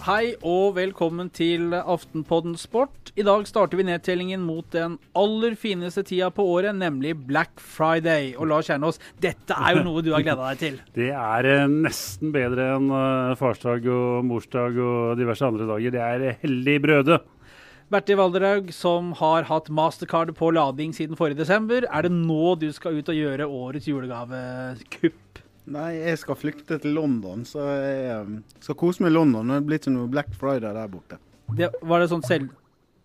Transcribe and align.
Hei 0.00 0.30
og 0.48 0.78
velkommen 0.78 1.26
til 1.36 1.74
Aftenpodden 1.76 2.54
Sport. 2.56 3.10
I 3.20 3.24
dag 3.26 3.42
starter 3.44 3.76
vi 3.76 3.84
nedtellingen 3.84 4.40
mot 4.40 4.64
den 4.72 4.94
aller 5.12 5.52
fineste 5.60 6.00
tida 6.08 6.30
på 6.32 6.46
året, 6.54 6.72
nemlig 6.72 7.12
Black 7.28 7.60
Friday. 7.60 8.30
Og 8.40 8.48
Lars 8.48 8.70
Kjernås, 8.70 8.96
dette 9.20 9.52
er 9.52 9.76
jo 9.76 9.82
noe 9.84 10.00
du 10.00 10.08
har 10.14 10.24
gleda 10.24 10.54
deg 10.54 10.62
til? 10.62 10.80
Det 10.96 11.10
er 11.12 11.50
eh, 11.50 11.66
nesten 11.68 12.32
bedre 12.32 12.70
enn 12.78 12.88
eh, 12.96 13.36
farsdag 13.42 13.90
og 13.92 14.24
morsdag 14.30 14.80
og 14.80 15.20
diverse 15.20 15.44
andre 15.44 15.68
dager. 15.68 15.92
Det 15.92 16.04
er 16.06 16.26
hellig 16.46 16.80
brøde. 16.86 17.20
Bertil 17.92 18.22
Valderhaug, 18.22 18.72
som 18.72 19.12
har 19.20 19.50
hatt 19.52 19.68
mastercard 19.68 20.32
på 20.38 20.54
lading 20.56 20.96
siden 20.96 21.20
forrige 21.20 21.42
desember. 21.42 21.84
Er 21.92 22.08
det 22.08 22.16
nå 22.16 22.54
du 22.56 22.70
skal 22.72 22.96
ut 22.96 23.12
og 23.12 23.20
gjøre 23.20 23.52
årets 23.52 23.92
julegavekupp? 23.92 25.26
Nei, 25.70 25.90
jeg 26.00 26.18
skal 26.22 26.38
flykte 26.38 26.78
til 26.80 26.96
London, 26.96 27.44
så 27.46 27.66
jeg 27.68 28.16
um, 28.24 28.38
skal 28.62 28.78
kose 28.80 29.04
meg 29.04 29.12
i 29.12 29.16
London. 29.18 29.52
Det 29.52 29.58
er 29.60 29.68
blitt 29.68 29.86
noe 29.92 30.08
Black 30.10 30.32
Friday 30.38 30.72
der 30.74 30.90
borte. 30.90 31.20
Det, 31.56 31.70
var 31.82 32.02
det 32.02 32.10
sånn 32.10 32.24
selv... 32.26 32.56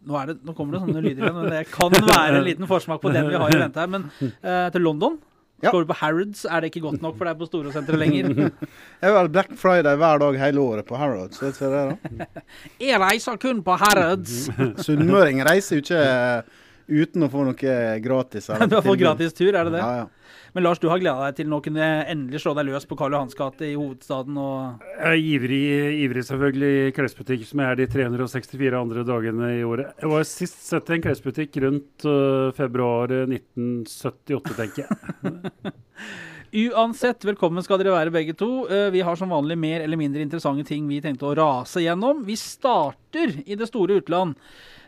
Nå, 0.05 0.17
det, 0.29 0.35
nå, 0.45 0.53
kommer 0.53 0.77
det 0.77 0.83
sånne 0.83 1.01
lyder 1.01 1.23
igjen, 1.23 1.37
men 1.39 1.47
det 1.49 1.63
kan 1.73 1.93
være 1.93 2.37
en 2.37 2.43
liten 2.45 2.67
forsmak 2.69 2.99
på 3.01 3.09
den 3.13 3.25
vi 3.25 3.39
har 3.41 3.49
i 3.49 3.57
vente 3.57 3.81
her. 3.81 3.89
Men 3.89 4.03
eh, 4.21 4.67
til 4.73 4.85
London 4.85 5.15
Ja. 5.63 5.71
Skal 5.71 5.85
du 5.85 5.89
på 5.89 5.95
Harrods, 5.97 6.43
er 6.45 6.61
det 6.61 6.69
ikke 6.69 6.83
godt 6.83 7.01
nok 7.01 7.15
for 7.17 7.25
deg 7.25 7.39
på 7.39 7.47
Storosenteret 7.47 8.01
lenger. 8.01 8.27
Jeg 9.01 9.07
har 9.07 9.15
vel 9.15 9.31
Black 9.33 9.55
Friday 9.57 9.97
hver 9.97 10.19
dag 10.21 10.37
hele 10.41 10.61
året 10.61 10.85
på 10.85 10.99
Harrods. 10.99 11.39
Vet 11.41 11.57
du 11.57 11.63
hva 11.63 11.71
det 11.71 11.79
er 11.79 12.19
da? 12.19 12.43
Jeg 12.91 12.99
reiser 13.01 13.39
kun 13.41 13.63
på 13.65 13.77
Harrods. 13.81 14.35
Sunnmøring 14.85 15.41
reiser 15.47 15.79
jo 15.79 15.85
ikke 15.85 16.03
uh, 16.05 16.61
uten 16.91 17.25
å 17.25 17.31
få 17.33 17.47
noe 17.47 17.79
gratis. 18.03 18.51
eller 18.51 18.69
Du 18.69 18.77
har 18.77 18.85
fått 18.85 19.01
gratis 19.01 19.33
tur, 19.33 19.49
er 19.55 19.63
det 19.63 19.77
det? 19.79 19.81
Ja, 19.81 20.03
ja. 20.03 20.24
Men 20.55 20.63
Lars, 20.63 20.79
du 20.79 20.87
har 20.87 21.01
gleda 21.03 21.19
deg 21.19 21.35
til 21.35 21.49
nå 21.51 21.57
kunne 21.59 21.85
endelig 22.07 22.39
slå 22.39 22.53
deg 22.55 22.69
løs 22.69 22.85
på 22.87 22.95
Karl 22.95 23.11
Johans 23.11 23.35
gate 23.35 23.67
i 23.67 23.73
hovedstaden 23.75 24.37
og 24.39 24.85
Jeg 24.87 25.09
er 25.09 25.23
ivrig, 25.33 25.63
ivrig 26.05 26.21
selvfølgelig 26.23 26.69
i 26.85 26.93
klesbutikk, 26.95 27.41
som 27.49 27.59
jeg 27.59 27.73
er 27.73 27.81
de 27.81 27.87
364 27.91 28.77
andre 28.79 29.03
dagene 29.03 29.49
i 29.57 29.65
året. 29.67 29.91
Jeg 29.99 30.11
var 30.13 30.29
sist 30.29 30.61
sett 30.63 30.87
i 30.87 30.95
en 30.95 31.03
klesbutikk 31.03 31.59
rundt 31.65 32.05
uh, 32.07 32.53
februar 32.55 33.11
1978, 33.25 34.55
tenker 34.55 34.85
jeg. 34.85 35.75
Uansett, 36.71 37.27
velkommen 37.27 37.65
skal 37.65 37.81
dere 37.81 37.97
være 37.97 38.15
begge 38.15 38.37
to. 38.39 38.47
Eh, 38.71 38.87
Vi 38.95 39.03
har 39.03 39.19
som 39.19 39.35
vanlig 39.35 39.57
mer 39.59 39.83
eller 39.83 39.99
mindre 39.99 40.23
interessante 40.23 40.63
ting 40.69 40.87
vi 40.87 41.01
tenkte 41.03 41.27
å 41.27 41.35
rase 41.35 41.83
gjennom. 41.83 42.23
Vi 42.23 42.39
starter 42.39 43.41
i 43.43 43.59
det 43.59 43.67
store 43.67 43.99
utland. 43.99 44.39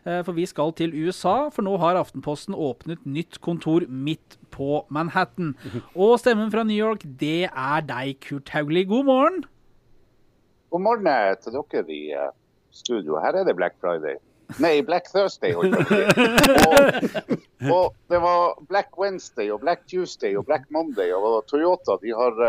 Eh, 0.08 0.22
For 0.26 0.38
vi 0.38 0.46
skal 0.50 0.72
til 0.78 0.96
USA, 0.96 1.50
for 1.54 1.68
nå 1.68 1.76
har 1.84 2.00
Aftenposten 2.00 2.56
åpnet 2.56 3.04
nytt 3.06 3.42
kontor 3.44 3.86
midt 3.92 4.38
på 4.56 4.86
Manhattan. 4.90 5.54
Og 5.94 6.18
stemmen 6.24 6.52
fra 6.54 6.64
New 6.64 6.78
York, 6.78 7.04
det 7.20 7.50
er 7.52 7.86
deg, 7.86 8.16
Kurt 8.24 8.50
Haugli. 8.56 8.86
God 8.88 9.06
morgen. 9.12 9.44
God 10.72 10.84
morgen 10.88 11.12
eh, 11.12 11.36
til 11.44 11.60
dere 11.60 11.86
i 11.92 12.02
eh, 12.16 12.32
studio. 12.72 13.20
Her 13.22 13.42
er 13.42 13.48
det 13.48 13.58
Black 13.60 13.76
Friday. 13.84 14.18
Nei, 14.64 14.82
Black 14.82 15.10
Thursday. 15.12 15.52
Og, 15.56 15.66
og 17.76 17.96
det 18.08 18.20
var 18.24 18.56
Black 18.70 18.96
Wednesday 19.00 19.52
og 19.52 19.60
Black 19.60 19.84
Tuesday 19.92 20.38
og 20.40 20.46
Black 20.48 20.70
Monday. 20.72 21.12
Og 21.12 21.44
Toyota 21.52 21.98
de 22.04 22.14
har 22.16 22.40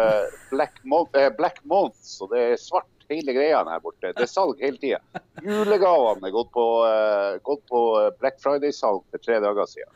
Black, 0.53 0.79
Mon 0.85 1.09
eh, 1.19 1.31
Black 1.37 1.59
Month, 1.65 1.99
så 2.03 2.29
det 2.31 2.45
er 2.53 2.63
svart 2.63 2.98
hele 3.11 3.35
greia 3.37 3.65
her 3.65 3.83
borte. 3.83 4.13
Det 4.13 4.25
er 4.25 4.31
salg 4.31 4.61
hele 4.63 4.79
tida. 4.81 5.01
Julegavene 5.45 6.29
er 6.29 6.35
gått 6.35 6.53
på, 6.55 6.67
eh, 6.89 7.41
gått 7.45 7.65
på 7.71 7.83
eh, 8.03 8.13
Black 8.21 8.41
Friday-salg 8.43 9.05
for 9.11 9.25
tre 9.25 9.41
dager 9.45 9.69
siden. 9.71 9.91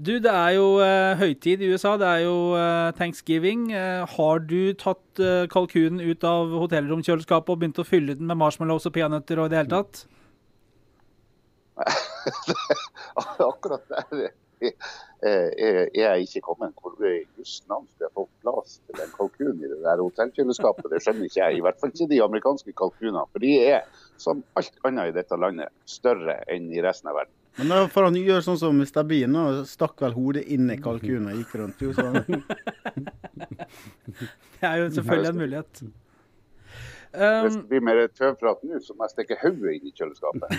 Du, 0.00 0.14
det 0.22 0.32
er 0.32 0.54
jo 0.56 0.68
eh, 0.80 1.18
høytid 1.20 1.60
i 1.60 1.68
USA. 1.74 1.96
Det 2.00 2.08
er 2.08 2.22
jo 2.24 2.36
eh, 2.56 2.90
thanksgiving. 2.96 3.66
Eh, 3.76 4.06
har 4.16 4.44
du 4.48 4.72
tatt 4.80 5.20
eh, 5.20 5.44
kalkunen 5.52 6.00
ut 6.00 6.24
av 6.24 6.54
hotellromkjøleskapet 6.62 7.52
og 7.52 7.60
begynt 7.60 7.82
å 7.82 7.84
fylle 7.84 8.16
den 8.16 8.30
med 8.30 8.40
marshmallows 8.40 8.88
og 8.88 8.96
peanøtter 8.96 9.42
og 9.42 9.50
i 9.50 9.52
det 9.52 9.60
hele 9.60 9.74
tatt? 9.74 10.06
Akkurat 13.50 13.84
der 13.92 14.30
er 15.30 15.90
jeg 15.94 16.26
ikke 16.26 16.44
kommet. 16.48 16.76
Hvor 16.80 16.94
i 17.08 17.24
Guds 17.36 17.56
navn 17.68 17.86
skulle 17.88 18.08
jeg 18.08 18.16
få 18.16 18.26
plass 18.44 18.78
til 18.86 19.02
en 19.04 19.12
kalkun 19.16 19.58
i 19.58 19.70
det 19.72 19.80
der 19.84 20.02
hotellkjøleskapet? 20.04 20.90
Det 20.92 21.02
skjønner 21.04 21.28
ikke 21.28 21.40
jeg. 21.42 21.58
I 21.58 21.64
hvert 21.66 21.80
fall 21.80 21.92
ikke 21.94 22.10
de 22.12 22.22
amerikanske 22.24 22.76
kalkunene. 22.78 23.26
For 23.32 23.44
de 23.44 23.52
er, 23.66 24.06
som 24.20 24.44
alt 24.60 24.80
annet 24.88 25.12
i 25.12 25.16
dette 25.20 25.40
landet, 25.40 25.72
større 25.88 26.40
enn 26.50 26.70
i 26.72 26.82
resten 26.84 27.12
av 27.12 27.20
verden. 27.22 27.36
Men 27.58 27.72
da 27.72 27.80
får 27.90 28.06
han 28.06 28.16
gjøre 28.16 28.44
sånn 28.46 28.60
som 28.60 28.78
Mr. 28.78 29.02
Bean, 29.08 29.34
og 29.36 29.64
stakk 29.68 30.00
vel 30.04 30.14
hodet 30.14 30.44
inn 30.54 30.70
i 30.70 30.78
kalkunen 30.80 31.32
og 31.32 31.40
gikk 31.40 31.56
rundt. 31.60 31.82
Jo, 31.82 31.90
sånn. 31.96 32.20
Det 34.60 34.68
er 34.68 34.76
jo 34.82 34.86
selvfølgelig 34.92 35.30
en 35.30 35.40
mulighet. 35.40 35.82
Um, 37.10 37.46
det 37.50 37.66
blir 37.66 37.80
mer 37.82 37.98
tøvprat 38.14 38.60
nå, 38.62 38.78
så 38.86 38.94
må 38.94 39.08
jeg 39.08 39.16
stikke 39.16 39.36
hodet 39.40 39.72
inn 39.74 39.88
i 39.88 39.92
kjøleskapet. 39.98 40.52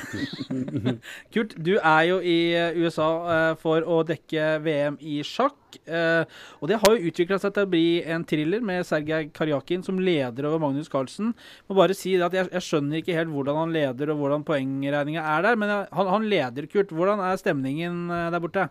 Kurt, 1.31 1.53
du 1.55 1.77
er 1.77 2.01
jo 2.09 2.17
i 2.19 2.51
eh, 2.59 2.75
USA 2.75 3.07
eh, 3.35 3.51
for 3.61 3.87
å 3.87 4.01
dekke 4.03 4.57
VM 4.65 4.97
i 4.99 5.21
sjakk. 5.23 5.55
eh, 5.87 6.27
og 6.59 6.67
det 6.67 6.81
har 6.81 6.91
jo 6.91 7.07
utvikla 7.07 7.39
seg 7.39 7.55
til 7.55 7.69
å 7.69 7.71
bli 7.71 7.85
en 8.03 8.27
thriller 8.27 8.59
med 8.67 8.83
Sergej 8.83 9.29
Karjakin 9.31 9.87
som 9.87 10.03
leder 10.03 10.49
over 10.49 10.59
Magnus 10.59 10.91
Carlsen. 10.91 11.31
Må 11.71 11.79
bare 11.79 11.95
si 11.95 12.17
at 12.19 12.35
jeg, 12.35 12.51
jeg 12.51 12.67
skjønner 12.67 12.99
ikke 12.99 13.15
helt 13.15 13.31
hvordan 13.31 13.63
han 13.63 13.75
leder 13.77 14.11
og 14.11 14.19
hvordan 14.19 14.43
poengregninga 14.51 15.23
er 15.37 15.47
der. 15.47 15.63
Men 15.63 15.75
han, 15.87 16.13
han 16.17 16.27
leder, 16.27 16.67
Kurt. 16.67 16.91
Hvordan 16.91 17.23
er 17.23 17.39
stemningen 17.39 18.11
der 18.11 18.43
borte? 18.43 18.67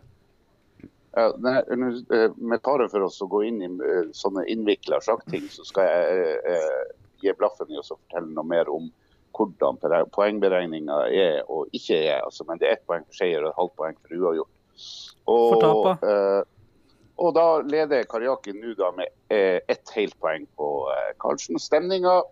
Ja, 1.16 1.32
med 1.40 2.60
fare 2.60 2.92
for 2.92 3.08
oss 3.08 3.16
å 3.24 3.32
gå 3.32 3.46
inn 3.48 3.64
i 3.64 3.72
sånne 4.14 4.44
innvikla 4.52 5.00
sjakkting, 5.02 5.48
så 5.48 5.64
skal 5.66 5.88
jeg 5.88 6.58
gi 7.22 7.36
blaffen 7.38 7.70
i 7.72 7.78
å 7.80 7.86
fortelle 7.86 8.30
noe 8.34 8.46
mer 8.46 8.70
om 8.72 8.90
hvordan 9.36 9.78
poengberegninga 10.14 10.96
er 11.14 11.42
og 11.48 11.70
ikke 11.76 11.98
er. 12.02 12.24
Altså, 12.24 12.44
men 12.48 12.58
det 12.60 12.68
er 12.68 12.78
ett 12.78 12.86
poeng 12.88 13.04
for 13.06 13.20
seier 13.20 13.44
og 13.44 13.52
et 13.52 13.60
halvt 13.60 13.76
poeng 13.78 14.00
for 14.00 14.16
uavgjort. 14.16 14.56
For 15.28 15.66
Og, 15.70 15.86
eh, 16.08 16.42
og 17.20 17.34
da 17.36 17.46
leder 17.68 18.08
Karjakin 18.08 18.60
nå 18.64 18.90
med 18.96 19.08
eh, 19.28 19.60
ett 19.68 19.94
helt 19.94 20.16
poeng 20.20 20.46
på 20.56 20.68
eh, 20.90 21.12
Karlsen. 21.20 21.60
Stemninga 21.60 22.22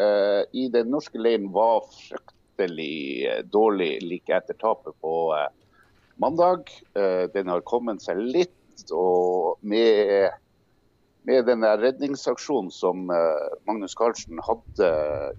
eh, 0.00 0.42
i 0.52 0.68
den 0.72 0.92
norske 0.94 1.18
leiren 1.18 1.50
var 1.52 1.84
fryktelig 1.90 3.26
eh, 3.26 3.42
dårlig 3.50 3.98
like 4.06 4.32
etter 4.36 4.54
tapet 4.62 4.94
på 5.02 5.34
eh, 5.36 5.50
mandag. 6.22 6.70
Eh, 6.94 7.26
den 7.34 7.50
har 7.50 7.66
kommet 7.66 8.04
seg 8.04 8.22
litt, 8.22 8.54
og 8.92 9.58
med, 9.66 10.30
med 11.26 11.48
den 11.48 11.66
redningsaksjonen 11.66 12.70
som 12.74 13.10
eh, 13.10 13.46
Magnus 13.68 13.96
Carlsen 13.98 14.38
hadde 14.46 14.90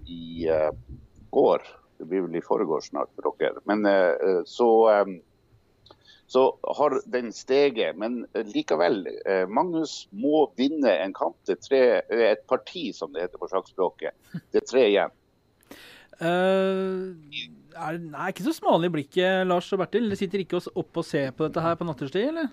i 0.08 0.48
eh, 0.52 0.70
går, 1.34 1.64
det 1.98 2.08
blir 2.10 2.26
vel 2.26 2.38
i 2.38 2.44
foregårs 2.44 2.90
snart 2.92 3.10
for 3.16 3.32
dere, 3.40 3.64
men 3.68 3.88
eh, 3.88 4.44
så 4.48 4.68
eh, 4.92 5.16
så 6.28 6.58
har 6.76 7.00
den 7.08 7.32
steget. 7.32 7.96
Men 7.96 8.26
eh, 8.36 8.44
likevel, 8.52 9.06
eh, 9.24 9.46
Magnus 9.48 10.02
må 10.12 10.50
vinne 10.60 10.92
en 11.00 11.14
kamp. 11.16 11.38
Det 11.48 11.56
er 11.56 11.62
tre, 11.64 11.80
eh, 12.02 12.24
et 12.34 12.44
parti, 12.50 12.90
som 12.92 13.14
det 13.14 13.24
heter 13.24 13.40
på 13.40 13.48
sjakkspråket. 13.48 14.12
Det 14.52 14.60
er 14.60 14.68
tre 14.68 14.84
igjen. 14.90 15.14
Uh, 16.18 17.14
er, 17.78 17.96
er 17.96 18.32
ikke 18.32 18.44
så 18.44 18.52
smale 18.56 18.88
i 18.88 18.92
blikket, 18.92 19.46
Lars 19.48 19.70
og 19.72 19.80
Bertil. 19.80 20.10
Sitter 20.18 20.42
ikke 20.42 20.58
oss 20.58 20.68
oppe 20.74 21.00
og 21.00 21.06
ser 21.06 21.30
på 21.32 21.46
dette 21.46 21.62
her 21.64 21.78
på 21.78 21.86
natterstid, 21.88 22.28
eller? 22.32 22.50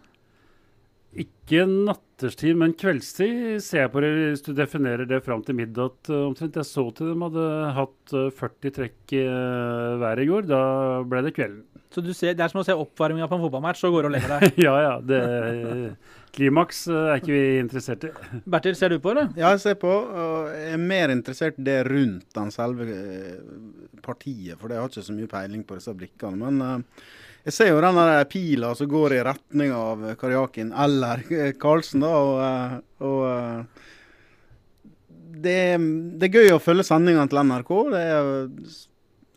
Ikke 1.16 1.64
natterstid, 1.70 2.58
men 2.60 2.74
kveldstid 2.76 3.62
ser 3.64 3.86
jeg 3.86 3.92
på 3.94 4.02
det 4.04 4.10
hvis 4.16 4.44
du 4.44 4.52
definerer 4.58 5.08
det 5.08 5.22
fram 5.24 5.44
til 5.46 5.56
midnatt 5.56 6.10
uh, 6.12 6.26
omtrent. 6.26 6.58
Jeg 6.60 6.68
så 6.68 6.84
til 6.96 7.14
de 7.14 7.16
hadde 7.22 7.46
hatt 7.78 8.16
uh, 8.18 8.28
40 8.36 8.76
trekk 8.76 9.16
uh, 9.22 9.96
hver 10.02 10.22
i 10.22 10.28
går. 10.28 10.50
Da 10.50 10.62
ble 11.08 11.24
det 11.24 11.36
kvelden. 11.38 11.64
Så 11.96 12.04
du 12.04 12.12
ser, 12.12 12.34
det 12.36 12.44
er 12.44 12.52
som 12.52 12.60
å 12.60 12.66
se 12.68 12.76
oppvarminga 12.76 13.30
på 13.32 13.38
en 13.38 13.44
fotballmatch 13.46 13.86
og 13.88 13.94
går 13.96 14.10
og 14.10 14.16
legger 14.18 14.34
deg? 14.36 14.58
ja 14.66 14.74
ja. 14.84 14.96
Det, 15.00 15.20
klimaks 16.36 16.82
er 16.92 17.22
ikke 17.22 17.32
vi 17.32 17.44
interessert 17.62 18.04
i. 18.10 18.12
Bertil, 18.52 18.76
ser 18.76 18.92
du 18.92 19.00
på, 19.00 19.14
eller? 19.14 19.30
Ja, 19.40 19.54
jeg 19.54 19.64
ser 19.64 19.78
på. 19.80 19.92
Og 19.92 20.50
jeg 20.52 20.74
er 20.76 20.82
mer 20.82 21.14
interessert 21.14 21.62
i 21.62 21.68
det 21.70 21.78
rundt 21.88 22.28
den 22.36 22.52
selve 22.52 22.90
eh, 22.92 23.38
partiet, 24.04 24.60
for 24.60 24.74
jeg 24.74 24.84
har 24.84 24.92
ikke 24.92 25.06
så 25.08 25.16
mye 25.16 25.32
peiling 25.32 25.64
på 25.64 25.80
disse 25.80 25.96
brikkene. 25.96 26.50
Men 26.50 26.60
uh, 26.60 27.06
jeg 27.46 27.54
ser 27.54 27.70
jo 27.70 27.82
den 27.84 27.98
der 28.00 28.26
pila 28.26 28.72
som 28.78 28.90
går 28.90 29.14
i 29.14 29.24
retning 29.28 29.74
av 29.78 30.02
Karjakin 30.18 30.72
eller 30.74 31.22
Karlsen, 31.62 32.02
da. 32.02 32.14
Og, 32.18 32.40
eh, 32.42 32.78
og 33.06 33.20
eh, 33.30 33.90
det, 35.46 35.58
det, 36.18 36.30
er 36.30 36.40
gøy 36.40 36.56
å 36.56 36.62
følge 36.64 36.88
sendingene 36.88 37.30
til 37.30 37.44
NRK. 37.46 37.74
Det 37.94 38.06
er 38.16 38.30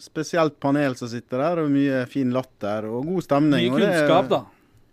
spesielt 0.01 0.57
panel 0.63 0.97
som 0.97 1.11
sitter 1.11 1.43
der, 1.43 1.61
og 1.65 1.75
mye 1.75 2.07
fin 2.09 2.33
latter 2.33 2.87
og 2.89 3.11
god 3.11 3.27
stemning. 3.27 3.67
Mye 3.75 3.83
kunnskap, 3.83 4.33
da. 4.33 4.45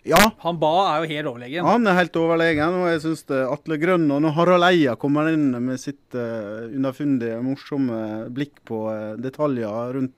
Ja. 0.05 0.19
Han 0.43 0.59
ba 0.61 0.73
er 0.91 1.01
jo 1.01 1.09
helt 1.15 1.29
overlegen. 1.31 1.65
Han 1.65 1.89
er 1.89 1.95
helt 1.97 2.19
overlegen. 2.19 2.75
Og 2.81 2.91
jeg 2.91 3.01
syns 3.07 3.23
Atle 3.31 3.79
Grønn 3.81 4.05
og 4.13 4.21
når 4.21 4.35
Harald 4.35 4.67
Eia 4.67 4.93
kommer 5.01 5.31
inn 5.31 5.47
med 5.55 5.81
sitt 5.81 6.13
uh, 6.13 6.67
underfundige, 6.67 7.39
morsomme 7.41 8.27
blikk 8.35 8.61
på 8.69 8.83
uh, 8.91 9.15
detaljer 9.17 9.97
rundt 9.97 10.13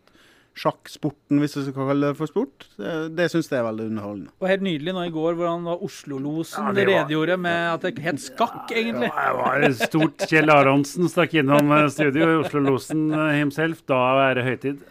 sjakksporten, 0.58 1.40
hvis 1.42 1.54
du 1.54 1.62
skal 1.68 1.90
kalle 1.92 2.10
det 2.10 2.18
for 2.18 2.30
sport. 2.30 2.66
Det, 2.80 2.94
det 3.18 3.28
syns 3.32 3.50
jeg 3.52 3.60
er 3.60 3.68
veldig 3.68 3.88
underholdende. 3.92 4.32
Og 4.42 4.50
helt 4.50 4.66
nydelig 4.66 4.96
nå 4.96 5.04
i 5.06 5.14
går 5.14 5.38
hvor 5.38 5.50
han 5.52 5.68
var 5.68 5.84
Oslo-losen. 5.86 6.70
Ja, 6.70 6.74
det 6.76 6.86
redegjorde 6.90 7.38
med 7.42 7.60
at 7.76 7.86
det 7.86 7.94
het 8.06 8.22
skakk, 8.24 8.72
egentlig. 8.74 9.12
Ja, 9.12 9.28
det 9.30 9.72
var 9.72 9.78
stort. 9.84 10.26
Kjell 10.32 10.54
Aronsen 10.54 11.12
stakk 11.14 11.36
innom 11.38 11.74
studio 11.94 12.08
studio, 12.18 12.30
Oslo-losen 12.42 13.04
eh, 13.14 13.34
himself. 13.38 13.84
Da 13.90 14.02
er 14.28 14.40
det 14.40 14.48
høytid. 14.48 14.86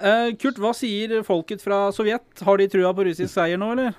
Uh, 0.00 0.30
Kurt, 0.40 0.60
hva 0.60 0.72
sier 0.76 1.20
folket 1.26 1.64
fra 1.64 1.88
Sovjet? 1.92 2.44
Har 2.46 2.60
de 2.60 2.68
trua 2.72 2.94
på 2.96 3.04
russisk 3.10 3.32
seier 3.34 3.60
nå, 3.60 3.74
eller? 3.76 3.98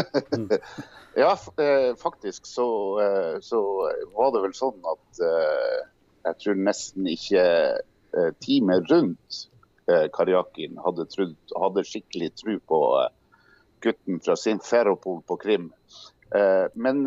ja, 1.22 1.32
faktisk 2.00 2.48
så, 2.48 2.66
så, 3.44 3.60
var 4.14 4.30
det 4.32 4.44
vel 4.46 4.54
sånn 4.56 4.78
at 4.88 5.20
jeg 5.20 6.36
tror 6.40 6.60
nesten 6.68 7.08
ikke 7.10 7.44
teamet 8.40 8.88
rundt 8.88 9.40
Eh, 9.49 9.49
Karjakin 10.14 10.78
hadde, 10.84 11.06
trudd, 11.10 11.36
hadde 11.58 11.84
skikkelig 11.86 12.32
tro 12.40 12.56
på 12.72 12.80
eh, 13.00 13.12
gutten 13.84 14.20
fra 14.24 14.36
Simferopol 14.36 15.22
på 15.26 15.36
Krim. 15.40 15.70
Eh, 16.36 16.66
men 16.74 17.04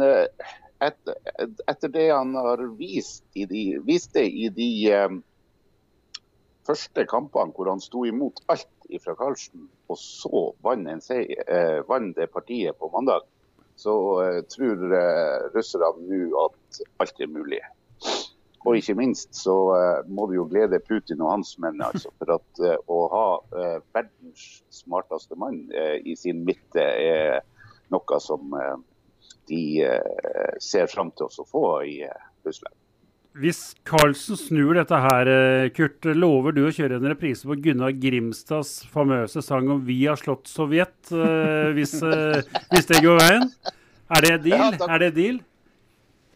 etter, 0.84 1.90
det 1.94 2.08
han 2.10 2.34
har 2.36 2.64
vist 2.80 3.24
i 3.40 3.46
de, 3.48 3.64
viste 3.88 4.24
i 4.24 4.50
de 4.52 4.72
første 6.68 7.06
kampene 7.08 7.56
hvor 7.56 7.70
han 7.72 7.84
sto 7.84 8.04
imot 8.08 8.42
alt 8.52 8.68
fra 9.04 9.16
Karlsen, 9.20 9.70
og 9.88 10.00
så 10.00 10.42
vant, 10.64 11.08
vant 11.88 12.18
det 12.18 12.28
partiet 12.34 12.76
på 12.80 12.90
mandag, 12.92 13.24
så 13.80 13.96
tror 14.52 14.84
russerne 15.56 16.04
nå 16.10 16.44
at 16.44 16.84
alt 17.04 17.24
er 17.24 17.32
mulig. 17.32 17.62
Og 18.64 18.80
ikke 18.80 18.96
minst 18.96 19.34
så 19.36 19.56
uh, 19.76 20.04
må 20.08 20.28
vi 20.32 20.38
jo 20.40 20.48
glede 20.52 20.80
Putin 20.84 21.24
og 21.24 21.34
hans 21.34 21.56
menn 21.62 21.82
altså, 21.84 22.12
for 22.20 22.38
at 22.38 22.62
uh, 22.64 22.78
å 22.88 23.00
ha 23.12 23.26
uh, 23.56 23.80
verdens 23.96 24.64
smarteste 24.72 25.38
mann 25.40 25.66
i 26.04 26.16
sin 26.18 26.44
midte 26.48 26.84
er 26.84 27.42
noe 27.94 28.20
som 28.24 28.56
de 29.50 29.60
ser 30.64 30.88
fram 30.90 31.12
til 31.14 31.28
å 31.28 31.46
få 31.46 31.66
i 31.86 31.98
Russland. 32.48 32.74
Hvis 33.38 33.60
Carlsen 33.86 34.38
snur 34.40 34.78
dette 34.78 34.98
her, 35.04 35.30
Kurt, 35.76 36.06
lover 36.18 36.56
du 36.56 36.64
å 36.66 36.74
kjøre 36.74 36.98
en 36.98 37.10
reprise 37.12 37.46
på 37.50 37.58
Gunnar 37.62 37.94
Grimstads 37.98 38.88
famøse 38.94 39.42
sang 39.46 39.70
om 39.74 39.82
'Vi 39.86 40.00
har 40.08 40.18
slått 40.18 40.50
Sovjet', 40.50 41.14
hvis, 41.78 41.96
hvis, 42.02 42.90
det 42.90 43.04
går 43.06 43.22
veien? 43.22 43.50
Er 44.10 44.26
det 44.26 44.36
deal? 44.50 44.78
Ja, 44.80 44.90
er 44.90 45.06
det 45.06 45.14
deal? 45.18 45.42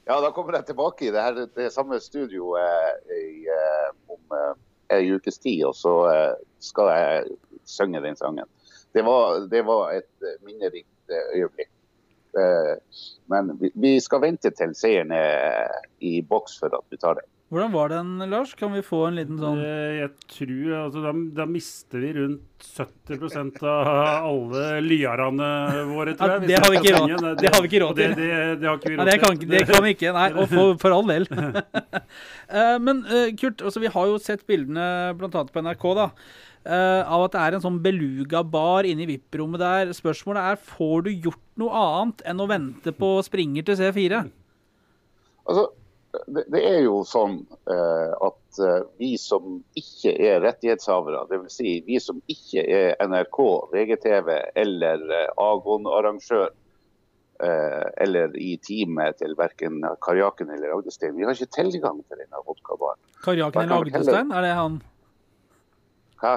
Ja, 0.08 0.22
da 0.22 0.30
kommer 0.32 0.56
jeg 0.56 0.70
tilbake 0.70 1.04
i 1.04 1.12
det, 1.12 1.20
her, 1.20 1.40
det 1.56 1.72
samme 1.76 1.98
studioet 2.00 3.10
i, 3.12 3.44
eh, 3.52 3.88
om 4.08 4.36
eh, 4.38 4.54
en 4.96 5.18
ukes 5.18 5.36
tid, 5.44 5.66
og 5.68 5.76
så 5.76 5.96
eh, 6.08 6.38
skal 6.64 6.92
jeg 6.94 7.34
synge 7.68 8.00
den 8.06 8.16
sangen. 8.16 8.48
Det 8.96 9.04
var, 9.04 9.42
det 9.52 9.66
var 9.68 9.92
et 9.98 10.30
minnerikt 10.48 11.12
øyeblikk. 11.36 11.72
Men 13.32 13.52
vi 13.60 13.98
skal 14.04 14.22
vente 14.24 14.52
til 14.56 14.74
seieren 14.78 15.12
er 15.12 15.74
i 16.00 16.22
boks 16.22 16.56
for 16.62 16.72
at 16.78 16.86
vi 16.94 17.00
tar 17.02 17.18
den. 17.20 17.28
Hvordan 17.48 17.72
var 17.72 17.90
den, 17.94 18.18
Lars? 18.28 18.54
Kan 18.60 18.74
vi 18.76 18.82
få 18.84 19.06
en 19.08 19.16
liten 19.16 19.38
sånn 19.40 19.62
Jeg 19.64 20.10
tror 20.34 20.72
altså, 20.82 21.04
da, 21.06 21.14
da, 21.38 21.46
mister 21.48 22.02
vi 22.04 22.10
rundt 22.18 22.66
70% 22.76 23.62
av 23.64 23.92
alle 24.28 24.64
lyarane 24.84 25.48
våre, 25.88 26.16
tror 26.20 26.34
jeg. 26.34 26.42
Ja, 26.42 26.50
det, 26.50 26.58
har 26.60 26.74
vi 26.74 26.82
ikke 26.82 26.98
råd, 26.98 27.40
det 27.40 27.54
har 27.54 27.64
vi 27.64 27.70
ikke 27.72 27.82
råd 27.86 28.02
til. 28.02 28.18
Det, 28.18 28.28
det, 28.28 28.50
det, 28.60 28.68
har 28.68 28.82
ikke 28.82 28.92
vi 28.92 28.98
råd 28.98 29.00
Nei, 29.00 29.08
det 29.14 29.22
kan, 29.24 29.40
det 29.54 29.64
kan 29.70 29.86
vi 29.86 29.94
ikke. 29.96 30.14
Nei, 30.18 30.28
og 30.34 30.52
for, 30.52 30.74
for 30.84 30.98
all 30.98 31.08
del. 31.14 31.30
uh, 31.32 32.76
men 32.90 33.02
uh, 33.08 33.32
Kurt, 33.40 33.64
altså, 33.64 33.86
vi 33.86 33.94
har 33.96 34.12
jo 34.12 34.20
sett 34.28 34.44
bildene 34.50 34.92
bl.a. 35.16 35.48
på 35.48 35.66
NRK 35.70 35.90
da, 36.02 36.12
uh, 36.68 37.02
av 37.16 37.28
at 37.30 37.40
det 37.40 37.46
er 37.46 37.58
en 37.62 37.68
sånn 37.70 37.82
beluga-bar 37.88 38.92
inne 38.92 39.08
i 39.08 39.12
VIP-rommet 39.14 39.64
der. 39.64 39.96
Spørsmålet 39.96 40.52
er 40.52 40.64
får 40.76 41.08
du 41.08 41.14
gjort 41.16 41.46
noe 41.64 41.88
annet 41.88 42.28
enn 42.28 42.44
å 42.44 42.52
vente 42.52 42.92
på 42.92 43.16
springer 43.24 43.72
til 43.72 43.80
C4? 43.86 44.26
Altså, 45.48 45.70
det, 46.12 46.44
det, 46.48 46.62
er 46.64 46.80
jo 46.86 47.02
sånn 47.08 47.40
eh, 47.70 48.12
at 48.26 48.60
uh, 48.64 48.86
vi 49.00 49.14
som 49.22 49.60
ikke 49.78 50.14
er 50.16 50.40
rettighetshavere, 50.44 51.26
dvs. 51.32 51.58
Si 51.60 51.74
vi 51.88 52.00
som 52.04 52.22
ikke 52.32 52.64
er 52.64 52.96
NRK, 53.04 53.40
VGTV 53.74 54.32
eller 54.64 55.04
eh, 55.14 55.28
Agon-arrangør, 55.44 56.50
eller 57.38 58.32
i 58.42 58.56
teamet 58.66 59.20
til 59.20 59.36
verken 59.38 59.84
Karjaken 60.02 60.50
eller 60.56 60.72
Agdestein, 60.74 61.14
vi 61.14 61.22
har 61.28 61.38
ikke 61.38 61.54
tilgang 61.54 62.00
til 62.10 62.18
denne 62.18 62.40
vodkabaren. 62.48 62.98
Karjaken 63.22 63.62
eller 63.62 63.84
Agdestein, 63.84 64.32
er 64.34 64.42
det 64.42 64.56
han? 64.58 64.80
Hæ? 66.24 66.32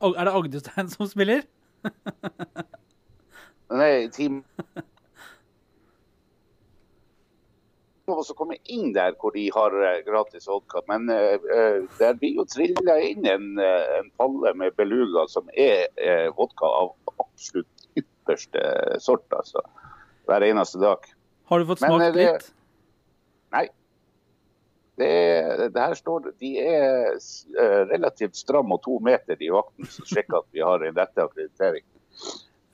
Er 0.00 0.30
det 0.30 0.32
Agdestein 0.32 0.88
som 0.88 1.10
spiller? 1.10 1.44
Nei, 3.82 4.08
team 4.14 4.40
lov 8.10 8.22
å 8.22 8.36
komme 8.38 8.58
inn 8.72 8.92
der 8.94 9.14
hvor 9.20 9.34
de 9.34 9.46
har 9.54 9.74
uh, 9.74 10.00
gratis 10.06 10.48
vodka, 10.50 10.82
men 10.90 11.08
uh, 11.10 11.86
der 11.98 12.18
blir 12.20 12.40
jo 12.40 12.46
trilla 12.50 12.98
inn 13.04 13.26
en, 13.30 13.48
uh, 13.60 13.98
en, 13.98 14.10
palle 14.20 14.52
med 14.58 14.76
beluga 14.78 15.26
som 15.30 15.48
er 15.52 15.88
vodka 16.36 16.68
av 16.68 16.94
absolutt 17.16 17.88
ypperste 17.98 18.62
sort, 19.02 19.26
altså. 19.34 19.62
Hver 20.26 20.42
eneste 20.42 20.80
dag. 20.82 21.04
Har 21.46 21.62
du 21.62 21.68
fått 21.68 21.82
smakt 21.82 22.02
men, 22.02 22.16
litt? 22.16 22.48
Nei. 23.54 23.66
Det, 24.96 25.10
det, 25.74 25.76
her 25.76 25.92
står 25.94 26.30
De 26.40 26.50
er 26.56 27.18
relativt 27.90 28.38
stramme 28.38 28.78
og 28.78 28.80
to 28.86 28.96
meter 29.04 29.36
i 29.44 29.50
vakten 29.52 29.90
som 29.92 30.08
sjekker 30.08 30.40
at 30.40 30.48
vi 30.56 30.64
har 30.64 30.82
en 30.82 30.96
rette 30.96 31.22
akkreditering. 31.22 31.84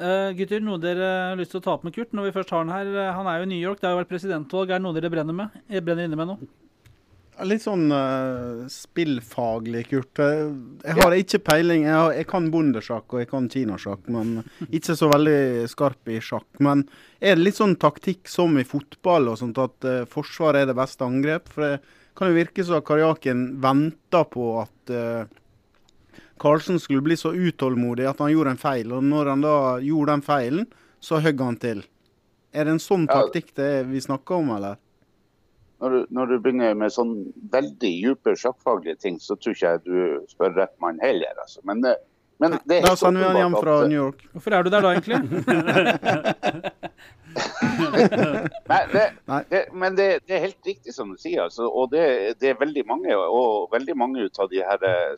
Uh, 0.00 0.32
gutter, 0.34 0.62
noe 0.64 0.80
dere 0.80 1.08
har 1.28 1.38
lyst 1.38 1.52
til 1.52 1.60
å 1.60 1.64
ta 1.66 1.74
opp 1.76 1.84
med 1.86 1.92
Kurt 1.94 2.14
når 2.16 2.30
vi 2.30 2.34
først 2.38 2.50
har 2.54 2.64
han 2.64 2.72
her? 2.72 2.88
Eh, 2.88 3.12
han 3.12 3.28
er 3.28 3.38
jo 3.38 3.44
i 3.44 3.50
New 3.52 3.60
York, 3.60 3.78
det 3.78 3.86
har 3.86 3.94
jo 3.94 4.00
vært 4.00 4.10
presidentvalg. 4.10 4.72
Er 4.72 4.80
det 4.80 4.86
noe 4.86 4.96
dere 4.96 5.10
brenner, 5.12 5.36
med? 5.36 5.62
Jeg 5.68 5.82
eh, 5.82 5.84
brenner 5.84 6.08
inne 6.08 6.18
med 6.18 6.30
nå? 6.32 6.36
Litt 7.48 7.64
sånn 7.64 7.86
uh, 7.90 8.64
spillfaglig, 8.70 9.84
Kurt. 9.90 10.20
Jeg 10.22 10.96
har 10.98 11.16
ikke 11.16 11.40
peiling. 11.44 11.86
Jeg, 11.86 11.94
har, 11.96 12.16
jeg 12.16 12.28
kan 12.30 12.48
bondesjakk 12.52 13.14
og 13.14 13.22
jeg 13.22 13.30
kan 13.30 13.48
kinasjakk, 13.52 14.10
men 14.12 14.34
ikke 14.68 14.96
så 14.98 15.08
veldig 15.12 15.68
skarp 15.72 16.12
i 16.12 16.18
sjakk. 16.24 16.48
Men 16.62 16.84
er 17.18 17.36
det 17.36 17.46
litt 17.46 17.60
sånn 17.60 17.76
taktikk 17.80 18.30
som 18.30 18.58
i 18.60 18.66
fotball, 18.68 19.32
og 19.32 19.40
sånt 19.40 19.60
at 19.60 19.88
uh, 19.88 20.02
forsvar 20.10 20.60
er 20.60 20.70
det 20.70 20.78
beste 20.78 21.08
angrep? 21.08 21.52
For 21.52 21.66
det 21.66 22.00
kan 22.18 22.30
jo 22.30 22.40
virke 22.40 22.66
som 22.68 22.84
Karjakin 22.84 23.46
venter 23.64 24.28
på 24.32 24.50
at 24.62 24.96
Karlsen 26.40 26.80
skulle 26.80 27.02
bli 27.04 27.16
så 27.16 27.32
utålmodig 27.34 28.06
at 28.08 28.20
han 28.22 28.32
gjorde 28.32 28.54
en 28.54 28.60
feil. 28.60 28.92
Og 28.92 29.04
når 29.04 29.34
han 29.34 29.44
da 29.44 29.56
gjorde 29.82 30.12
den 30.16 30.24
feilen, 30.26 30.70
så 31.02 31.20
høgg 31.22 31.42
han 31.42 31.58
til. 31.60 31.82
Er 32.52 32.68
det 32.68 32.76
en 32.76 32.82
sånn 32.82 33.06
taktikk 33.08 33.54
det 33.56 33.70
vi 33.88 34.00
snakker 34.04 34.42
om, 34.42 34.50
eller? 34.56 34.80
Når 35.82 35.90
du, 35.90 36.00
når 36.14 36.26
du, 36.30 36.34
begynner 36.44 36.76
med 36.78 36.92
sånn 36.94 37.14
veldig 37.50 37.74
dype 37.82 38.36
sjakkfaglige 38.38 39.00
ting, 39.02 39.16
så 39.18 39.34
tror 39.34 39.56
ikke 39.56 39.70
jeg 39.72 39.80
du 39.88 40.26
spør 40.30 40.52
rett 40.60 40.74
mann 40.84 41.00
heller. 41.02 41.34
Altså. 41.42 41.58
Men, 41.66 41.82
eh, 41.88 41.98
men 42.42 42.54
det 42.70 42.76
er 42.76 42.86
Da 42.86 42.94
sender 42.98 43.24
vi 43.24 43.26
han 43.32 43.40
hjem 43.40 43.56
fra 43.58 43.74
New 43.90 43.98
York. 43.98 44.22
Hvorfor 44.34 44.54
er 44.54 44.62
du 44.62 44.70
der 44.70 44.82
da, 44.84 44.92
egentlig? 44.94 45.18
Nei, 48.70 48.80
det, 48.92 49.04
det, 49.50 49.60
men 49.72 49.96
det, 49.98 50.06
det, 50.28 50.36
er 50.36 50.46
helt 50.46 50.66
riktig 50.66 50.94
som 50.94 51.10
du 51.10 51.18
sier. 51.18 51.40
Altså, 51.48 51.66
og 51.66 51.90
det, 51.94 52.36
er 52.38 52.60
veldig 52.60 52.84
mange 52.86 53.16
og 53.18 53.72
veldig 53.74 53.96
mange 53.98 54.26
ut 54.26 54.42
av 54.42 54.50
de 54.52 54.62
her 54.62 54.86
eh, 54.86 55.14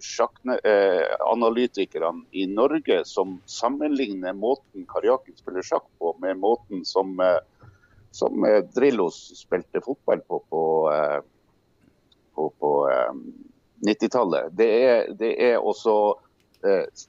sjakkanalytikerne 0.00 2.24
i 2.30 2.46
Norge 2.46 3.04
som 3.04 3.40
sammenligner 3.46 4.32
måten 4.32 4.86
Karjakin 4.88 5.36
spiller 5.36 5.62
sjakk 5.62 5.84
på, 5.98 6.16
med 6.20 6.36
måten 6.36 6.84
som, 6.84 7.20
eh, 7.20 7.38
som 8.10 8.44
eh, 8.44 8.64
Drillos 8.74 9.38
spilte 9.38 9.80
fotball 9.84 10.20
på 10.20 10.42
på, 10.50 10.92
eh, 10.92 11.20
på, 12.34 12.52
på 12.58 12.90
90-tallet. 13.86 14.56
Det, 14.56 15.06
det, 15.18 15.44
er 15.44 15.58
også 15.58 16.14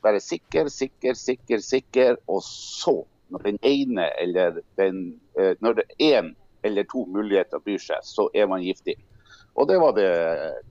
være 0.02 0.20
sikker, 0.20 0.68
sikker, 0.68 1.14
sikker, 1.14 1.60
sikker, 1.62 2.18
og 2.28 2.42
så, 2.44 3.06
når 3.30 3.40
den 3.46 3.58
ene 3.62 4.10
eller 4.20 4.58
den, 4.82 5.22
når 5.62 5.74
det 5.78 5.86
én 6.02 6.34
eller 6.66 6.84
to 6.90 7.06
muligheter 7.06 7.62
byr 7.62 7.78
seg, 7.78 8.02
så 8.02 8.26
er 8.34 8.50
man 8.50 8.66
giftig. 8.66 8.98
Og 9.54 9.70
det 9.70 9.78
var 9.78 9.94
det 9.94 10.10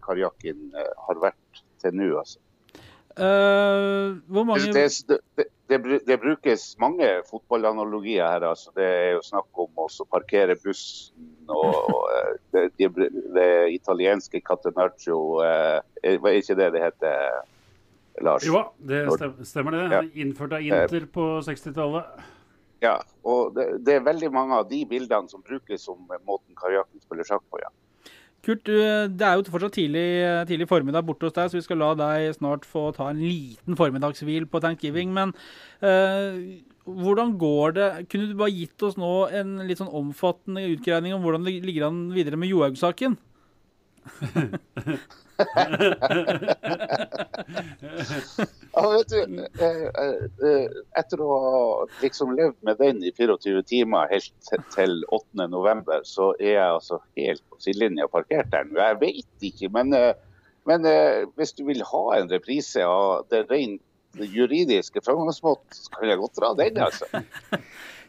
Karjakin 0.03 0.75
har 0.75 1.23
vært 1.23 1.63
til 1.83 1.99
nå, 1.99 2.09
altså. 2.23 2.41
Uh, 3.13 4.17
hvor 4.33 4.47
mange 4.49 4.73
det, 4.73 4.87
det, 5.37 5.45
det, 5.69 5.99
det, 6.07 6.17
brukes 6.21 6.63
mange 6.81 7.09
fotballanalogier 7.29 8.25
her. 8.25 8.47
altså. 8.49 8.71
Det 8.77 8.85
er 8.85 9.11
jo 9.19 9.21
snakk 9.27 9.61
om 9.61 9.83
å 9.85 9.89
parkere 10.09 10.57
bussen 10.63 11.29
og, 11.53 11.77
og 11.93 12.07
det, 12.57 12.71
det, 12.79 13.49
italienske 13.75 14.41
Catenaccio 14.41 15.19
uh, 15.45 15.85
Er 16.01 16.39
ikke 16.39 16.57
det 16.57 16.71
det 16.73 16.85
heter, 16.87 17.45
Lars? 18.25 18.49
Jo, 18.49 18.65
det 18.81 19.05
stemmer 19.45 19.77
det. 19.77 19.85
Ja. 19.93 20.03
Innført 20.25 20.57
av 20.57 20.65
Inter 20.65 21.05
på 21.13 21.29
60-tallet. 21.45 22.25
Ja, 22.83 22.97
og 23.29 23.55
det, 23.55 23.93
er 23.93 24.09
veldig 24.09 24.33
mange 24.35 24.57
av 24.57 24.71
de 24.73 24.81
bildene 24.89 25.29
som 25.31 25.45
brukes 25.45 25.85
som 25.85 26.01
måten 26.27 26.57
kajakken 26.59 27.05
spiller 27.05 27.29
sjakk 27.29 27.45
på. 27.51 27.61
ja. 27.61 27.69
Kurt, 28.43 28.67
det 28.67 29.23
er 29.23 29.39
jo 29.39 29.53
fortsatt 29.55 29.77
tidlig, 29.77 30.07
tidlig, 30.49 30.67
formiddag 30.67 31.05
borte 31.07 31.29
hos 31.29 31.37
deg, 31.37 31.51
så 31.51 31.61
vi 31.61 31.63
skal 31.63 31.79
la 31.79 31.93
deg 31.95 32.33
snart 32.35 32.67
få 32.67 32.89
ta 32.97 33.07
en 33.13 33.23
liten 33.23 33.79
formiddagshvil 33.79 34.49
på 34.51 34.61
thanksgiving. 34.65 35.13
Men 35.15 35.35
uh, 35.85 36.41
hvordan 36.85 37.37
går 37.39 37.77
det? 37.79 37.89
Kunne 38.11 38.27
du 38.27 38.35
bare 38.39 38.55
gitt 38.57 38.83
oss 38.83 38.99
nå 38.99 39.13
en 39.31 39.61
litt 39.69 39.79
sånn 39.79 39.93
omfattende 39.95 40.65
utgreining 40.73 41.15
om 41.15 41.23
hvordan 41.23 41.47
det 41.47 41.61
ligger 41.63 41.87
an 41.93 42.09
videre 42.17 42.41
med 42.41 42.51
Johaug-saken? 42.51 43.15
ja, 48.73 48.91
vet 48.91 49.09
du, 49.09 49.21
eh, 49.61 49.87
eh, 50.49 50.67
etter 50.99 51.21
å 51.23 51.29
ha 51.45 51.87
liksom 52.03 52.35
levd 52.37 52.59
med 52.67 52.77
den 52.81 53.03
i 53.05 53.13
24 53.17 53.63
timer 53.69 54.11
helt 54.13 54.33
til 54.75 54.93
8.11, 55.13 56.05
så 56.09 56.33
er 56.39 56.53
jeg 56.53 56.69
altså 56.69 57.01
helt 57.19 57.43
på 57.51 57.61
sidelinja 57.65 58.07
parkert 58.13 58.51
der 58.53 58.65
nå. 58.69 58.79
Jeg 58.81 59.01
vet 59.03 59.49
ikke, 59.53 59.69
men, 59.75 59.87
eh, 59.97 60.15
men 60.69 60.81
hvis 61.37 61.53
du 61.59 61.65
vil 61.67 61.83
ha 61.83 62.05
en 62.19 62.31
reprise 62.31 62.81
av 62.87 63.27
det 63.33 63.41
rent 63.51 63.83
juridiske 64.13 65.01
framgangsmåten, 65.03 65.73
så 65.73 65.91
kan 65.97 66.09
jeg 66.11 66.21
godt 66.21 66.37
dra 66.39 66.53
den, 66.59 66.79
altså. 66.85 67.07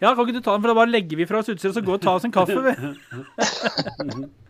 Ja, 0.02 0.12
kan 0.12 0.26
ikke 0.26 0.36
du 0.36 0.44
ta 0.44 0.52
den, 0.52 0.62
for 0.62 0.68
da 0.74 0.76
bare 0.76 0.92
legger 0.92 1.16
vi 1.18 1.26
fra 1.30 1.40
oss 1.40 1.50
utstyret 1.54 1.72
og 1.72 1.78
så 1.78 1.86
går 1.88 1.96
og 1.96 2.04
tar 2.04 2.18
oss 2.20 2.26
en 2.28 2.34
kaffe. 2.36 2.60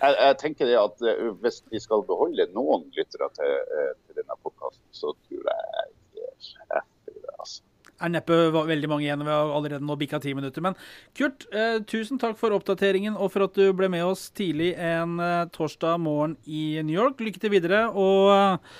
jeg, 0.00 0.14
jeg, 0.16 0.36
tenker 0.40 0.68
det 0.68 0.76
at 0.80 1.02
uh, 1.04 1.32
Hvis 1.42 1.60
vi 1.70 1.80
skal 1.82 2.04
beholde 2.08 2.46
noen 2.54 2.86
lyttere 2.96 3.28
til, 3.36 3.56
uh, 3.70 3.90
til 4.06 4.20
denne 4.22 4.38
podkasten, 4.42 4.86
så 4.96 5.12
tror 5.26 5.50
jeg 5.50 5.90
det 6.14 6.24
er 6.70 6.86
det. 7.06 7.34
altså. 7.38 7.62
er 8.00 8.12
neppe 8.14 8.38
veldig 8.54 8.90
mange 8.90 9.06
igjen. 9.06 9.24
Vi 9.26 9.32
har 9.32 9.52
allerede 9.54 9.84
nå 9.84 9.96
bikka 10.00 10.20
ti 10.22 10.34
minutter. 10.36 10.64
Men 10.64 10.76
Kurt, 11.16 11.46
eh, 11.52 11.78
tusen 11.84 12.20
takk 12.20 12.38
for 12.40 12.54
oppdateringen 12.56 13.16
og 13.16 13.32
for 13.34 13.46
at 13.46 13.56
du 13.56 13.72
ble 13.76 13.90
med 13.92 14.04
oss 14.06 14.28
tidlig 14.30 14.72
en 14.76 15.20
eh, 15.20 15.46
torsdag 15.52 16.00
morgen 16.00 16.36
i 16.46 16.80
New 16.82 16.96
York. 16.96 17.20
Lykke 17.20 17.42
til 17.42 17.52
videre. 17.52 17.86
Og 17.92 18.32
eh, 18.34 18.78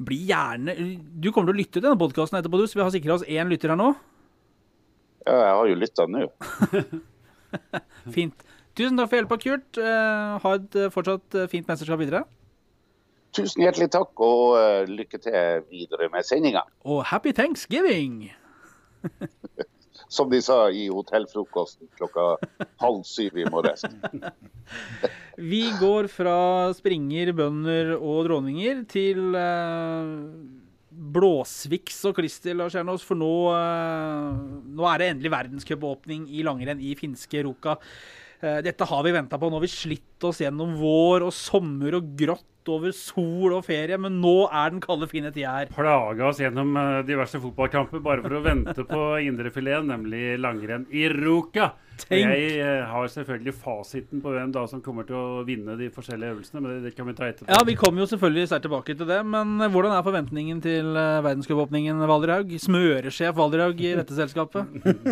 bli 0.00 0.22
gjerne 0.30 0.76
Du 1.20 1.28
kommer 1.28 1.50
til 1.50 1.58
å 1.58 1.60
lytte 1.60 1.76
til 1.76 1.84
denne 1.84 2.00
podkasten 2.00 2.38
etterpå, 2.38 2.60
du, 2.60 2.64
så 2.66 2.78
vi 2.78 2.86
har 2.86 2.94
sikra 2.94 3.18
oss 3.18 3.26
én 3.28 3.50
lytter 3.52 3.74
her 3.74 3.80
nå. 3.80 3.92
Ja, 5.26 5.34
jeg 5.36 5.56
har 5.58 5.66
jo 5.68 5.80
lytta 5.82 6.06
nå. 6.08 6.24
Fint. 8.14 8.49
Tusen 8.78 8.98
takk 8.98 9.10
for 9.10 9.18
hjelpa, 9.18 9.38
Kurt. 9.42 9.80
Uh, 9.80 10.36
ha 10.42 10.52
et 10.58 10.76
uh, 10.78 10.90
fortsatt 10.94 11.36
uh, 11.36 11.48
fint 11.50 11.66
mesterskap 11.66 11.98
videre. 12.00 12.22
Tusen 13.34 13.62
hjertelig 13.62 13.90
takk, 13.94 14.10
og 14.22 14.90
lykke 14.90 15.18
til 15.22 15.66
videre 15.70 16.08
med 16.10 16.26
sendinga. 16.26 16.64
Og 16.82 17.04
happy 17.06 17.34
thanksgiving! 17.34 18.32
Som 20.10 20.30
de 20.32 20.40
sa 20.42 20.64
i 20.74 20.88
hotellfrokosten 20.90 21.86
klokka 21.94 22.32
halv 22.82 23.04
syv 23.06 23.38
i 23.38 23.46
morges. 23.46 23.84
Vi 25.52 25.62
går 25.78 26.08
fra 26.10 26.34
springer, 26.74 27.30
bønder 27.38 27.92
og 27.94 28.26
dronninger 28.26 28.82
til 28.90 29.36
blåsviks 30.90 32.02
og 32.10 32.18
klister, 32.18 32.58
Lars 32.58 32.74
Jernås. 32.74 33.06
For 33.06 33.18
nå, 33.18 33.30
nå, 34.66 34.88
er 34.90 34.98
det 34.98 35.12
endelig 35.12 35.32
verdenscupåpning 35.36 36.26
i 36.34 36.42
langrenn 36.46 36.82
i 36.82 36.96
finske 36.98 37.46
Ruka. 37.46 37.78
Eh, 38.40 38.60
dette 38.64 38.88
har 38.88 39.02
vi 39.04 39.12
venta 39.12 39.38
på. 39.38 39.50
Nå 39.50 39.58
har 39.58 39.66
vi 39.66 39.72
slitt 39.72 40.09
oss 40.28 40.40
gjennom 40.42 40.76
vår 40.80 41.26
og 41.28 41.34
sommer 41.34 41.98
og 41.98 42.14
grått 42.18 42.46
over 42.68 42.92
sol 42.94 43.54
og 43.56 43.64
ferie, 43.66 43.98
men 44.00 44.20
nå 44.22 44.44
er 44.46 44.72
den 44.74 44.82
kalde, 44.84 45.08
fine 45.10 45.32
tida 45.34 45.54
her. 45.58 45.70
Plaga 45.74 46.28
oss 46.28 46.40
gjennom 46.42 46.74
eh, 46.76 47.02
diverse 47.08 47.40
fotballkamper 47.42 48.02
bare 48.04 48.24
for 48.24 48.36
å 48.36 48.42
vente 48.44 48.84
på 48.88 49.04
indrefileten, 49.30 49.90
nemlig 49.90 50.34
langrenn 50.40 50.88
i 50.92 51.08
Ruka. 51.12 51.72
Tenk. 52.00 52.30
Jeg 52.32 52.60
eh, 52.64 52.84
har 52.88 53.08
selvfølgelig 53.12 53.52
fasiten 53.60 54.22
på 54.24 54.32
hvem 54.32 54.52
da 54.54 54.62
som 54.70 54.80
kommer 54.84 55.04
til 55.08 55.18
å 55.18 55.42
vinne 55.44 55.74
de 55.76 55.90
forskjellige 55.92 56.32
øvelsene, 56.36 56.62
men 56.64 56.84
det 56.86 56.94
kan 56.96 57.08
vi 57.08 57.14
ta 57.18 57.26
etterpå. 57.28 57.50
Ja, 57.52 57.60
Vi 57.66 57.76
kommer 57.76 58.04
jo 58.04 58.08
selvfølgelig 58.08 58.48
sterkt 58.48 58.64
tilbake 58.68 58.96
til 58.96 59.08
det, 59.08 59.18
men 59.26 59.60
eh, 59.60 59.72
hvordan 59.72 59.92
er 59.96 60.06
forventningen 60.06 60.62
til 60.64 60.94
verdenscupåpningen, 60.96 62.00
Valderhaug? 62.10 62.54
Smøresjef 62.62 63.36
Valderhaug 63.36 63.82
i 63.84 63.92
dette 63.98 64.16
selskapet? 64.16 64.70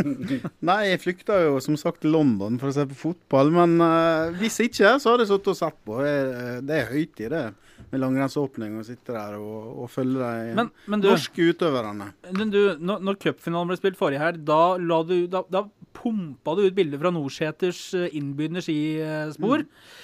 Nei, 0.69 0.79
jeg 0.93 1.03
flykta 1.05 1.43
jo 1.45 1.59
som 1.65 1.77
sagt 1.81 2.01
til 2.05 2.15
London 2.17 2.57
for 2.61 2.71
å 2.73 2.77
se 2.79 2.87
på 2.89 3.01
fotball, 3.03 3.53
men 3.53 3.77
uh, 3.83 4.33
hvis 4.41 4.61
ikke, 4.65 4.97
så 5.03 5.13
har 5.13 5.23
jeg 5.23 5.31
sittet 5.31 5.53
og 5.55 5.59
sett 5.59 5.81
på. 5.87 5.99
Det 6.03 6.77
er 6.77 6.93
høytid, 6.93 7.29
det 7.33 7.47
med 7.89 8.03
langrennsåpning 8.03 8.77
og 8.79 8.87
sitte 8.87 9.15
der 9.15 9.37
og, 9.39 9.85
og 9.85 9.91
følge 9.93 10.19
de 10.19 10.55
men, 10.59 10.71
men 10.91 11.03
du, 11.03 11.09
norske 11.13 11.49
utøverne. 11.53 12.11
Men 12.37 12.53
du, 12.53 12.61
når, 12.77 13.05
når 13.07 13.19
cupfinalen 13.23 13.71
ble 13.71 13.79
spilt 13.81 13.99
forrige 14.01 14.23
her, 14.23 14.39
da, 14.51 14.77
du, 15.09 15.15
da, 15.31 15.45
da 15.49 15.65
pumpa 15.97 16.57
du 16.59 16.67
ut 16.67 16.77
bilder 16.77 17.01
fra 17.01 17.13
Norseters 17.15 17.83
eh, 17.97 18.11
innbydende 18.19 18.65
skispor. 18.65 19.65
Mm. 19.65 19.95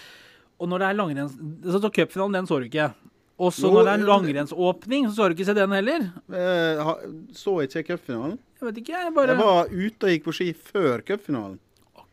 Og 0.63 0.71
når 0.71 0.81
det 0.81 0.89
er 0.89 1.01
langrenns... 1.01 1.35
Så 1.67 1.91
cupfinalen, 1.91 2.39
den 2.39 2.49
så 2.49 2.61
du 2.63 2.69
ikke. 2.71 2.93
Og 3.43 3.51
så 3.53 3.69
når 3.69 3.83
det 3.83 3.93
er 3.93 4.01
en 4.01 4.09
langrennsåpning, 4.09 5.09
så 5.11 5.17
så 5.17 5.29
du 5.29 5.35
ikke 5.35 5.49
se 5.49 5.57
den 5.59 5.75
heller? 5.75 6.09
Eh, 6.31 6.93
så 7.35 7.59
ikke 7.67 7.83
cupfinalen? 7.91 8.39
Jeg 8.61 8.69
vet 8.71 8.81
ikke, 8.81 8.95
jeg 8.95 9.15
bare 9.17 9.35
Jeg 9.35 9.43
var 9.43 9.73
ute 9.75 10.07
og 10.07 10.15
gikk 10.15 10.29
på 10.29 10.37
ski 10.39 10.53
før 10.55 11.03
cupfinalen. 11.05 11.59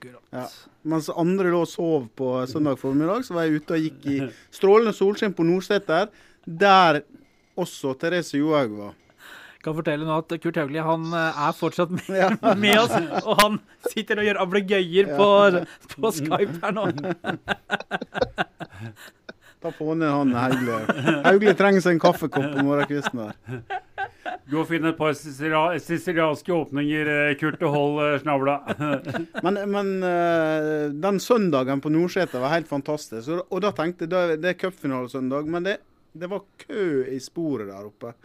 Akkurat. 0.01 0.23
Ja. 0.33 0.47
Mens 0.89 1.11
andre 1.13 1.51
lå 1.53 1.59
og 1.61 1.69
sov 1.69 2.07
på 2.17 2.31
søndag 2.49 2.79
formiddag, 2.81 3.21
så 3.21 3.35
var 3.35 3.45
jeg 3.45 3.59
ute 3.61 3.75
og 3.75 3.83
gikk 3.85 4.05
i 4.09 4.15
strålende 4.49 4.97
solskinn 4.97 5.35
på 5.37 5.45
Nordseter, 5.45 6.09
der 6.41 7.05
også 7.53 7.93
Therese 8.01 8.33
Johaug 8.39 8.73
var. 8.79 8.95
Kan 9.61 9.77
fortelle 9.77 10.01
nå 10.07 10.15
at 10.17 10.33
Kurt 10.41 10.57
Hauglie 10.57 10.81
han 10.81 11.05
eh, 11.13 11.41
er 11.45 11.53
fortsatt 11.53 11.93
med, 11.93 12.09
ja. 12.17 12.33
med, 12.63 12.79
oss, 12.81 12.89
og 13.21 13.37
han 13.43 13.59
sitter 13.91 14.17
og 14.17 14.25
gjør 14.25 14.41
ablegøyer 14.41 15.05
ja. 15.11 15.17
på, 15.19 15.27
på 16.01 16.07
Skype 16.17 16.57
her 16.63 16.71
nå. 16.79 16.85
Ta 19.61 19.71
på 19.71 19.93
ned 19.93 20.09
han 20.09 20.33
Hauglie. 20.33 20.79
Hauglie 21.25 21.53
trenger 21.57 21.83
seg 21.85 21.95
en 21.95 22.01
kaffekopp 22.01 22.47
på 22.55 22.63
morgenkvisten 22.65 23.19
der. 23.21 23.65
Gå 24.49 24.63
og 24.63 24.67
finn 24.67 24.87
et 24.89 24.97
par 24.97 25.13
sicilianske 25.15 26.53
åpninger, 26.55 27.09
eh, 27.11 27.35
Kurt, 27.39 27.61
og 27.63 27.75
hold 27.75 27.99
eh, 28.03 28.17
snavla. 28.23 28.57
men, 29.45 29.59
men 29.71 29.91
uh, 30.03 30.89
den 30.91 31.21
søndagen 31.23 31.81
på 31.83 31.91
Nordseter 31.93 32.41
var 32.41 32.55
helt 32.55 32.69
fantastisk. 32.69 33.29
Og, 33.45 33.59
da 33.63 33.71
tenkte 33.77 34.09
jeg 34.09 34.41
det 34.41 34.51
er 34.51 34.59
cupfinalesøndag, 34.65 35.47
men 35.51 35.69
det, 35.69 35.77
det, 36.11 36.29
var 36.31 36.43
kø 36.65 37.05
i 37.07 37.19
sporet 37.23 37.69
der 37.69 37.87
oppe. 37.87 38.15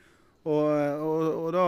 Og, 0.46 0.64
og, 1.02 1.22
og 1.42 1.48
da 1.54 1.66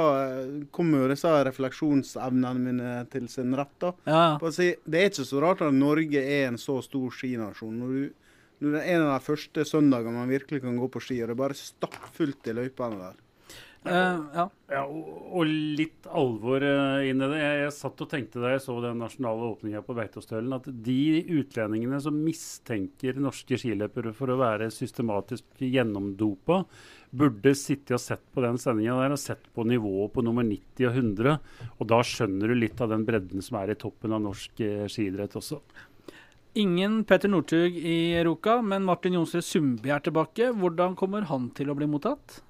kom 0.75 0.93
jo 0.95 1.11
disse 1.11 1.31
refleksjonsevnene 1.49 2.63
mine 2.63 2.93
til 3.13 3.27
sin 3.31 3.53
rett. 3.59 3.75
da. 3.83 3.93
Ja. 4.07 4.51
Si, 4.55 4.71
det 4.87 5.01
er 5.03 5.13
ikke 5.13 5.29
så 5.29 5.43
rart 5.45 5.65
at 5.67 5.75
Norge 5.75 6.23
er 6.23 6.49
en 6.49 6.61
så 6.63 6.79
stor 6.87 7.13
skinasjon. 7.15 7.79
Når, 7.83 7.95
du, 7.95 8.28
en 8.61 9.05
av 9.05 9.13
de 9.15 9.23
første 9.25 9.65
søndagene 9.69 10.19
man 10.19 10.33
virkelig 10.33 10.63
kan 10.65 10.77
gå 10.81 10.91
på 10.93 11.03
ski, 11.05 11.23
og 11.23 11.31
det 11.31 11.37
er 11.37 11.43
bare 11.45 11.59
stappfullt 11.59 12.51
i 12.51 12.57
løypene 12.59 13.01
der. 13.01 13.25
Uh, 13.87 14.25
ja. 14.35 14.45
ja 14.73 14.81
og, 14.91 15.11
og, 15.39 15.51
litt 15.79 16.09
alvor 16.11 16.65
uh, 16.67 16.99
inn 17.07 17.23
i 17.23 17.29
det. 17.31 17.39
Jeg, 17.39 17.59
jeg, 17.63 17.75
satt 17.77 18.03
og 18.03 18.11
tenkte 18.11 18.43
da 18.43 18.51
jeg 18.53 18.63
så 18.65 18.75
den 18.83 18.99
nasjonale 19.01 19.51
åpninga 19.53 19.83
på 19.87 19.95
Beitostølen, 19.97 20.57
at 20.57 20.67
de 20.67 21.23
utlendingene 21.39 22.01
som 22.03 22.19
mistenker 22.25 23.21
norske 23.23 23.61
skiløpere 23.61 24.13
for 24.17 24.35
å 24.35 24.39
være 24.41 24.71
systematisk 24.75 25.63
gjennomdopa, 25.63 26.65
burde 27.09 27.55
sitte 27.57 27.95
og 27.97 28.03
sett 28.03 28.25
på 28.35 28.43
den 28.45 28.59
sendinga 28.61 28.99
der 28.99 29.15
og 29.15 29.23
sett 29.23 29.47
på 29.55 29.65
nivået 29.65 30.13
på 30.13 30.25
nummer 30.27 30.45
90 30.45 30.91
og 30.91 30.99
100. 30.99 31.39
Og 31.79 31.89
da 31.95 32.03
skjønner 32.05 32.51
du 32.51 32.59
litt 32.59 32.83
av 32.85 32.91
den 32.93 33.07
bredden 33.09 33.47
som 33.47 33.63
er 33.63 33.73
i 33.73 33.79
toppen 33.79 34.17
av 34.17 34.27
norsk 34.27 34.65
uh, 34.67 34.89
skiidrett 34.91 35.39
også. 35.39 35.63
Ingen 36.55 37.05
Petter 37.05 37.29
Northug 37.29 37.77
i 37.77 38.25
Ruka, 38.25 38.63
men 38.63 38.85
Martin 38.85 39.19
Jonsrud 39.19 39.45
Sundby 39.45 39.93
er 39.93 40.01
tilbake. 40.01 40.49
Hvordan 40.57 40.97
kommer 40.97 41.27
han 41.29 41.51
til 41.55 41.71
å 41.71 41.77
bli 41.77 41.87
mottatt? 41.91 42.41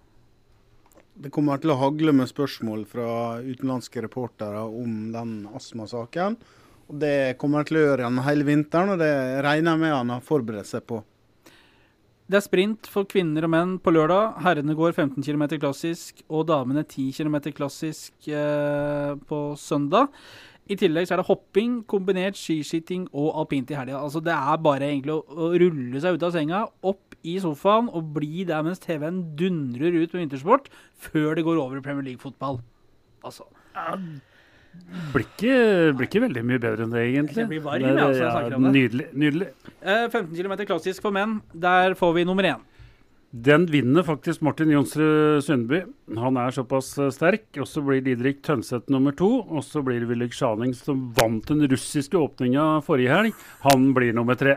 Det 1.18 1.32
kommer 1.34 1.58
til 1.58 1.72
å 1.74 1.80
hagle 1.80 2.14
med 2.14 2.30
spørsmål 2.30 2.84
fra 2.86 3.08
utenlandske 3.42 4.04
reportere 4.04 4.62
om 4.62 5.10
den 5.10 5.32
astmasaken. 5.50 6.38
Det 6.88 7.36
kommer 7.42 7.66
til 7.66 7.80
å 7.80 7.86
gjøre 7.88 8.06
gjennom 8.06 8.24
hele 8.24 8.46
vinteren, 8.46 8.94
og 8.94 9.02
det 9.02 9.12
regner 9.44 9.74
jeg 9.74 9.82
med 9.82 9.96
han 9.96 10.12
har 10.14 10.24
forberedt 10.24 10.70
seg 10.70 10.86
på. 10.88 11.02
Det 12.28 12.36
er 12.36 12.44
sprint 12.44 12.88
for 12.92 13.08
kvinner 13.08 13.46
og 13.46 13.52
menn 13.54 13.70
på 13.80 13.92
lørdag. 13.92 14.38
Herrene 14.44 14.76
går 14.76 14.92
15 14.92 15.24
km 15.24 15.46
klassisk, 15.56 16.22
og 16.28 16.46
damene 16.50 16.84
10 16.84 17.10
km 17.16 17.38
klassisk 17.56 18.28
eh, 18.28 19.14
på 19.28 19.38
søndag. 19.56 20.12
I 20.68 20.76
tillegg 20.76 21.08
så 21.08 21.16
er 21.16 21.22
det 21.22 21.28
hopping, 21.30 21.78
kombinert 21.88 22.36
skiskyting 22.36 23.06
og 23.16 23.30
alpint 23.40 23.70
i 23.72 23.76
helga. 23.78 24.02
Altså, 24.04 24.20
det 24.24 24.34
er 24.36 24.58
bare 24.64 24.90
egentlig 24.90 25.14
å, 25.14 25.22
å 25.24 25.50
rulle 25.56 26.02
seg 26.02 26.18
ut 26.18 26.26
av 26.28 26.34
senga, 26.34 26.62
opp 26.84 27.16
i 27.24 27.38
sofaen 27.42 27.88
og 27.88 28.10
bli 28.14 28.44
der 28.48 28.64
mens 28.66 28.82
TV-en 28.82 29.22
dundrer 29.38 29.96
ut 29.96 30.12
med 30.12 30.26
vintersport, 30.26 30.68
før 31.08 31.38
det 31.38 31.46
går 31.48 31.60
over 31.62 31.80
i 31.80 31.84
Premier 31.84 32.04
League-fotball. 32.10 32.60
Altså. 33.24 33.48
Blir 35.12 35.24
ikke, 35.24 35.54
blir 35.96 36.06
ikke 36.06 36.22
veldig 36.26 36.44
mye 36.46 36.60
bedre 36.62 36.84
enn 36.84 36.92
det, 36.92 37.04
egentlig. 37.10 37.42
Jeg 37.42 37.52
blir 37.54 37.64
varm, 37.64 37.84
Det 37.88 38.04
altså, 38.04 38.22
jeg 38.22 38.34
snakker 38.36 38.58
om 38.58 38.68
det. 38.68 38.72
Nydelig. 38.76 39.06
nydelig. 39.24 39.48
Eh, 39.80 40.04
15 40.12 40.34
km 40.36 40.54
klassisk 40.68 41.04
for 41.04 41.16
menn. 41.16 41.38
Der 41.52 41.96
får 41.98 42.12
vi 42.18 42.28
nummer 42.28 42.46
én. 42.46 42.60
Den 43.30 43.66
vinner 43.68 44.02
faktisk 44.02 44.40
Martin 44.40 44.70
Jonsrud 44.72 45.44
Sundby. 45.44 45.82
Han 46.16 46.36
er 46.40 46.54
såpass 46.56 46.94
eh, 46.98 47.10
sterk. 47.12 47.44
Og 47.60 47.68
så 47.68 47.82
blir 47.84 48.00
Didrik 48.00 48.40
Tønseth 48.46 48.88
nummer 48.92 49.12
to. 49.12 49.28
Og 49.44 49.60
så 49.66 49.82
blir 49.84 50.00
det 50.00 50.08
Willik 50.08 50.32
Sjaning, 50.32 50.72
som 50.76 51.10
vant 51.18 51.44
den 51.50 51.66
russiske 51.68 52.16
åpninga 52.16 52.78
forrige 52.86 53.12
helg. 53.12 53.46
Han 53.68 53.90
blir 53.96 54.16
nummer 54.16 54.38
tre. 54.40 54.56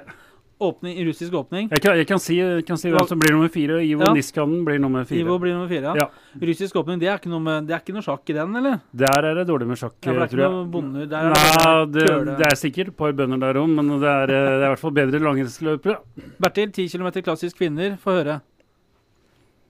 Åpning, 0.61 0.93
russisk 1.07 1.33
åpning. 1.33 1.71
Jeg 1.73 1.81
kan, 1.81 1.95
jeg 1.97 2.05
kan 2.05 2.19
si, 2.21 2.35
jeg 2.37 2.63
kan 2.67 2.77
si 2.77 2.91
hvem 2.93 3.07
som 3.09 3.17
blir 3.17 3.33
nummer 3.33 3.49
fire. 3.49 3.79
Ivo 3.81 4.05
Ja. 4.05 4.11
Niskanen 4.13 4.59
blir 4.63 4.77
nummer 4.79 5.07
fire. 5.09 5.23
Ivo 5.25 5.39
blir 5.41 5.55
nummer 5.55 5.67
fire. 5.71 5.95
Ja. 5.97 6.05
Ja. 6.05 6.37
Russisk 6.47 6.75
åpning, 6.77 6.99
det 7.01 7.09
er, 7.09 7.17
ikke 7.17 7.31
noe 7.33 7.41
med, 7.41 7.65
det 7.65 7.73
er 7.73 7.81
ikke 7.81 7.95
noe 7.95 8.05
sjakk 8.05 8.29
i 8.29 8.35
den, 8.37 8.53
eller? 8.59 8.77
Der 8.93 9.25
er 9.31 9.39
det 9.39 9.47
dårlig 9.49 9.71
med 9.71 9.79
sjakk, 9.81 9.95
Ja, 10.05 10.11
jeg. 10.13 10.19
det 10.19 10.27
er 10.27 10.31
tror 10.35 10.43
ikke 10.45 10.51
noe 10.59 10.69
bonder. 10.75 11.07
Der 11.09 11.17
er 11.17 11.33
det 11.33 11.41
Nei, 11.65 11.73
det, 11.97 12.37
det 12.37 12.45
er 12.51 12.59
sikkert 12.61 12.93
et 12.93 12.97
par 13.01 13.17
bønder 13.17 13.41
der 13.41 13.57
òg, 13.63 13.73
men 13.73 13.89
det 14.05 14.13
er, 14.13 14.35
eh, 14.37 14.45
det 14.53 14.61
er 14.61 14.67
i 14.67 14.71
hvert 14.75 14.83
fall 14.85 14.95
bedre 15.01 15.23
langrennsløpere. 15.25 15.97
Bertil, 16.45 16.69
10 16.77 16.87
km 16.93 17.09
klassisk 17.25 17.57
kvinner. 17.57 17.97
Få 17.97 18.19
høre. 18.21 18.37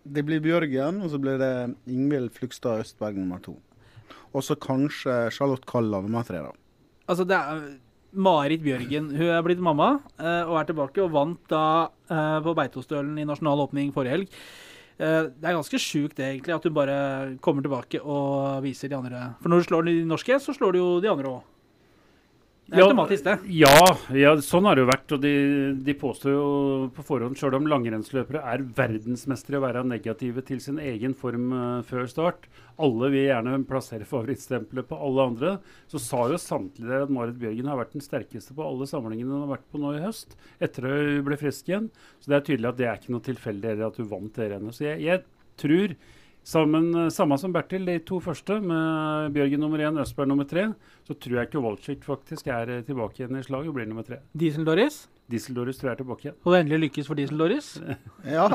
Det 0.03 0.24
blir 0.25 0.41
Bjørgen, 0.41 1.03
og 1.05 1.12
så 1.13 1.20
blir 1.22 1.38
det 1.41 1.51
Ingvild 1.89 2.31
Flugstad 2.34 2.81
Østberg 2.81 3.20
nummer 3.20 3.41
to. 3.43 3.55
Og 4.34 4.43
så 4.46 4.55
kanskje 4.55 5.29
Charlotte 5.36 5.67
Kalla 5.70 6.01
nummer 6.01 6.25
tre, 6.25 6.41
da. 6.41 6.53
Altså, 7.12 7.25
det 7.27 7.38
er 7.38 7.62
Marit 8.12 8.63
Bjørgen. 8.63 9.12
Hun 9.15 9.29
er 9.31 9.43
blitt 9.46 9.62
mamma 9.63 9.93
eh, 10.20 10.43
og 10.48 10.58
er 10.60 10.67
tilbake, 10.70 11.03
og 11.03 11.13
vant 11.13 11.39
da 11.51 11.63
eh, 12.12 12.39
på 12.43 12.55
Beitostølen 12.58 13.20
i 13.20 13.27
nasjonal 13.27 13.65
åpning 13.67 13.93
forrige 13.96 14.17
helg. 14.17 14.41
Eh, 14.98 15.29
det 15.31 15.48
er 15.48 15.58
ganske 15.58 15.79
sjukt 15.81 16.17
det, 16.20 16.27
egentlig, 16.27 16.55
at 16.55 16.67
hun 16.67 16.75
bare 16.75 16.98
kommer 17.43 17.65
tilbake 17.65 18.01
og 18.01 18.62
viser 18.65 18.91
de 18.91 19.00
andre. 19.00 19.24
For 19.43 19.51
når 19.51 19.63
du 19.63 19.70
slår 19.70 19.88
de 19.88 19.96
norske, 20.08 20.39
så 20.43 20.55
slår 20.55 20.75
du 20.75 20.81
jo 20.81 20.91
de 21.03 21.12
andre 21.12 21.36
òg. 21.38 21.48
Det 22.72 22.78
er 22.78 22.86
Ja, 22.86 22.86
automatisk, 22.88 23.25
det. 23.25 23.34
Ja, 23.51 23.88
ja, 24.16 24.30
sånn 24.40 24.63
har 24.63 24.78
det 24.78 24.86
jo 24.86 24.88
vært. 24.88 25.12
Og 25.12 25.20
de, 25.20 25.32
de 25.84 25.96
påstår 26.00 26.32
jo 26.32 26.46
på 26.96 27.04
forhånd, 27.04 27.36
sjøl 27.36 27.58
om 27.58 27.68
langrennsløpere 27.68 28.40
er 28.48 28.63
verdensmestere 28.78 29.58
i 29.58 29.60
å 29.60 29.63
være 29.66 29.82
negative 29.90 30.44
til 30.48 30.62
sin 30.63 30.80
egen 30.80 31.12
form 31.18 31.50
uh, 31.51 31.82
før 31.84 32.08
start. 32.08 32.48
Alle 32.80 33.10
vil 33.12 33.28
gjerne 33.28 33.58
plassere 33.68 34.08
favorittstempelet 34.13 34.88
på 34.88 35.01
alle 35.04 35.28
andre. 35.34 35.51
Så 35.92 36.00
sa 36.00 36.24
jo 36.32 36.40
samtlige 36.40 37.04
at 37.04 37.12
Marit 37.12 37.36
Bjørgen 37.42 37.68
har 37.74 37.82
vært 37.82 37.98
den 37.98 38.08
sterkeste 38.08 38.56
på 38.56 38.63
alle 38.63 38.88
samlingene 38.88 39.36
hun 39.36 39.44
har 39.50 39.54
vært 39.58 39.68
på 39.68 39.84
nå 39.84 39.92
i 39.98 40.06
høst. 40.06 40.40
Etter 40.63 40.88
at 40.88 41.06
hun 41.12 41.28
ble 41.28 41.42
frisk 41.44 41.68
igjen. 41.68 41.92
Så 42.24 42.32
det 42.32 42.40
er 42.40 42.48
tydelig 42.54 42.72
at 42.72 42.80
det 42.80 42.88
er 42.88 43.04
ikke 43.04 43.18
noe 43.18 43.28
tilfeldig 43.28 43.78
at 43.92 44.00
hun 44.00 44.12
vant 44.16 44.40
det 44.40 44.51
rennet. 44.56 44.80
Så 44.80 44.88
jeg, 44.88 45.04
jeg 45.10 45.25
tror 45.60 46.00
Sammen, 46.43 46.88
samme 47.13 47.38
som 47.38 47.53
Bertil, 47.53 47.83
de 47.86 48.00
to 48.01 48.17
første, 48.19 48.55
med 48.65 49.31
Bjørgen 49.36 49.62
nummer 49.62 49.77
én, 49.86 50.00
Østberg 50.01 50.27
nummer 50.31 50.48
tre, 50.50 50.63
så 51.05 51.13
tror 51.13 51.38
jeg 51.38 51.47
ikke 51.47 51.60
Kowalczyk 51.60 52.04
faktisk 52.04 52.47
er 52.49 52.69
eh, 52.80 52.82
tilbake 52.88 53.19
igjen 53.21 53.38
i 53.38 53.43
slaget 53.45 53.69
og 53.69 53.75
blir 53.77 53.86
nummer 53.88 54.01
tre. 54.08 54.17
Diesel-Doris. 54.34 55.04
Diesel-Doris 55.32 55.77
tror 55.80 55.91
jeg 55.91 55.93
er 55.93 55.99
tilbake 56.01 56.25
igjen. 56.25 56.38
Og 56.41 56.51
det 56.56 56.62
endelig 56.63 56.80
lykkes 56.88 57.08
for 57.12 57.19
Diesel-Doris. 57.19 57.67
Ja, 58.36 58.47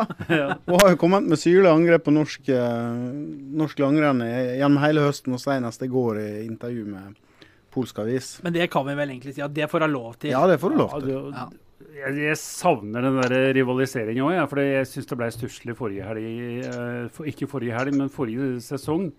hun 0.67 0.81
har 0.83 0.91
jo 0.93 0.99
kommet 1.01 1.27
med 1.31 1.39
syrlige 1.39 1.71
angrep 1.73 2.05
på 2.09 2.15
norsk, 2.17 2.51
eh, 2.51 2.99
norsk 3.63 3.79
langrenn 3.83 4.25
gjennom 4.27 4.83
hele 4.83 5.07
høsten, 5.07 5.37
og 5.39 5.43
senest 5.43 5.87
i 5.87 5.91
går 5.93 6.19
i 6.25 6.29
intervju 6.49 6.89
med 6.91 7.15
polsk 7.77 7.99
avis. 8.03 8.33
Men 8.43 8.55
det 8.57 8.67
kan 8.73 8.87
vi 8.89 8.95
vel 8.99 9.15
egentlig 9.15 9.37
si 9.39 9.43
at 9.47 9.55
det 9.55 9.71
får 9.71 9.87
hun 9.87 9.95
lov 9.95 10.19
til. 10.19 10.35
Ja, 10.35 10.43
det 10.51 10.59
får 10.63 10.75
du 10.75 10.79
lov 10.83 10.91
Ja, 10.91 11.01
til. 11.01 11.09
det- 11.15 11.39
Ja. 11.39 11.47
Jeg, 11.97 12.17
jeg 12.21 12.37
savner 12.37 13.07
den 13.07 13.17
der 13.23 13.55
rivaliseringen 13.57 14.27
òg, 14.27 14.35
ja, 14.37 14.45
for 14.51 14.61
jeg 14.61 14.85
syns 14.91 15.07
det 15.09 15.17
ble 15.17 15.29
stusslig 15.33 15.77
forrige 15.79 16.05
helg. 16.05 16.27
eh, 16.67 17.07
For, 17.15 17.25
ikke 17.31 17.49
forrige 17.49 17.73
helg, 17.79 17.95
men 17.97 18.11
forrige 18.13 18.59
sesong. 18.65 19.11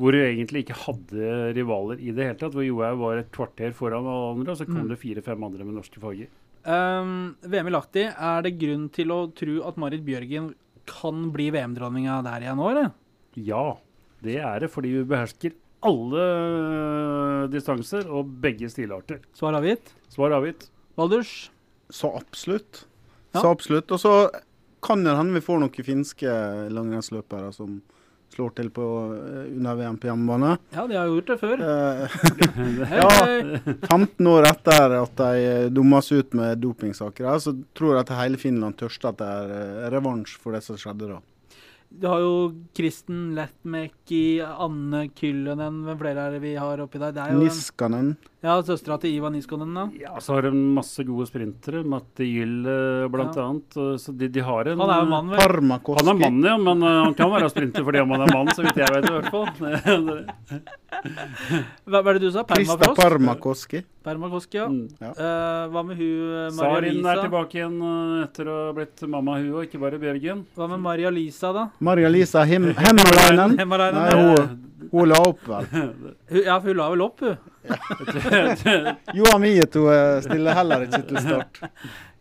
Hvor 0.00 0.14
du 0.16 0.22
egentlig 0.22 0.62
ikke 0.64 0.78
hadde 0.86 1.52
rivaler 1.58 2.00
i 2.00 2.14
det 2.16 2.24
hele 2.24 2.38
tatt. 2.40 2.54
Hvor 2.56 2.64
Johaug 2.64 2.98
var 3.02 3.18
et 3.20 3.28
kvarter 3.34 3.74
foran 3.76 4.06
alle 4.08 4.30
andre, 4.38 4.54
og 4.54 4.56
så 4.56 4.64
kom 4.64 4.86
Mm. 4.86 4.88
det 4.88 4.98
fire-fem 5.02 5.44
andre 5.44 5.64
med 5.68 5.74
norske 5.76 6.00
farger. 6.00 6.30
Um, 6.64 7.34
VM 7.44 7.66
i 7.68 7.70
Lahti, 7.74 8.04
er 8.08 8.42
det 8.42 8.54
grunn 8.58 8.88
til 8.90 9.08
å 9.12 9.26
tro 9.34 9.58
at 9.68 9.76
Marit 9.76 10.04
Bjørgen 10.06 10.54
kan 10.86 11.30
bli 11.34 11.50
VM-dronninga 11.50 12.22
der 12.24 12.40
igjen 12.46 12.56
nå, 12.56 12.70
eller? 12.70 12.92
Ja, 13.36 13.76
det 14.22 14.38
er 14.40 14.60
det, 14.60 14.70
fordi 14.70 14.94
vi 14.96 15.04
behersker 15.04 15.52
alle 15.82 17.48
distanser 17.52 18.08
og 18.08 18.30
begge 18.40 18.70
stilarter. 18.70 19.20
Svar 19.36 19.52
avgitt. 19.58 19.92
Svar 20.08 20.30
avgitt. 20.38 20.70
Valdurs? 20.96 21.50
Så 21.92 22.10
absolutt. 22.16 22.86
Ja. 23.32 23.40
Så 23.40 23.50
absolutt. 23.50 23.92
Og 23.92 24.00
så 24.00 24.14
kan 24.82 25.04
det 25.04 25.14
hende 25.16 25.36
vi 25.36 25.44
får 25.44 25.60
noen 25.62 25.86
finske 25.86 26.36
langrennsløpere 26.72 27.52
som 27.54 27.80
slår 28.32 28.54
til 28.56 28.70
på 28.72 28.84
eh, 29.12 29.50
under 29.52 29.76
VM 29.76 29.98
på 30.00 30.08
hjemmebane. 30.08 30.54
Ja, 30.72 30.86
de 30.88 30.96
har 30.96 31.10
gjort 31.10 31.32
det 31.32 31.36
før. 31.42 31.64
Eh, 31.68 32.14
ja. 33.02 33.10
hei. 33.18 33.74
15 33.90 34.30
år 34.32 34.48
etter 34.48 34.96
at 35.02 35.20
de 35.20 35.52
dummes 35.76 36.08
ut 36.12 36.32
med 36.38 36.62
dopingsaker, 36.62 37.28
så 37.44 37.54
tror 37.76 37.96
jeg 37.98 38.06
at 38.06 38.14
hele 38.22 38.40
Finland 38.40 38.78
tørster 38.80 39.12
etter 39.12 39.54
eh, 39.58 39.84
revansj 39.92 40.38
for 40.40 40.56
det 40.56 40.64
som 40.64 40.80
skjedde 40.80 41.12
da. 41.12 41.20
Du 41.92 42.06
har 42.08 42.22
jo 42.24 42.36
Kristen 42.72 43.34
Lettmäki, 43.36 44.40
Anne 44.40 45.10
Kyllönen, 45.12 45.82
hvem 45.84 45.98
flere 46.00 46.24
er 46.24 46.36
det 46.38 46.44
vi 46.44 46.54
har 46.56 46.80
oppi 46.80 47.00
der? 47.02 47.12
Det 47.12 47.26
jo 47.34 47.42
en, 47.42 47.44
Niskanen. 47.44 48.14
Ja, 48.42 48.56
søstera 48.66 48.96
til 49.00 49.14
Ivan 49.14 49.32
Niskonen, 49.36 49.70
da. 49.76 49.84
Ja, 50.00 50.16
så 50.20 50.34
har 50.36 50.42
de 50.48 50.50
masse 50.52 51.04
gode 51.06 51.28
sprintere. 51.30 51.84
Matte 51.86 52.26
Gyll 52.26 52.66
eh, 52.66 53.06
blant 53.12 53.36
Ja. 53.38 53.46
annet. 53.48 53.78
Så 54.02 54.12
de, 54.18 54.28
de 54.28 54.40
har 54.42 54.66
en 54.72 54.80
Han 54.82 54.90
er 54.90 55.00
jo 55.04 55.08
mann, 55.12 55.28
vel? 55.30 55.38
Parmakoski. 55.38 56.02
Han 56.02 56.10
er 56.16 56.18
mann, 56.24 56.42
ja, 56.50 56.56
men 56.58 56.82
eh, 56.82 56.98
han 57.06 57.14
kan 57.14 57.30
være 57.32 57.50
sprinter 57.54 57.86
fordi 57.86 57.98
han 58.02 58.10
er 58.18 58.34
mann, 58.34 58.50
så 58.54 58.62
vidt 58.66 58.82
jeg 58.82 58.90
vet 58.96 59.06
i 59.06 59.14
hvert 59.16 59.30
fall. 59.30 59.46
Hva 61.88 62.00
hva 62.02 62.10
er 62.12 62.18
det 62.18 62.22
du 62.26 62.30
sa? 62.34 62.42
Krista 62.46 62.76
Parmakoski. 62.76 63.00
Parmakoski. 63.02 63.80
Permakoski, 64.04 64.58
ja. 64.58 64.66
Mm. 64.68 64.88
Eh, 65.00 65.62
hva 65.72 65.82
med 65.86 65.96
hun 65.98 66.10
Maria 66.12 66.50
Maria 66.52 66.92
Sarin 66.92 67.06
er 67.12 67.20
tilbake 67.22 67.58
igjen 67.58 67.76
eh, 67.86 68.24
etter 68.26 68.50
å 68.50 68.56
ha 68.68 68.74
blitt 68.76 69.02
mamma, 69.10 69.38
hun 69.40 69.52
og 69.56 69.64
ikke 69.66 69.80
bare 69.82 69.98
Bjørgen. 70.02 70.44
Hva 70.58 70.68
med 70.74 70.82
Maria 70.84 71.10
Lisa, 71.14 71.52
da? 71.54 71.64
Maria-Lisa 71.82 72.44
Hem 72.48 72.70
Hemmalainen. 72.76 73.56
Hemmalainen, 73.62 74.02
ja. 74.10 74.46
Hun, 74.82 74.90
hun 74.92 75.08
la 75.10 75.18
opp, 75.22 75.40
vel. 75.48 75.66
Ja, 76.42 76.58
for 76.60 76.68
hun 76.72 76.78
la 76.80 76.88
vel 76.92 77.02
opp, 77.04 77.22
hun. 77.22 77.36
Joa 79.18 79.38
Mieto 79.38 79.86
eh, 79.92 80.18
stiller 80.24 80.56
heller 80.58 80.84
ikke 80.86 81.02
til 81.08 81.20
start. 81.22 81.60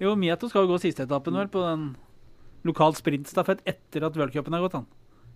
Jo, 0.01 0.13
Mieto 0.19 0.49
skal 0.51 0.65
jo 0.67 0.73
gå 0.73 0.79
siste 0.83 1.05
etappen 1.07 1.37
vel 1.39 1.49
på 1.51 1.63
den 1.65 1.89
lokal 2.67 2.93
sprintstafett 2.97 3.63
etter 3.67 4.05
at 4.05 4.17
worldcupen 4.19 4.53
har 4.53 4.63
gått, 4.67 4.77
han. 4.77 4.85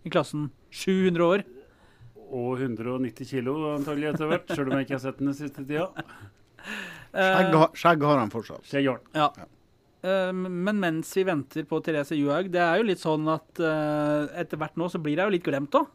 I 0.05 0.11
klassen 0.13 0.49
700 0.69 1.25
år. 1.25 1.43
Og 2.35 2.61
190 2.61 3.29
kilo 3.29 3.55
antagelig 3.73 4.11
etter 4.13 4.29
hvert, 4.29 4.53
sjøl 4.53 4.69
om 4.69 4.77
jeg 4.79 4.87
ikke 4.87 4.97
har 4.97 5.03
sett 5.07 5.19
den 5.21 5.31
den 5.31 5.37
siste 5.41 5.65
tida. 5.65 5.89
Skjegg, 7.15 7.53
Eh, 7.55 7.67
skjegg 7.79 8.01
har 8.03 8.17
han 8.19 8.31
fortsatt. 8.33 8.65
Skjegg 8.67 8.89
har 8.89 8.97
han. 8.99 9.11
ja. 9.15 9.49
Eh, 10.05 10.31
men 10.35 10.77
mens 10.81 11.13
vi 11.17 11.23
venter 11.25 11.63
på 11.69 11.79
Therese 11.81 12.17
Johaug, 12.17 12.49
det 12.53 12.59
er 12.61 12.81
jo 12.81 12.87
litt 12.89 13.01
sånn 13.01 13.25
at 13.31 13.61
etter 14.41 14.59
hvert 14.59 14.75
nå 14.77 14.89
så 14.91 14.99
blir 15.01 15.15
det 15.17 15.25
jo 15.25 15.33
litt 15.37 15.45
glemt 15.45 15.77
òg. 15.79 15.87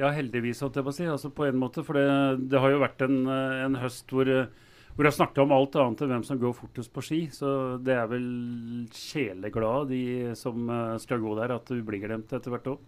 Ja, 0.00 0.08
heldigvis, 0.10 0.58
holdt 0.64 0.74
jeg 0.80 0.86
på 0.86 0.90
å 0.90 0.96
si. 0.96 1.06
Altså 1.06 1.30
på 1.30 1.46
en 1.46 1.58
måte. 1.60 1.84
For 1.86 1.94
det, 1.98 2.48
det 2.50 2.60
har 2.60 2.72
jo 2.74 2.82
vært 2.82 3.04
en, 3.06 3.20
en 3.30 3.76
høst 3.78 4.10
hvor, 4.10 4.26
hvor 4.96 5.06
jeg 5.06 5.16
snakket 5.16 5.42
om 5.44 5.54
alt 5.54 5.76
annet 5.78 6.02
enn 6.02 6.10
hvem 6.16 6.24
som 6.26 6.40
går 6.42 6.56
fortest 6.58 6.90
på 6.94 7.04
ski. 7.06 7.20
Så 7.34 7.50
det 7.86 7.94
er 7.94 8.08
vel 8.10 8.24
sjeleglade, 8.94 9.92
de 9.94 10.32
som 10.38 10.66
eh, 10.70 10.96
skal 11.02 11.22
gå 11.22 11.36
der, 11.38 11.54
at 11.54 11.70
du 11.70 11.78
blir 11.86 12.02
glemt 12.02 12.34
etter 12.34 12.50
hvert 12.54 12.72
òg. 12.74 12.80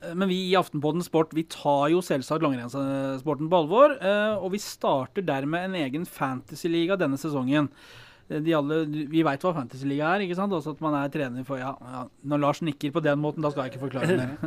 Eh, 0.00 0.14
Men 0.16 0.30
vi 0.32 0.38
i 0.48 0.56
Aftenpodden 0.56 1.04
Sport 1.04 1.36
vi 1.36 1.44
tar 1.52 1.90
jo 1.92 2.00
selvsagt 2.04 2.44
langrennssporten 2.46 3.52
på 3.52 3.60
alvor. 3.60 3.98
eh, 4.00 4.38
Og 4.40 4.54
vi 4.56 4.62
starter 4.64 5.28
dermed 5.28 5.68
en 5.68 5.76
egen 5.84 6.08
fantasyliga 6.08 6.96
denne 7.00 7.20
sesongen. 7.20 7.68
De 8.40 8.54
alle, 8.56 8.78
Vi 9.12 9.22
veit 9.26 9.42
hva 9.44 9.52
Fantasyliga 9.56 10.14
er, 10.16 10.24
ikke 10.24 10.36
sant? 10.38 10.52
Også 10.56 10.72
at 10.76 10.80
man 10.84 10.94
er 10.98 11.10
trener 11.12 11.44
for 11.48 11.60
ja, 11.60 11.72
ja, 11.80 12.02
Når 12.32 12.40
Lars 12.42 12.62
nikker 12.64 12.92
på 12.94 13.02
den 13.04 13.18
måten, 13.20 13.42
da 13.44 13.50
skal 13.52 13.66
jeg 13.68 13.74
ikke 13.74 13.84
forklare 13.88 14.16
mer. 14.16 14.30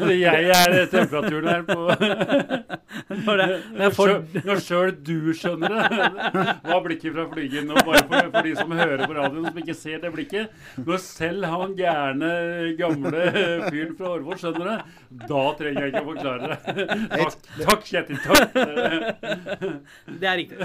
Eh, 0.00 0.16
jeg 0.20 0.48
er 0.50 0.86
temperaturen 0.90 1.48
her 1.50 1.62
på 1.68 1.74
når 3.26 3.40
det, 3.40 3.46
er 3.86 3.92
for, 3.94 4.12
Når 4.46 4.60
sjøl- 4.64 4.96
du 5.06 5.30
skjønner 5.36 5.74
det. 5.74 5.82
Hva 6.66 6.78
blikket 6.84 7.14
fra 7.14 7.24
flygen. 7.32 7.70
Og 7.74 7.78
bare 7.86 8.02
for, 8.08 8.30
for 8.34 8.46
de 8.48 8.54
som 8.58 8.72
hører 8.74 9.04
på 9.06 9.16
radioen, 9.16 9.46
som 9.50 9.60
ikke 9.62 9.76
ser 9.78 10.00
det 10.02 10.10
blikket. 10.14 10.54
Når 10.80 10.98
selv 11.04 11.46
han 11.50 11.74
gærne, 11.78 12.30
gamle 12.78 13.24
fyren 13.70 13.94
fra 13.98 14.12
Årvoll 14.16 14.40
skjønner 14.40 14.70
det, 14.70 14.78
da 15.30 15.42
trenger 15.60 15.80
jeg 15.86 15.92
ikke 15.92 16.04
å 16.04 16.10
forklare 16.10 16.40
det. 16.50 16.56
Takk, 17.14 17.32
takk 17.60 17.80
Kjetil. 17.90 18.16
Takk. 18.24 18.40
Det 20.20 20.30
er 20.30 20.36
riktig. 20.40 20.58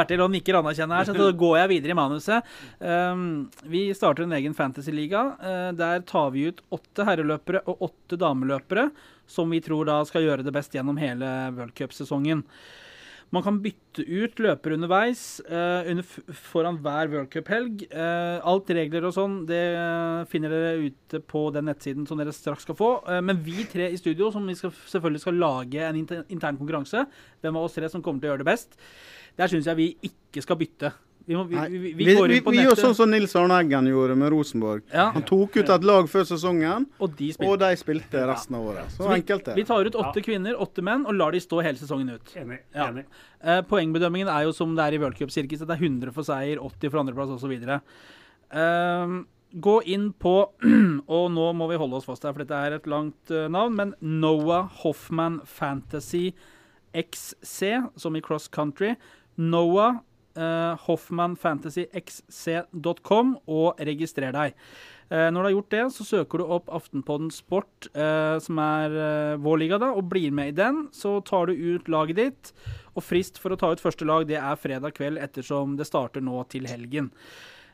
Bertil 0.00 0.24
og 0.24 0.32
nikker 0.34 0.58
anerkjennende 0.58 0.98
her, 0.98 1.10
så 1.10 1.16
da 1.16 1.30
går 1.44 1.56
jeg 1.60 1.72
videre 1.76 1.94
i 1.94 2.00
manuset. 2.00 2.52
Um, 2.80 3.22
vi 3.70 3.86
starter 3.96 4.26
en 4.26 4.36
egen 4.40 4.56
fantasyliga. 4.56 5.24
Uh, 5.38 5.70
der 5.76 6.04
tar 6.08 6.34
vi 6.34 6.48
ut 6.50 6.64
åtte 6.74 7.06
herreløpere 7.06 7.64
og 7.68 7.88
åtte 7.90 8.18
dameløpere, 8.20 8.90
som 9.30 9.50
vi 9.52 9.62
tror 9.64 9.86
da 9.88 10.00
skal 10.08 10.26
gjøre 10.26 10.46
det 10.46 10.54
best 10.56 10.74
gjennom 10.74 10.98
hele 11.00 11.28
worldcupsesongen. 11.56 12.46
Man 13.30 13.44
kan 13.46 13.60
bytte 13.62 14.02
ut 14.02 14.40
løpere 14.42 14.74
underveis 14.74 15.20
uh, 15.46 15.86
under, 15.86 16.06
foran 16.34 16.80
hver 16.82 17.12
worldcuphelg. 17.12 17.84
Uh, 17.92 18.42
alt 18.50 18.72
regler 18.74 19.06
og 19.06 19.14
sånn 19.14 19.36
det 19.46 19.60
uh, 19.76 20.26
finner 20.30 20.50
dere 20.50 20.88
ute 20.88 21.20
på 21.30 21.44
den 21.54 21.68
nettsiden 21.70 22.08
som 22.10 22.18
dere 22.18 22.34
straks 22.34 22.66
skal 22.66 22.78
få. 22.78 22.90
Uh, 23.06 23.20
men 23.22 23.38
vi 23.46 23.62
tre 23.70 23.86
i 23.94 24.00
studio 24.00 24.32
som 24.34 24.50
vi 24.50 24.58
skal, 24.58 24.74
selvfølgelig 24.74 25.22
skal 25.22 25.38
lage 25.38 25.86
en 25.86 26.02
inter 26.02 26.24
intern 26.26 26.58
konkurranse, 26.58 27.06
hvem 27.38 27.60
av 27.60 27.68
oss 27.68 27.78
tre 27.78 27.92
som 27.92 28.02
kommer 28.02 28.18
til 28.18 28.32
å 28.32 28.34
gjøre 28.34 28.42
det 28.42 28.50
best, 28.50 28.74
der 29.40 29.52
syns 29.52 29.68
jeg 29.70 29.78
vi 29.78 29.92
ikke 30.10 30.44
skal 30.44 30.58
bytte. 30.60 30.92
Vi, 31.30 31.36
må, 31.36 31.44
vi, 31.44 31.56
vi, 31.56 31.78
vi, 31.78 31.92
vi 31.92 32.04
vi, 32.04 32.14
går 32.16 32.28
vi, 32.28 32.36
inn 32.40 32.44
på 32.44 32.52
gjør 32.56 32.78
sånn 32.80 32.94
som 32.96 33.10
Nils 33.12 33.36
Arne 33.38 33.60
Eggen 33.62 33.86
gjorde 33.86 34.16
med 34.18 34.32
Rosenborg. 34.32 34.82
ja, 34.90 35.10
Han 35.14 35.22
tok 35.28 35.60
ut 35.60 35.72
et 35.76 35.84
lag 35.86 36.08
før 36.10 36.24
sesongen, 36.26 36.86
og 36.98 37.12
de 37.18 37.28
og 37.46 37.54
de 37.60 37.70
spilte 37.78 38.24
resten 38.26 38.56
av 38.58 38.66
året. 38.72 38.90
Så, 38.96 39.04
Så 39.04 39.12
enkelt 39.14 39.46
det. 39.46 39.54
Vi 39.60 39.64
tar 39.68 39.86
ut 39.86 39.98
åtte 40.00 40.24
kvinner, 40.26 40.56
åtte 40.58 40.82
menn, 40.82 41.04
og 41.06 41.14
lar 41.14 41.36
de 41.36 41.42
stå 41.44 41.60
hele 41.62 41.78
sesongen 41.78 42.16
ut. 42.16 42.32
Enig. 42.40 42.58
Ja. 42.74 42.88
enig. 42.88 43.04
Eh, 43.44 43.60
poengbedømmingen 43.70 44.32
er 44.32 44.48
jo 44.48 44.56
som 44.56 44.74
det 44.74 44.88
er 44.88 44.96
i 44.96 45.02
worldcupsirkuset. 45.04 45.68
Det 45.68 45.76
er 45.76 45.84
100 45.86 46.16
for 46.16 46.26
seier, 46.26 46.58
80 46.58 46.90
for 46.90 47.04
andreplass 47.04 47.36
osv. 47.36 47.54
Uh, 48.50 49.20
gå 49.54 49.76
inn 49.86 50.10
på 50.18 50.34
Og 51.20 51.28
nå 51.30 51.44
må 51.54 51.68
vi 51.70 51.78
holde 51.78 52.00
oss 52.00 52.08
fast 52.08 52.26
her, 52.26 52.34
for 52.34 52.42
dette 52.42 52.58
er 52.58 52.74
et 52.80 52.90
langt 52.90 53.30
uh, 53.30 53.46
navn. 53.46 53.78
Men 53.78 53.94
Noah 54.02 54.66
Hoffman 54.82 55.38
Fantasy 55.46 56.32
XC, 56.90 57.86
som 57.94 58.16
i 58.18 58.24
cross 58.24 58.48
country. 58.50 58.96
Noah 59.40 59.96
eh, 60.36 60.74
hoffmanfantasyxc.com, 60.86 63.36
og 63.50 63.74
registrer 63.90 64.32
deg. 64.36 64.54
Eh, 65.10 65.26
når 65.34 65.40
du 65.40 65.46
har 65.48 65.54
gjort 65.56 65.74
det, 65.74 65.84
så 65.96 66.04
søker 66.06 66.38
du 66.38 66.44
opp 66.54 66.68
Aftenpodden 66.70 67.32
Sport, 67.34 67.88
eh, 67.90 68.36
som 68.42 68.58
er 68.62 68.90
eh, 68.94 69.40
vår 69.42 69.56
liga, 69.64 69.78
da, 69.82 69.88
og 69.96 70.06
blir 70.12 70.30
med 70.34 70.48
i 70.52 70.58
den. 70.60 70.84
Så 70.94 71.18
tar 71.26 71.50
du 71.50 71.54
ut 71.54 71.88
laget 71.90 72.16
ditt, 72.20 72.52
og 72.94 73.02
frist 73.02 73.40
for 73.42 73.50
å 73.50 73.58
ta 73.58 73.72
ut 73.72 73.82
første 73.82 74.06
lag 74.06 74.28
det 74.28 74.38
er 74.38 74.60
fredag 74.60 74.94
kveld, 74.98 75.18
ettersom 75.22 75.76
det 75.80 75.88
starter 75.88 76.22
nå 76.22 76.44
til 76.52 76.68
helgen. 76.70 77.10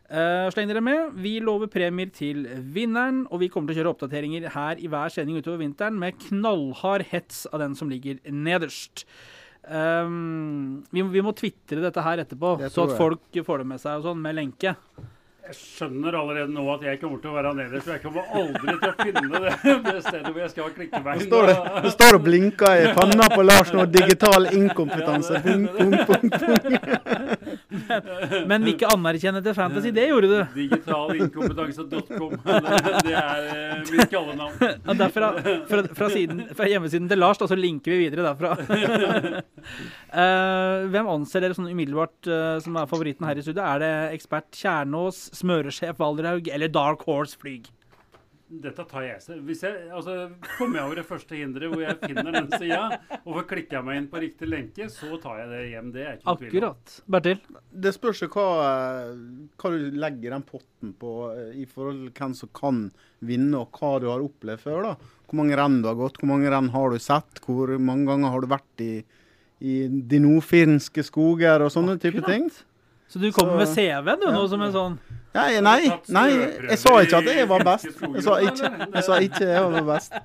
Uh, 0.07 0.47
sleng 0.55 0.71
dere 0.71 0.79
med. 0.87 1.17
Vi 1.19 1.43
lover 1.43 1.67
premier 1.67 2.07
til 2.15 2.47
vinneren, 2.63 3.25
og 3.27 3.43
vi 3.43 3.49
kommer 3.51 3.73
til 3.73 3.75
å 3.75 3.79
kjøre 3.81 3.93
oppdateringer 3.97 4.47
her 4.55 4.79
i 4.79 4.87
hver 4.87 5.11
sending 5.11 5.41
utover 5.43 5.59
vinteren 5.65 5.99
med 5.99 6.15
knallhard 6.29 7.03
hets 7.11 7.43
av 7.51 7.59
den 7.65 7.75
som 7.75 7.91
ligger 7.91 8.21
nederst. 8.31 9.03
Um, 9.67 10.85
vi, 10.95 11.03
vi 11.11 11.23
må 11.27 11.33
tvitre 11.35 11.83
dette 11.83 12.03
her 12.07 12.23
etterpå, 12.23 12.53
så 12.71 12.85
at 12.87 12.97
folk 12.99 13.41
får 13.47 13.65
det 13.65 13.69
med 13.73 13.83
seg 13.83 13.99
og 13.99 14.11
sånn, 14.11 14.21
med 14.23 14.39
lenke. 14.39 14.77
Jeg 15.47 15.55
skjønner 15.55 16.17
allerede 16.19 16.51
nå 16.51 16.65
at 16.73 16.83
jeg 16.83 16.99
kommer 16.99 17.21
til 17.23 17.31
å 17.31 17.35
være 17.37 17.53
nederst. 17.55 17.85
for 17.87 17.93
Jeg 17.95 18.03
kommer 18.03 18.23
aldri 18.41 18.75
til 18.81 18.89
å 18.89 18.95
finne 18.99 19.41
det, 19.45 19.53
det 19.87 20.01
stedet 20.03 20.33
hvor 20.33 20.41
jeg 20.43 20.51
skal 20.55 20.65
ha 20.65 20.71
klikkeveien. 20.75 21.21
Nå 21.21 21.27
står, 21.29 21.51
det, 21.51 21.57
det 21.85 21.93
står 21.95 22.19
og 22.19 22.25
blinker 22.27 22.83
i 22.83 22.89
panna 22.97 23.29
på 23.31 23.45
Lars 23.47 23.71
nå. 23.75 23.87
Digital 23.95 24.51
inkompetanse. 24.51 25.43
Bum, 25.47 25.69
bum, 25.77 25.95
bum, 26.09 26.27
bum. 26.35 27.37
Men 28.51 28.67
ikke 28.73 28.89
anerkjenne 28.91 29.43
til 29.45 29.55
fantasy, 29.57 29.93
det 29.95 30.09
gjorde 30.11 30.31
du. 30.33 30.39
Digitalinkompetanse.com. 30.57 32.37
Det, 32.47 32.93
det 33.07 33.15
er 33.19 33.47
eh, 33.53 33.81
mitt 33.91 34.11
kallenavn. 34.11 34.55
Ja, 34.61 34.95
derfra, 34.99 35.29
fra, 35.69 35.83
fra, 35.97 36.09
siden, 36.13 36.43
fra 36.57 36.69
hjemmesiden 36.71 37.09
til 37.11 37.21
Lars, 37.21 37.39
da, 37.41 37.49
så 37.51 37.59
linker 37.59 37.95
vi 37.95 38.07
videre 38.07 38.27
derfra. 38.27 39.43
Eh, 40.17 40.87
hvem 40.93 41.11
anser 41.11 41.43
dere 41.45 41.57
sånn 41.57 41.69
umiddelbart 41.69 42.29
eh, 42.31 42.57
som 42.65 42.79
er 42.79 42.89
favoritten 42.91 43.27
her 43.29 43.39
i 43.39 43.45
studio? 43.45 43.65
Er 43.67 43.83
det 43.83 43.93
ekspert 44.17 44.57
Kjernås, 44.57 45.19
smøresjef 45.37 45.99
Valderhaug 46.03 46.49
eller 46.53 46.69
Dark 46.73 47.03
Horse 47.09 47.37
Flyg? 47.41 47.69
Dette 48.47 48.85
tar 48.87 49.03
jeg 49.03 49.19
selv. 49.25 49.41
Hvis 49.49 49.65
jeg, 49.67 49.89
altså, 49.91 50.13
Kommer 50.55 50.79
jeg 50.79 50.87
over 50.87 50.99
det 51.01 51.05
første 51.09 51.35
hinderet 51.35 51.73
hvor 51.73 51.81
jeg 51.83 51.97
finner 51.99 52.31
den 52.37 52.47
sida, 52.55 52.85
og 53.25 53.33
får 53.41 53.47
klikka 53.51 53.81
meg 53.83 53.99
inn 53.99 54.07
på 54.13 54.21
riktig 54.23 54.47
lenke, 54.47 54.87
så 54.95 55.17
tar 55.19 55.41
jeg 55.41 55.49
det 55.51 55.63
hjem. 55.73 55.89
Det 55.97 56.05
er 56.07 56.13
ikke 56.21 56.29
noe 56.29 56.39
tvil 56.39 56.47
om. 56.69 56.77
Akkurat. 56.77 56.95
Bertil? 57.17 57.41
Det 57.87 57.93
spørs 57.97 58.23
jo 58.23 58.29
hva, 58.37 58.45
hva 59.59 59.73
du 59.75 59.89
legger 59.99 60.37
den 60.37 60.47
potten 60.47 60.95
på 61.03 61.11
eh, 61.33 61.51
i 61.59 61.67
forhold 61.67 62.05
til 62.07 62.15
hvem 62.23 62.37
som 62.39 62.53
kan 62.55 62.81
vinne, 63.27 63.65
og 63.65 63.75
hva 63.83 63.93
du 64.05 64.09
har 64.13 64.23
opplevd 64.29 64.63
før. 64.63 64.93
da. 64.93 64.95
Hvor 65.27 65.41
mange 65.43 65.59
renn 65.59 65.81
du 65.83 65.91
har 65.91 65.99
gått, 65.99 66.23
hvor 66.23 66.31
mange 66.31 66.55
renn 66.55 66.71
har 66.79 66.95
du 66.95 67.03
sett, 67.03 67.43
hvor 67.49 67.75
mange 67.83 68.07
ganger 68.13 68.31
har 68.37 68.47
du 68.47 68.51
vært 68.55 68.87
i, 68.87 68.93
i 69.59 69.77
de 69.91 70.23
nordfinske 70.23 71.03
skoger 71.11 71.67
og 71.67 71.75
sånne 71.75 71.99
type 71.99 72.23
ting. 72.31 72.47
Så 73.11 73.19
du 73.23 73.27
kommer 73.35 73.59
med 73.59 73.69
Så- 73.71 73.75
CV-en 73.83 74.23
du, 74.23 74.31
nå 74.35 74.47
som 74.51 74.63
en 74.63 74.73
sånn 74.75 74.97
Nei, 75.37 75.61
nei, 75.61 75.91
nei, 76.17 76.29
jeg 76.71 76.79
sa 76.81 76.93
ikke 77.05 77.19
at 77.21 77.29
jeg 77.29 77.49
var 77.51 77.65
best. 77.67 77.89
Jeg 78.01 78.25
sa 78.25 78.37
ikke, 78.41 78.71
jeg 78.95 79.05
sa 79.05 79.19
ikke 79.27 79.49
jeg 79.51 79.73
var 79.75 79.89
best. 79.91 80.17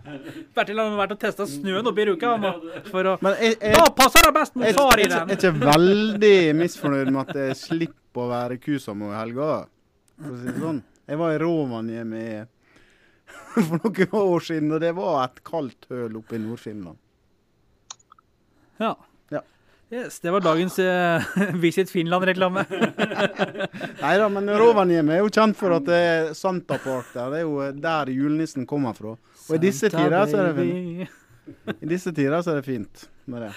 Bertil 0.55 0.79
har 0.81 0.95
vært 0.99 1.15
og 1.17 1.19
testa 1.21 1.47
snøen 1.49 1.89
oppi 1.91 2.05
Ruka 2.07 2.37
for 2.87 3.11
å 3.11 3.17
Men 3.25 3.35
jeg, 3.41 3.57
jeg, 3.57 3.75
Da 3.75 3.89
passer 3.97 4.27
det 4.27 4.33
best 4.37 4.55
mot 4.55 4.69
i 4.69 4.71
den! 4.71 5.11
jeg, 5.11 5.19
er 5.19 5.35
ikke 5.35 5.53
veldig 5.65 6.37
misfornøyd 6.61 7.11
med 7.11 7.21
at 7.25 7.41
jeg 7.43 7.59
slipper 7.59 8.25
å 8.25 8.31
være 8.31 8.59
Kusamo 8.63 9.11
i 9.11 9.19
helga. 9.19 9.51
For 10.21 10.31
å 10.31 10.39
si 10.39 10.49
det 10.49 10.57
sånn. 10.63 10.81
Jeg 11.11 11.19
var 11.19 11.35
i 11.35 11.39
Rovaniemi 11.41 12.25
for 13.67 13.77
noen 13.83 14.17
år 14.21 14.45
siden, 14.47 14.73
og 14.75 14.83
det 14.83 14.91
var 14.95 15.23
et 15.25 15.41
kaldt 15.47 15.87
høl 15.91 16.19
oppe 16.21 16.37
i 16.37 16.43
Nord-Finland. 16.43 16.99
Ja. 18.81 18.95
Yes, 19.91 20.21
det 20.23 20.31
var 20.31 20.39
dagens 20.39 20.77
uh, 20.79 21.23
Visit 21.63 21.89
Finland-reklame. 21.91 22.63
Nei 24.03 24.13
da, 24.21 24.29
men 24.31 24.47
Rovaniemi 24.55 25.17
er 25.17 25.19
jo 25.19 25.31
kjent 25.33 25.57
for 25.59 25.75
at 25.75 25.83
det 25.83 25.97
er 25.99 26.29
Santa 26.37 26.77
Park 26.79 27.09
der. 27.11 27.33
Det 27.33 27.41
er 27.41 27.43
jo 27.43 27.65
der 27.75 28.11
julenissen 28.15 28.63
kommer 28.69 28.95
fra. 28.95 29.17
Og 29.49 29.57
i 29.57 29.59
disse 29.59 29.91
tider 29.91 30.31
så 30.31 30.39
er 30.39 30.51
det 30.51 30.63
fint. 30.63 31.19
I 31.75 31.89
disse 31.91 32.13
tider 32.15 32.39
så 32.39 32.53
er 32.53 32.61
det 32.61 32.69
fint 32.69 33.03
med 33.27 33.49
det. 33.49 33.51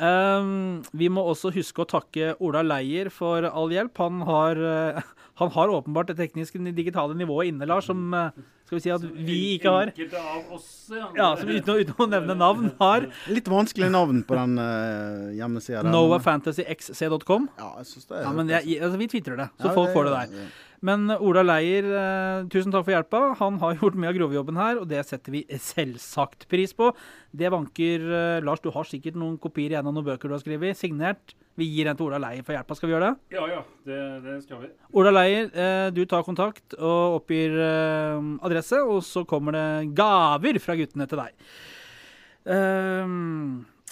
Um, 0.00 0.80
vi 0.96 1.10
må 1.12 1.24
også 1.28 1.50
huske 1.52 1.84
å 1.84 1.88
takke 1.88 2.34
Ola 2.44 2.62
Leier 2.64 3.08
for 3.12 3.48
all 3.48 3.72
hjelp. 3.72 3.96
Han 4.04 4.20
har, 4.28 4.60
uh, 4.60 5.10
han 5.40 5.52
har 5.56 5.72
åpenbart 5.80 6.12
det 6.12 6.18
tekniske 6.20 6.60
digitale 6.76 7.16
nivået 7.16 7.54
inne, 7.54 7.68
Lars, 7.68 7.88
som 7.88 8.12
eh, 8.12 8.36
skal 8.70 8.78
vi 8.78 8.82
si 8.84 8.90
at 8.94 9.02
vi 9.26 9.36
ikke 9.58 9.70
har. 9.74 9.90
Enkelte 9.90 10.20
av 10.22 10.52
oss, 10.54 10.68
ja. 10.94 11.30
Som 11.40 11.48
uten, 11.50 11.72
å- 11.74 11.80
uten 11.82 12.04
å 12.04 12.06
nevne 12.06 12.36
navn 12.38 12.70
har. 12.78 13.08
Litt 13.26 13.50
vanskelig 13.50 13.88
navn 13.90 14.22
på 14.28 14.36
den 14.38 14.54
uh, 14.62 15.32
hjemmesida. 15.34 15.82
NoahFantasyXC.com. 15.90 17.48
Ja, 17.58 17.72
jeg 17.80 17.86
synes 17.90 18.06
det 18.06 18.18
er 18.20 18.22
Ja, 18.28 18.32
men 18.36 18.52
jeg, 18.54 18.78
altså, 18.80 19.00
vi 19.00 19.08
tvitrer 19.10 19.40
det, 19.42 19.48
så 19.58 19.72
Ja, 19.72 19.74
folk 19.74 19.90
får 19.96 20.06
det 20.06 20.14
der. 20.20 20.50
Men 20.86 21.10
Ola 21.12 21.42
Leier, 21.44 21.84
eh, 21.84 22.46
tusen 22.48 22.72
takk 22.72 22.86
for 22.86 22.94
hjelpa. 22.94 23.20
Han 23.36 23.58
har 23.60 23.76
gjort 23.76 23.98
mye 24.00 24.08
av 24.08 24.16
grovjobben 24.16 24.56
her, 24.56 24.78
og 24.80 24.86
det 24.88 25.02
setter 25.08 25.34
vi 25.34 25.42
selvsagt 25.60 26.46
pris 26.48 26.72
på. 26.76 26.88
Det 27.36 27.50
vanker 27.52 28.06
eh, 28.08 28.40
Lars, 28.46 28.62
du 28.64 28.70
har 28.72 28.88
sikkert 28.88 29.18
noen 29.20 29.36
kopier 29.40 29.74
igjen 29.74 29.84
av 29.84 29.92
noen 29.92 30.06
bøker 30.06 30.30
du 30.30 30.36
har 30.38 30.40
skrevet, 30.40 30.78
signert. 30.78 31.34
Vi 31.60 31.66
gir 31.68 31.90
en 31.90 31.98
til 31.98 32.06
Ola 32.06 32.20
Leier 32.22 32.46
for 32.46 32.56
hjelpa. 32.56 32.76
Skal 32.78 32.88
vi 32.88 32.94
gjøre 32.94 33.10
det? 33.10 33.36
Ja, 33.36 33.44
ja. 33.50 33.58
Det, 33.84 33.98
det 34.24 34.38
skal 34.46 34.62
vi. 34.62 34.70
Ola 34.96 35.12
Leier, 35.12 35.50
eh, 35.52 35.90
du 35.92 36.00
tar 36.08 36.24
kontakt 36.24 36.78
og 36.78 37.18
oppgir 37.18 37.60
adresse, 37.60 38.80
og 38.80 39.04
så 39.04 39.26
kommer 39.28 39.58
det 39.58 39.66
gaver 39.98 40.62
fra 40.64 40.78
guttene 40.80 41.08
til 41.10 41.20
deg. 41.20 41.52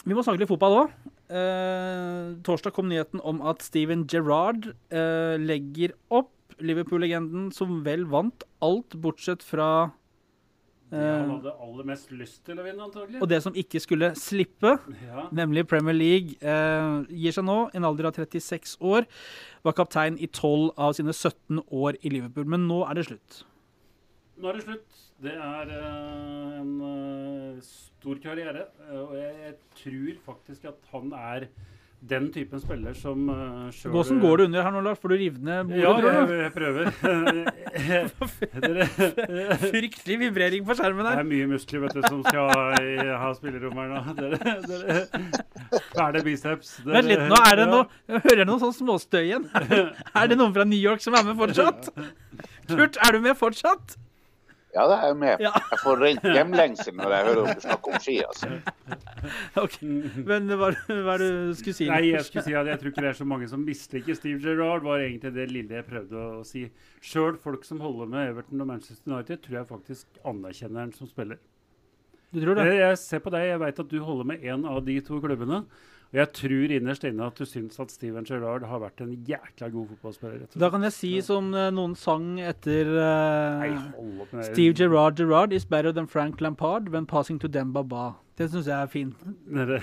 Vi 0.09 0.17
må 0.17 0.25
snakke 0.25 0.41
litt 0.41 0.49
fotball 0.49 0.79
òg. 0.79 0.97
torsdag 2.49 2.73
kom 2.73 2.89
nyheten 2.89 3.21
om 3.21 3.43
at 3.45 3.61
Steven 3.61 4.07
Gerrard 4.09 4.71
legger 4.89 5.93
opp. 6.09 6.33
Liverpool-legenden 6.61 7.51
som 7.55 7.83
vel 7.87 8.05
vant 8.11 8.45
alt 8.65 8.95
bortsett 9.01 9.43
fra 9.47 9.69
Det 10.91 10.97
han 10.99 11.29
eh, 11.29 11.35
hadde 11.37 11.53
aller 11.61 11.85
mest 11.91 12.11
lyst 12.17 12.41
til 12.49 12.59
å 12.59 12.65
vinne, 12.65 12.81
antagelig. 12.87 13.21
Og 13.23 13.29
det 13.29 13.43
som 13.45 13.53
ikke 13.61 13.81
skulle 13.85 14.09
slippe, 14.17 14.79
Ja. 15.05 15.27
nemlig 15.37 15.67
Premier 15.69 15.95
League, 15.95 16.39
eh, 16.41 17.05
gir 17.13 17.33
seg 17.37 17.45
nå, 17.45 17.59
en 17.77 17.85
alder 17.85 18.09
av 18.09 18.15
36 18.17 18.79
år. 18.81 19.05
Var 19.65 19.73
kaptein 19.77 20.17
i 20.19 20.27
12 20.27 20.73
av 20.79 20.95
sine 20.97 21.13
17 21.13 21.61
år 21.71 21.99
i 22.03 22.09
Liverpool. 22.15 22.47
Men 22.49 22.67
nå 22.67 22.83
er 22.89 22.95
det 22.95 23.07
slutt. 23.11 23.43
Nå 24.39 24.49
er 24.49 24.53
det 24.61 24.65
slutt. 24.65 25.05
Det 25.21 25.33
er 25.35 25.71
eh, 25.75 26.61
en 26.63 26.75
eh, 26.89 27.61
stor 27.61 28.21
karriere. 28.23 28.69
eh, 28.89 29.01
og 29.03 29.13
jeg, 29.19 29.35
jeg 29.45 29.57
tror 29.83 30.21
faktisk 30.33 30.65
at 30.73 30.79
han 30.93 31.13
er 31.13 31.49
den 32.01 32.29
typen 32.33 32.61
spiller 32.63 32.95
som 32.95 33.25
uh, 33.27 33.71
sjøl 33.75 33.97
Åssen 33.99 34.21
går 34.23 34.39
det 34.39 34.45
under 34.49 34.63
her 34.63 34.71
nå, 34.75 34.81
Lars? 34.87 35.01
Får 35.03 35.11
du 35.11 35.17
rive 35.19 35.39
ned 35.43 35.67
bordet? 35.67 35.83
Ja, 35.83 35.91
tror 35.99 36.11
jeg, 36.15 36.27
du? 36.29 36.35
jeg 36.39 36.53
prøver. 36.55 36.85
Fryktelig 39.73 40.19
vibrering 40.23 40.63
på 40.69 40.77
skjermen 40.79 41.09
her. 41.09 41.19
det 41.19 41.25
er 41.25 41.31
mye 41.33 41.49
muskler 41.51 41.83
vet 41.85 41.99
du, 41.99 42.03
som 42.07 42.23
skal 42.23 42.47
ha, 43.19 43.33
spillerom 43.35 43.83
her 43.83 43.89
nå. 43.91 43.99
Dere, 44.21 44.39
dere, 44.69 44.97
Fæle 45.91 46.23
biceps. 46.27 46.77
Dere- 46.85 46.95
Vent 47.01 47.11
litt, 47.11 47.27
nå 47.35 47.43
er 47.43 47.55
det 47.59 47.67
ja. 47.67 47.71
noe 47.75 47.85
Jeg 48.15 48.25
hører 48.31 48.45
noe 48.53 48.63
sånn 48.63 48.77
småstøy 48.79 49.23
igjen. 49.25 49.49
Er 50.19 50.31
det 50.31 50.39
noen 50.39 50.55
fra 50.55 50.65
New 50.69 50.79
York 50.79 51.03
som 51.03 51.19
er 51.19 51.27
med 51.27 51.37
fortsatt? 51.39 51.91
Kurt, 52.71 52.95
er 53.03 53.17
du 53.17 53.25
med 53.27 53.35
fortsatt? 53.39 53.99
Ja, 54.75 54.85
det 54.85 54.97
er 54.99 55.07
jeg 55.09 55.17
med. 55.17 55.41
Ja. 55.43 55.51
Jeg 55.73 55.79
får 55.81 56.01
rent 56.03 56.27
hjemlengsel 56.29 56.95
når 56.99 57.13
jeg 57.15 57.27
hører 57.29 57.41
om 57.43 57.49
du 57.57 57.63
snakker 57.65 57.95
om 57.95 58.03
ski. 58.05 58.17
altså. 58.27 58.51
Ok, 59.65 59.77
Men 60.29 60.47
hva, 60.53 60.69
hva 60.87 61.15
er 61.17 61.23
det 61.25 61.29
du 61.49 61.55
skulle 61.59 61.77
si? 61.79 61.89
Nei, 61.89 62.03
jeg 62.13 62.27
skulle 62.27 62.45
si 62.47 62.55
at 62.59 62.69
jeg 62.71 62.81
tror 62.83 62.93
ikke 62.93 63.05
det 63.07 63.11
er 63.11 63.19
så 63.19 63.27
mange 63.29 63.49
som 63.51 63.65
misliker 63.65 64.19
Steve 64.19 64.39
Gerrard, 64.45 64.85
var 64.87 65.03
egentlig 65.03 65.33
det 65.35 65.49
lille 65.51 65.81
jeg 65.81 65.87
prøvde 65.89 66.25
å 66.39 66.45
si. 66.47 66.67
Sjøl 67.05 67.39
folk 67.43 67.65
som 67.67 67.81
holder 67.83 68.11
med 68.13 68.33
Everton 68.35 68.63
og 68.63 68.71
Manchester 68.71 69.15
United, 69.15 69.41
tror 69.47 69.61
jeg 69.63 69.71
faktisk 69.73 70.21
anerkjenner 70.29 70.85
han 70.85 70.93
som 70.95 71.11
spiller. 71.11 71.41
Du 72.29 72.43
tror 72.43 72.61
det? 72.61 72.69
Jeg 72.77 72.99
ser 73.01 73.23
på 73.25 73.33
deg, 73.33 73.47
jeg 73.49 73.61
veit 73.65 73.79
at 73.81 73.89
du 73.91 73.99
holder 74.05 74.27
med 74.35 74.43
én 74.45 74.67
av 74.69 74.83
de 74.85 74.99
to 75.05 75.17
klubbene. 75.25 75.63
Og 76.09 76.17
jeg 76.23 76.29
tror 76.39 76.73
innerst 76.73 77.03
inne 77.05 77.27
at 77.29 77.37
du 77.37 77.45
syns 77.45 77.77
at 77.83 77.91
Steven 77.93 78.25
Gerrard 78.25 78.63
har 78.65 78.81
vært 78.81 79.03
en 79.05 79.11
jækla 79.29 79.69
god 79.75 79.91
fotballspiller. 79.91 80.47
Da 80.57 80.71
kan 80.73 80.87
jeg 80.87 80.95
si 80.97 81.11
som 81.25 81.51
eh, 81.53 81.69
noen 81.75 81.93
sang 82.01 82.39
etter 82.41 82.89
uh, 82.97 83.61
Nei. 83.61 84.47
Steve 84.47 84.73
Gerrard 84.79 85.21
Gerrard 85.21 85.53
is 85.53 85.67
better 85.69 85.93
than 85.93 86.09
Frank 86.09 86.41
Lampard 86.41 86.89
when 86.89 87.05
passing 87.05 87.39
to 87.43 87.49
Demba 87.49 87.85
Ba. 87.85 88.07
Det 88.41 88.49
syns 88.49 88.71
jeg 88.71 88.79
er 88.79 88.89
fint. 88.89 89.21
Dere 89.53 89.83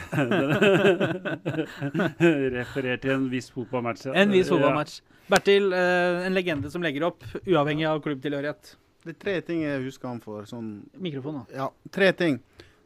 til 3.03 3.11
en 3.13 3.29
viss 3.29 3.51
fotballmatch. 3.53 4.07
ja. 4.09 4.17
En 4.23 4.33
viss 4.33 4.49
fotballmatch. 4.49 5.01
Bertil, 5.29 5.69
uh, 5.77 6.25
en 6.25 6.33
legende 6.33 6.73
som 6.73 6.81
legger 6.81 7.05
opp, 7.05 7.21
uavhengig 7.45 7.85
av 7.89 8.01
klubbtilhørighet. 8.01 8.77
Det 9.05 9.13
er 9.13 9.21
tre 9.21 9.41
ting 9.45 9.61
jeg 9.61 9.83
husker 9.85 10.09
han 10.09 10.23
for. 10.25 10.49
Sånn, 10.49 10.79
Mikrofon, 10.97 11.43
da. 11.43 11.45
ja, 11.53 11.67
tre 11.93 12.09
ting. 12.17 12.41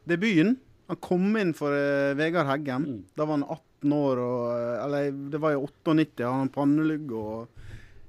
Debuten. 0.08 0.58
Han 0.90 0.98
kom 0.98 1.36
inn 1.38 1.52
for 1.54 1.70
uh, 1.70 2.16
Vegard 2.18 2.48
Heggem. 2.50 2.84
Mm. 2.84 3.02
Da 3.14 3.24
var 3.24 3.38
han 3.38 3.46
18 3.46 3.92
år, 3.94 4.20
og, 4.20 4.46
eh, 4.58 4.84
eller 4.84 5.12
det 5.32 5.38
var 5.40 5.54
i 5.54 5.60
98. 5.62 6.24
Han 6.26 6.42
hadde 6.42 6.54
pannelugg 6.56 7.12
og 7.14 7.60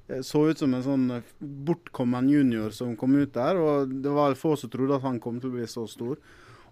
eh, 0.09 0.23
så 0.25 0.41
ut 0.49 0.59
som 0.59 0.73
en 0.73 0.83
sånn 0.83 1.05
bortkommen 1.39 2.27
junior 2.27 2.73
som 2.75 2.97
kom 2.97 3.13
ut 3.19 3.35
der. 3.37 3.61
Og 3.61 3.93
det 4.01 4.15
var 4.15 4.33
få 4.39 4.55
som 4.57 4.73
trodde 4.73 4.97
at 4.97 5.05
han 5.05 5.21
kom 5.21 5.37
til 5.39 5.53
å 5.53 5.59
bli 5.59 5.69
så 5.69 5.85
stor. 5.87 6.17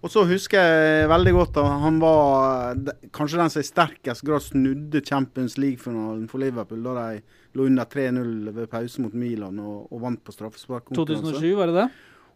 Og 0.00 0.10
så 0.10 0.24
husker 0.26 0.58
jeg 0.58 1.08
veldig 1.12 1.32
godt 1.36 1.62
at 1.62 1.72
han 1.84 2.02
var 2.02 2.78
kanskje 3.14 3.40
den 3.44 3.54
som 3.54 3.62
i 3.62 3.70
sterkest 3.70 4.24
grad 4.26 4.42
snudde 4.42 5.02
Champions 5.04 5.58
League-finalen 5.60 6.26
for 6.30 6.42
Liverpool 6.42 6.82
da 6.88 6.94
de 6.98 7.40
lå 7.54 7.66
under 7.70 7.86
3-0 7.86 8.50
ved 8.56 8.70
pause 8.72 9.04
mot 9.04 9.14
Milan 9.14 9.60
og, 9.60 9.90
og 9.92 10.06
vant 10.08 10.22
på 10.24 10.34
straffesparkkonkurranse. 10.34 11.36
2007, 11.36 11.50
var 11.58 11.70
det 11.70 11.82
det? 11.84 11.90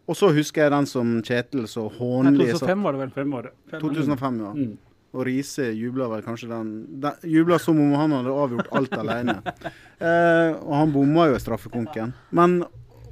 Og 0.05 0.17
så 0.17 0.29
husker 0.35 0.65
jeg 0.65 0.73
den 0.75 0.87
som 0.89 1.15
Kjetil 1.25 1.65
så 1.69 1.87
hånlig 1.89 2.51
satt 2.53 2.67
2005 2.67 2.83
var 2.85 2.93
det 2.97 3.01
vel. 3.03 3.13
Fem 3.15 3.33
år. 3.39 3.51
2005, 3.81 4.41
ja. 4.45 4.51
Mm. 4.53 4.75
Og 5.15 5.23
Riise 5.23 5.69
jubla 5.71 6.09
vel 6.11 6.23
kanskje 6.25 6.49
den, 6.51 6.71
den 7.01 7.29
Jubla 7.31 7.57
som 7.63 7.77
om 7.79 7.93
han 7.95 8.11
hadde 8.17 8.33
avgjort 8.45 8.71
alt 8.75 8.97
alene. 9.03 9.41
Eh, 9.95 10.49
og 10.59 10.73
han 10.75 10.89
bomma 10.91 11.29
jo 11.29 11.37
i 11.37 11.39
straffekonken. 11.39 12.09
Men 12.35 12.57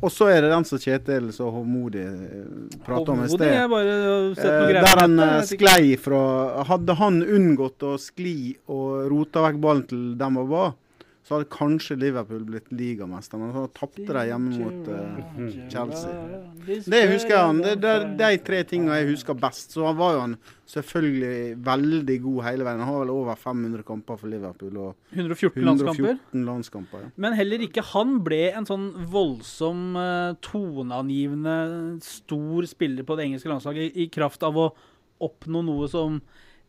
Og 0.04 0.12
så 0.12 0.26
er 0.34 0.42
det 0.44 0.50
den 0.52 0.66
som 0.68 0.82
Kjetil 0.84 1.30
så 1.32 1.48
håndmodig 1.48 2.02
eh, 2.04 2.74
prata 2.84 3.14
om 3.14 3.22
i 3.24 3.30
sted. 3.32 3.54
Eh, 3.56 4.74
der 4.76 5.00
han 5.00 5.16
eh, 5.24 5.38
sklei 5.48 5.94
fra 5.96 6.20
Hadde 6.68 6.98
han 7.00 7.22
unngått 7.24 7.86
å 7.88 7.94
skli 8.02 8.52
og 8.68 9.08
rota 9.14 9.46
vekk 9.48 9.62
ballen 9.64 9.86
til 9.88 10.02
dem 10.20 10.42
og 10.44 10.52
var, 10.52 10.74
så 11.34 11.40
hadde 11.40 11.50
kanskje 11.50 11.96
Liverpool 11.98 12.44
blitt 12.46 12.68
ligamester. 12.70 13.40
Men 13.42 13.54
så 13.56 13.64
tapte 13.74 14.06
de 14.06 14.26
hjemme 14.30 14.52
mot 14.62 14.90
uh, 14.94 15.48
Chelsea. 15.74 16.12
Det 16.86 17.00
husker 17.10 17.34
jeg 17.34 17.40
han. 17.40 17.62
Det 17.64 17.74
det, 17.82 17.94
de 18.20 18.38
tre 18.46 18.60
tingene 18.70 19.00
jeg 19.00 19.16
husker 19.16 19.38
best. 19.38 19.74
Så 19.74 19.88
han 19.88 19.98
var 19.98 20.14
jo 20.14 20.22
han 20.28 20.36
selvfølgelig 20.70 21.58
veldig 21.66 22.20
god 22.28 22.40
hele 22.48 22.68
veien. 22.68 22.84
Han 22.86 22.92
har 22.92 23.02
vel 23.02 23.14
over 23.16 23.42
500 23.42 23.88
kamper 23.88 24.22
for 24.22 24.30
Liverpool 24.30 24.78
og 24.78 25.18
114 25.18 25.66
landskamper. 25.66 26.14
114 26.14 26.46
landskamper. 26.52 27.04
Ja. 27.08 27.12
Men 27.26 27.38
heller 27.40 27.66
ikke 27.66 27.86
han 27.90 28.16
ble 28.26 28.44
en 28.54 28.70
sånn 28.70 28.88
voldsom, 29.12 29.84
eh, 30.00 30.38
toneangivende, 30.46 31.58
stor 32.06 32.70
spiller 32.70 33.08
på 33.08 33.18
det 33.18 33.28
engelske 33.28 33.52
landslaget 33.52 33.90
i, 33.90 34.06
i 34.06 34.10
kraft 34.14 34.46
av 34.46 34.62
å 34.62 34.72
oppnå 35.24 35.66
noe 35.66 35.90
som 35.92 36.22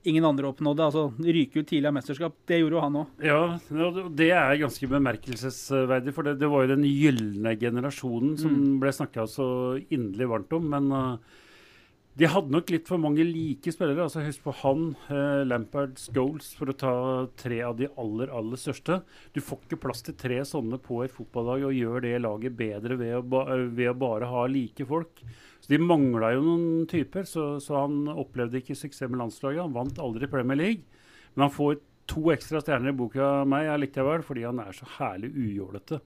ingen 0.05 0.25
andre 0.29 0.49
oppnådde. 0.51 0.85
Altså 0.89 1.05
ryke 1.19 1.61
ut 1.63 1.69
tidlig 1.71 1.89
av 1.91 1.95
mesterskap. 1.97 2.35
Det 2.47 2.59
gjorde 2.61 2.77
jo 2.79 2.83
han 2.85 2.99
òg. 3.01 3.07
Ja, 3.25 3.41
det 4.15 4.31
er 4.33 4.59
ganske 4.61 4.89
bemerkelsesverdig. 4.91 6.15
For 6.17 6.23
det, 6.29 6.39
det 6.43 6.51
var 6.53 6.65
jo 6.67 6.75
den 6.75 6.85
gylne 6.89 7.57
generasjonen 7.61 8.37
som 8.39 8.53
Mm. 8.55 8.77
ble 8.81 8.93
snakka 8.93 9.27
så 9.29 9.49
inderlig 9.91 10.29
varmt 10.29 10.53
om. 10.53 10.69
Men 10.71 10.93
uh, 10.93 11.17
de 12.17 12.29
hadde 12.31 12.53
nok 12.55 12.69
litt 12.71 12.87
for 12.87 12.99
mange 13.03 13.25
like 13.27 13.73
spillere. 13.75 14.05
altså 14.05 14.23
Husk 14.25 14.45
på 14.45 14.53
han, 14.61 14.95
uh, 15.11 15.43
Lampard, 15.49 15.97
Scholes, 15.99 16.53
for 16.55 16.67
å 16.71 16.77
ta 16.79 16.93
tre 17.37 17.63
av 17.67 17.77
de 17.81 17.89
aller, 17.99 18.29
aller 18.31 18.57
største. 18.61 19.01
Du 19.35 19.41
får 19.41 19.65
ikke 19.67 19.81
plass 19.83 20.03
til 20.07 20.15
tre 20.15 20.39
sånne 20.47 20.79
på 20.79 21.03
et 21.05 21.11
fotballag 21.11 21.65
og 21.67 21.75
gjør 21.75 22.03
det 22.07 22.21
laget 22.23 22.55
bedre 22.57 22.97
ved 23.01 23.17
å, 23.19 23.23
ba 23.23 23.45
ved 23.67 23.91
å 23.91 23.99
bare 23.99 24.29
ha 24.31 24.47
like 24.47 24.87
folk. 24.87 25.25
Så 25.65 25.73
De 25.73 25.81
mangla 25.81 26.35
jo 26.35 26.43
noen 26.45 26.87
typer, 26.91 27.25
så, 27.25 27.55
så 27.57 27.87
han 27.87 28.03
opplevde 28.13 28.61
ikke 28.61 28.77
suksess 28.77 29.09
med 29.09 29.23
landslaget. 29.23 29.63
Han 29.65 29.73
vant 29.73 30.01
aldri 30.03 30.29
Premier 30.29 30.59
League. 30.61 31.01
Men 31.33 31.47
han 31.47 31.55
får 31.55 31.79
to 32.11 32.27
ekstra 32.35 32.61
stjerner 32.61 32.93
i 32.93 32.99
boka 32.99 33.23
av 33.41 33.49
meg 33.49 33.71
allikevel, 33.73 34.21
fordi 34.27 34.45
han 34.45 34.61
er 34.61 34.77
så 34.77 34.89
herlig 34.99 35.31
ujålete. 35.33 36.03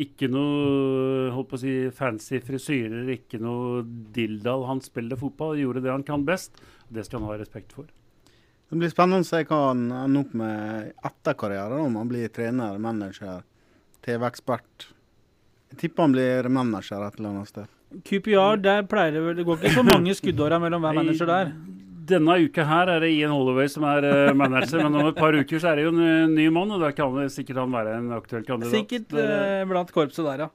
Ikke 0.00 0.26
noe 0.32 1.28
holdt 1.34 1.50
på 1.52 1.58
å 1.58 1.60
si, 1.60 1.74
fancy 1.94 2.40
frisyrer, 2.42 3.12
ikke 3.12 3.38
noe 3.44 3.84
dildal. 4.16 4.64
Han 4.70 4.80
spiller 4.82 5.20
fotball, 5.20 5.60
gjorde 5.60 5.84
det 5.84 5.92
han 5.92 6.06
kan 6.06 6.24
best. 6.24 6.56
og 6.88 6.96
Det 6.96 7.04
skal 7.04 7.20
han 7.20 7.28
ha 7.28 7.36
respekt 7.38 7.76
for. 7.76 7.92
Det 8.72 8.80
blir 8.80 8.90
spennende 8.90 9.22
å 9.22 9.28
se 9.28 9.44
hva 9.44 9.60
han 9.68 9.84
ender 9.92 10.24
opp 10.24 10.32
med 10.40 10.96
etter 11.10 11.36
karrieren. 11.44 11.84
Om 11.90 12.00
han 12.00 12.10
blir 12.10 12.32
trener, 12.32 12.80
manager, 12.80 13.44
TV-ekspert. 14.02 14.88
Jeg 15.74 15.82
tipper 15.84 16.08
han 16.08 16.16
blir 16.16 16.48
manager 16.48 17.04
et 17.04 17.20
eller 17.20 17.36
annet 17.36 17.52
sted. 17.52 17.70
QPR, 18.02 18.58
der 18.62 18.82
pleier 18.90 19.14
det 19.16 19.22
vel 19.22 19.38
Det 19.38 19.46
går 19.46 19.62
ikke 19.62 19.78
så 19.78 19.86
mange 19.86 20.14
skuddåra 20.18 20.58
mellom 20.62 20.82
hver 20.84 20.98
manager 20.98 21.30
der. 21.30 21.54
Denne 22.04 22.36
uka 22.44 22.64
her 22.68 22.90
er 22.92 23.00
det 23.00 23.12
Ian 23.14 23.32
Holloway 23.32 23.70
som 23.72 23.86
er 23.88 24.04
eh, 24.04 24.34
manager, 24.36 24.82
men 24.84 24.98
om 25.00 25.08
et 25.08 25.16
par 25.16 25.32
uker 25.32 25.60
så 25.62 25.70
er 25.70 25.78
det 25.80 25.86
jo 25.86 25.92
en 25.94 26.02
eh, 26.04 26.32
ny 26.34 26.50
mann, 26.52 26.74
og 26.74 26.82
da 26.82 26.90
kan 26.92 27.14
det 27.16 27.30
sikkert 27.32 27.62
han 27.62 27.72
være 27.72 27.94
en 27.96 28.10
aktuell 28.16 28.44
kandidat. 28.44 28.74
Sikkert 28.74 29.14
eh, 29.16 29.62
blant 29.70 29.92
korpset 29.94 30.26
der, 30.26 30.46
ja. 30.46 30.50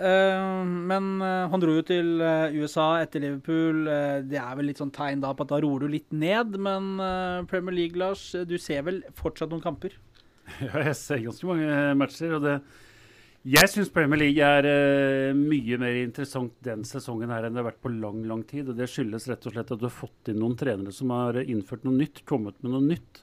Men 0.00 1.08
han 1.20 1.60
dro 1.60 1.74
jo 1.74 1.82
til 1.84 2.22
USA 2.56 3.02
etter 3.02 3.20
Liverpool. 3.20 3.82
Det 4.30 4.38
er 4.40 4.54
vel 4.56 4.70
litt 4.70 4.78
sånn 4.80 4.92
tegn 4.96 5.20
da 5.20 5.34
på 5.36 5.44
at 5.44 5.50
da 5.50 5.58
roer 5.60 5.82
du 5.84 5.90
litt 5.92 6.06
ned. 6.16 6.54
Men 6.56 6.94
Premier 7.50 7.76
League, 7.76 8.00
Lars, 8.00 8.22
du 8.48 8.54
ser 8.56 8.86
vel 8.86 9.02
fortsatt 9.18 9.52
noen 9.52 9.60
kamper? 9.60 9.98
Ja, 10.64 10.86
jeg 10.86 10.96
ser 10.96 11.20
ganske 11.26 11.50
mange 11.50 11.82
matcher. 12.00 12.32
og 12.38 12.46
det 12.46 12.56
jeg 13.40 13.70
syns 13.72 13.88
Premier 13.88 14.20
League 14.20 14.44
er 14.44 14.66
uh, 14.68 15.36
mye 15.36 15.78
mer 15.80 15.96
interessant 16.02 16.52
den 16.64 16.82
sesongen 16.84 17.30
her 17.32 17.46
enn 17.46 17.54
det 17.56 17.62
har 17.62 17.70
vært 17.70 17.80
på 17.80 17.92
lang 17.94 18.20
lang 18.28 18.42
tid. 18.44 18.68
og 18.68 18.76
Det 18.76 18.88
skyldes 18.90 19.30
rett 19.30 19.46
og 19.48 19.54
slett 19.54 19.72
at 19.72 19.80
du 19.80 19.86
har 19.88 19.94
fått 19.94 20.28
inn 20.28 20.42
noen 20.42 20.58
trenere 20.60 20.92
som 20.92 21.12
har 21.14 21.40
innført 21.40 21.86
noe 21.88 21.96
nytt, 21.96 22.20
kommet 22.28 22.60
med 22.60 22.74
noe 22.74 22.84
nytt. 22.84 23.22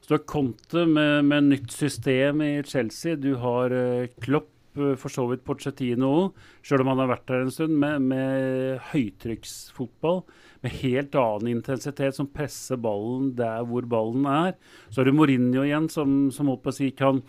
Så 0.00 0.08
du 0.08 0.16
har 0.16 0.24
Conte 0.32 0.86
med, 0.88 1.28
med 1.28 1.50
nytt 1.50 1.76
system 1.76 2.40
i 2.40 2.54
Chelsea. 2.64 3.20
Du 3.20 3.34
har 3.42 3.76
uh, 3.76 4.08
Klopp, 4.24 4.48
uh, 4.80 4.94
for 4.96 5.12
så 5.12 5.26
vidt 5.28 5.44
Pochettino 5.44 6.30
sjøl 6.64 6.86
om 6.86 6.94
han 6.94 7.04
har 7.04 7.12
vært 7.12 7.28
der 7.28 7.44
en 7.44 7.52
stund, 7.52 7.76
med, 7.84 8.08
med 8.08 8.80
høytrykksfotball. 8.94 10.24
Med 10.64 10.76
helt 10.80 11.14
annen 11.20 11.52
intensitet, 11.52 12.16
som 12.16 12.32
presser 12.32 12.80
ballen 12.80 13.34
der 13.36 13.60
hvor 13.68 13.84
ballen 13.88 14.24
er. 14.24 14.56
Så 14.88 15.02
har 15.02 15.08
du 15.08 15.16
Mourinho 15.20 15.68
igjen, 15.68 15.92
som, 15.92 16.30
som 16.32 16.48
holdt 16.48 16.64
på 16.64 16.72
å 16.72 16.80
si 16.80 16.94
kan 16.96 17.20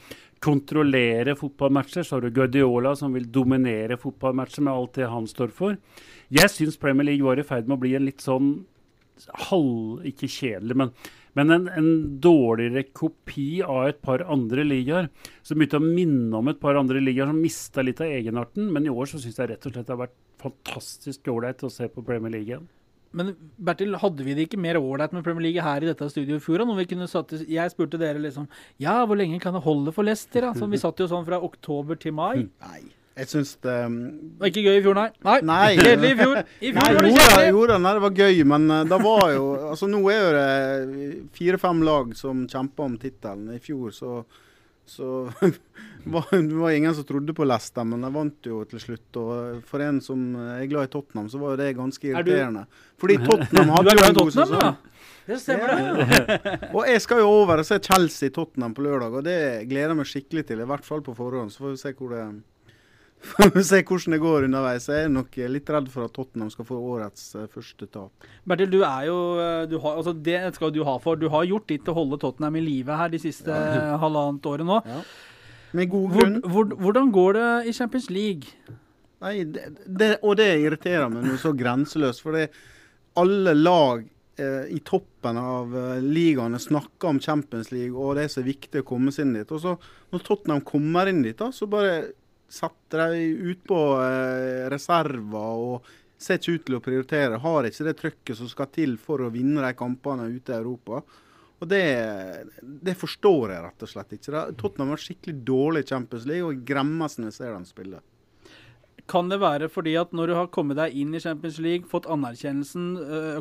kontrollere 0.41 1.36
fotballmatcher. 1.38 2.04
Så 2.04 2.17
har 2.17 2.25
du 2.25 2.34
Guardiola, 2.34 2.95
som 2.97 3.13
vil 3.13 3.30
dominere 3.32 3.99
fotballmatcher 4.01 4.65
med 4.65 4.73
alt 4.73 4.97
det 4.97 5.10
han 5.12 5.30
står 5.30 5.54
for. 5.56 5.77
Jeg 6.34 6.51
syns 6.54 6.80
Premier 6.82 7.12
League 7.12 7.25
var 7.25 7.39
i 7.39 7.45
ferd 7.47 7.69
med 7.69 7.77
å 7.77 7.84
bli 7.84 7.95
en 7.97 8.08
litt 8.08 8.23
sånn 8.25 8.54
halv... 9.49 10.01
Ikke 10.08 10.30
kjedelig, 10.32 10.77
men, 10.82 10.93
men 11.38 11.54
en, 11.54 11.69
en 11.77 11.91
dårligere 12.23 12.88
kopi 12.89 13.62
av 13.62 13.91
et 13.91 14.01
par 14.01 14.25
andre 14.34 14.65
ligaer. 14.65 15.12
Som 15.45 15.62
begynte 15.62 15.82
å 15.82 15.86
minne 15.86 16.41
om 16.41 16.49
et 16.51 16.62
par 16.62 16.80
andre 16.80 17.04
ligaer 17.04 17.30
som 17.30 17.41
mista 17.41 17.86
litt 17.86 18.01
av 18.01 18.10
egenarten. 18.10 18.71
Men 18.73 18.88
i 18.88 18.93
år 18.93 19.13
så 19.13 19.21
syns 19.21 19.38
jeg 19.38 19.54
rett 19.54 19.69
og 19.69 19.75
slett 19.75 19.88
det 19.88 19.95
har 19.95 20.06
vært 20.08 20.19
fantastisk 20.41 21.30
ålreit 21.30 21.62
å 21.67 21.69
se 21.69 21.86
på 21.91 22.06
Premier 22.06 22.34
League 22.34 22.49
igjen. 22.49 22.69
Men 23.13 23.34
Bertil, 23.60 23.95
hadde 24.00 24.24
vi 24.24 24.34
det 24.38 24.45
ikke 24.47 24.60
mer 24.62 24.78
ålreit 24.80 25.12
med 25.12 25.24
Premier 25.26 25.43
League 25.50 25.62
her 25.65 25.84
i 25.84 25.89
dette 25.89 26.08
studioet 26.13 26.39
i 26.39 26.45
fjor? 26.45 26.63
Når 26.65 26.78
vi 26.80 26.86
kunne 26.93 27.08
satt, 27.12 27.34
jeg 27.43 27.74
spurte 27.74 28.00
dere 28.00 28.21
liksom 28.24 28.47
Ja, 28.80 29.02
hvor 29.06 29.19
lenge 29.19 29.39
kan 29.43 29.54
det 29.58 29.63
holde 29.65 29.91
for 29.95 30.08
Leicester? 30.08 30.41
da? 30.47 30.54
Så 30.56 30.69
vi 30.71 30.80
satt 30.80 31.00
jo 31.04 31.10
sånn 31.12 31.26
fra 31.28 31.41
oktober 31.43 32.00
til 32.00 32.15
mai. 32.15 32.47
Nei. 32.65 32.82
Jeg 33.19 33.28
syns 33.28 33.50
det 33.60 33.74
Det 33.91 34.39
var 34.39 34.47
ikke 34.54 34.62
gøy 34.63 34.78
i 34.80 34.84
fjor, 34.86 34.95
nei. 34.95 35.10
Nei, 35.28 35.34
Nei. 35.43 35.74
Kjedelig 35.76 36.12
i 36.13 36.15
fjor. 36.21 36.38
I 36.63 36.69
fjor 36.71 36.78
Nei, 36.80 36.93
var 36.95 37.04
det 37.04 37.10
kjedelig. 37.17 37.50
jo 37.52 37.65
da, 37.67 37.78
nei, 37.84 37.91
det 37.97 38.04
var 38.06 38.13
gøy, 38.21 38.38
men 38.54 38.67
da 38.71 38.78
det 38.88 39.00
var 39.04 39.26
jo 39.36 39.43
Altså, 39.74 39.89
nå 39.91 40.00
er 40.13 40.21
jo 40.21 40.30
det 40.38 41.10
fire-fem 41.36 41.84
lag 41.84 42.15
som 42.15 42.45
kjemper 42.47 42.88
om 42.88 42.95
tittelen. 43.02 43.52
I 43.52 43.60
fjor 43.60 43.91
så, 43.91 44.13
så 44.86 45.32
det 46.32 46.54
var 46.54 46.72
ingen 46.72 46.96
som 46.96 47.04
trodde 47.04 47.34
på 47.34 47.46
Leicester, 47.46 47.86
men 47.88 48.02
de 48.02 48.12
vant 48.13 48.48
jo 48.50 48.62
til 48.70 48.82
slutt. 48.84 49.20
Og 49.22 49.65
for 49.67 49.84
en 49.86 50.02
som 50.04 50.24
er 50.58 50.65
glad 50.72 50.89
i 50.89 50.94
Tottenham, 50.96 51.30
så 51.32 51.41
var 51.41 51.54
jo 51.54 51.62
det 51.62 51.74
ganske 51.78 52.08
Er 52.10 52.17
irriterende. 52.17 52.65
Fordi 53.02 53.20
Tottenham 53.22 53.72
hadde 53.78 53.94
er 53.94 54.00
jo 54.00 54.08
en 54.08 54.20
god 54.20 54.32
Tottenham, 54.32 54.56
sesong. 54.56 54.88
Det 55.26 55.39
stemmer, 55.39 55.76
det. 55.76 56.56
Og 56.76 56.88
jeg 56.89 57.02
skal 57.06 57.22
jo 57.22 57.28
over 57.30 57.62
og 57.62 57.67
se 57.67 57.78
Chelsea-Tottenham 57.86 58.74
på 58.76 58.84
lørdag, 58.86 59.20
og 59.20 59.26
det 59.26 59.38
gleder 59.70 59.94
jeg 59.94 60.00
meg 60.00 60.10
skikkelig 60.10 60.44
til. 60.50 60.63
I 60.63 60.67
hvert 60.72 60.88
fall 60.88 61.04
på 61.06 61.15
forhånd. 61.15 61.54
Så 61.54 61.63
får 61.63 61.76
vi 61.76 61.82
se 61.84 61.94
hvor 62.00 62.15
det 62.15 62.24
får 63.21 63.51
vi 63.55 63.63
se 63.67 63.79
hvordan 63.86 64.15
det 64.15 64.19
går 64.23 64.45
underveis. 64.47 64.88
Jeg 64.89 65.07
er 65.07 65.12
nok 65.13 65.36
litt 65.53 65.69
redd 65.75 65.89
for 65.93 66.07
at 66.07 66.13
Tottenham 66.15 66.49
skal 66.53 66.67
få 66.67 66.79
årets 66.95 67.25
eh, 67.38 67.47
første 67.53 67.88
tap. 67.93 68.29
Bertil, 68.49 68.71
du 68.73 68.79
er 68.88 69.07
jo 69.10 69.17
eh, 69.41 69.63
du 69.71 69.77
har, 69.84 69.97
altså 70.01 70.13
Det 70.13 70.39
skal 70.57 70.73
du 70.75 70.81
ha 70.88 70.97
for. 71.03 71.19
Du 71.21 71.27
har 71.34 71.45
gjort 71.49 71.67
ditt 71.69 71.84
til 71.86 71.93
å 71.93 71.99
holde 72.01 72.19
Tottenham 72.21 72.57
i 72.60 72.63
live 72.65 72.97
her 72.97 73.12
de 73.13 73.21
siste 73.21 73.51
halvannet 74.01 74.47
året 74.49 74.67
nå. 74.67 74.79
Med 75.77 75.91
god 75.93 76.07
Hvor, 76.12 76.21
grunn. 76.25 76.39
hvor, 76.51 76.71
hvordan 76.84 77.12
går 77.15 77.38
det 77.38 77.49
i 77.71 77.75
Champions 77.77 78.10
League? 78.12 78.55
Nei, 79.21 79.36
det, 79.45 79.67
det, 79.86 80.15
og 80.25 80.39
det 80.39 80.49
irriterer 80.63 81.12
meg 81.13 81.27
noe 81.29 81.38
så 81.39 81.53
grenseløst. 81.55 82.23
For 82.25 82.36
det, 82.36 82.47
alle 83.21 83.53
lag 83.55 84.01
eh, 84.41 84.65
i 84.73 84.79
toppen 84.84 85.38
av 85.38 85.75
eh, 85.77 86.01
ligaene 86.03 86.60
snakker 86.60 87.12
om 87.13 87.21
Champions 87.23 87.69
League, 87.71 87.93
og 87.93 88.17
det 88.17 88.25
er 88.25 88.34
så 88.34 88.43
viktig 88.43 88.81
å 88.81 88.88
komme 88.89 89.13
seg 89.13 89.27
inn 89.29 89.38
dit. 89.38 89.53
Og 89.53 89.62
så 89.63 89.75
når 90.12 90.25
Tottenham 90.25 90.65
kommer 90.65 91.07
inn 91.12 91.21
dit, 91.23 91.38
da, 91.39 91.51
så 91.55 91.69
bare 91.69 92.01
setter 92.52 93.14
de 93.14 93.52
ut 93.52 93.66
på 93.68 93.80
reserver 94.72 95.66
og 95.66 95.92
ser 96.22 96.38
ikke 96.38 96.56
ut 96.56 96.66
til 96.68 96.78
å 96.78 96.84
prioritere. 96.84 97.42
Har 97.42 97.68
ikke 97.68 97.88
det 97.88 97.98
trøkket 98.00 98.38
som 98.38 98.50
skal 98.52 98.70
til 98.74 98.98
for 99.02 99.24
å 99.26 99.32
vinne 99.34 99.64
de 99.64 99.74
kampene 99.78 100.30
ute 100.30 100.54
i 100.54 100.60
Europa. 100.60 101.02
Og 101.62 101.70
det, 101.70 101.82
det 102.62 102.96
forstår 102.98 103.54
jeg 103.54 103.64
rett 103.68 103.84
og 103.86 103.90
slett 103.90 104.16
ikke. 104.18 104.46
Tottenham 104.58 104.90
har 104.90 104.98
vært 104.98 105.08
skikkelig 105.08 105.44
dårlig 105.46 105.84
i 105.84 105.92
Champions 105.92 106.26
League, 106.30 106.48
og 106.48 106.64
gremmes 106.66 107.18
når 107.18 107.30
jeg 107.30 107.38
ser 107.38 107.54
dem 107.54 107.68
spille. 107.70 108.02
Kan 109.10 109.30
det 109.30 109.42
være 109.42 109.68
fordi 109.70 109.94
at 110.00 110.14
når 110.16 110.32
du 110.32 110.36
har 110.38 110.50
kommet 110.54 110.80
deg 110.80 110.96
inn 110.98 111.14
i 111.14 111.22
Champions 111.22 111.60
League, 111.62 111.90
fått 111.90 112.10
anerkjennelsen, 112.10 112.88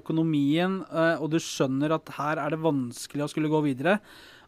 økonomien, 0.01 0.81
og 1.21 1.31
du 1.33 1.39
skjønner 1.41 1.97
at 1.97 2.13
her 2.17 2.41
er 2.43 2.53
det 2.53 2.61
vanskelig 2.65 3.25
å 3.25 3.31
skulle 3.33 3.53
gå 3.53 3.63
videre, 3.69 3.99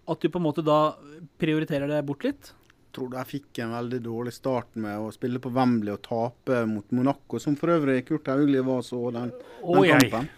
at 0.03 0.21
du 0.21 0.29
på 0.33 0.41
en 0.41 0.49
måte 0.49 0.65
da 0.67 0.97
prioriterer 1.41 1.89
det 1.89 2.03
bort 2.09 2.27
litt? 2.27 2.53
Tror 2.95 3.09
de 3.13 3.25
fikk 3.29 3.63
en 3.65 3.75
veldig 3.77 4.03
dårlig 4.05 4.35
start 4.37 4.77
med 4.81 5.01
å 5.01 5.11
spille 5.15 5.41
på 5.43 5.53
Wembley 5.55 5.95
og 5.95 6.03
tape 6.07 6.63
mot 6.69 6.95
Monaco, 6.95 7.41
som 7.43 7.57
for 7.59 7.75
øvrig 7.75 8.03
Kurt 8.09 8.31
Haugli 8.31 8.63
var 8.65 8.85
så 8.87 9.11
den, 9.15 9.33
den 9.33 9.85
jeg. 9.89 10.09
kampen. 10.11 10.31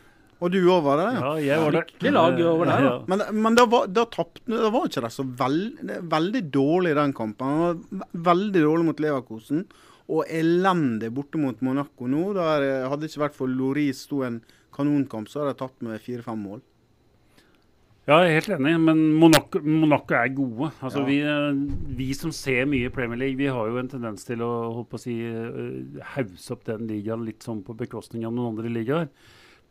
Og 0.45 0.51
du 0.53 0.59
òg 0.67 0.83
var 0.85 1.01
det? 1.01 1.11
Ja, 1.15 1.31
jeg 1.41 1.63
var 1.63 1.73
der. 1.73 1.87
Fryktelig 1.87 2.13
lag 2.13 2.41
over 2.45 2.69
der. 2.69 2.85
Ja. 2.85 2.95
Men, 3.09 3.23
men 3.47 3.57
da 3.57 3.65
var, 3.71 3.87
da 3.89 4.05
tapte 4.13 4.43
Da 4.51 4.71
var 4.75 4.91
ikke 4.91 5.05
det 5.07 5.13
så 5.15 5.25
veld, 5.41 5.79
det 5.89 6.01
veldig 6.13 6.43
dårlig 6.53 6.95
den 6.99 7.15
kampen. 7.17 7.55
Det 7.55 8.01
var 8.03 8.11
veldig 8.33 8.65
dårlig 8.67 8.89
mot 8.91 9.03
Leverkosen. 9.05 9.65
Og 10.13 10.29
elendig 10.29 11.09
borte 11.17 11.41
mot 11.41 11.63
Monaco 11.65 12.11
nå. 12.11 12.27
Der 12.37 12.67
eh, 12.67 12.85
hadde 12.91 13.07
det 13.07 13.13
ikke 13.13 13.25
vært 13.25 13.39
for 13.39 13.49
Loris 13.49 14.05
sto 14.05 14.21
en 14.27 14.43
kanonkamp, 14.75 15.31
så 15.31 15.41
hadde 15.41 15.55
de 15.55 15.61
tatt 15.63 15.87
med 15.87 16.03
fire-fem 16.03 16.45
mål. 16.51 16.61
Ja, 18.05 18.19
jeg 18.21 18.35
er 18.35 18.35
helt 18.37 18.51
enig, 18.59 18.73
men 18.85 18.99
Monaco, 19.17 19.61
Monaco 19.65 20.13
er 20.19 20.29
gode. 20.37 20.67
Altså, 20.85 21.01
Ja. 21.01 21.05
vi, 21.09 21.21
eh, 21.25 21.97
vi 21.97 22.13
som 22.13 22.31
ser 22.33 22.67
mye 22.67 22.91
Premier 22.93 23.17
League, 23.17 23.37
vi 23.39 23.47
har 23.47 23.67
jo 23.67 23.79
en 23.79 23.89
tendens 23.89 24.25
til 24.27 24.43
å 24.45 24.85
å 24.87 24.99
si, 25.01 25.23
eh, 25.25 26.03
hause 26.15 26.51
opp 26.53 26.65
den 26.65 26.87
ligaen 26.87 27.25
litt 27.25 27.41
sånn 27.41 27.65
på 27.65 27.75
bekostning 27.75 28.27
av 28.27 28.35
noen 28.35 28.59
andre 28.59 28.69
ligaer. 28.69 29.09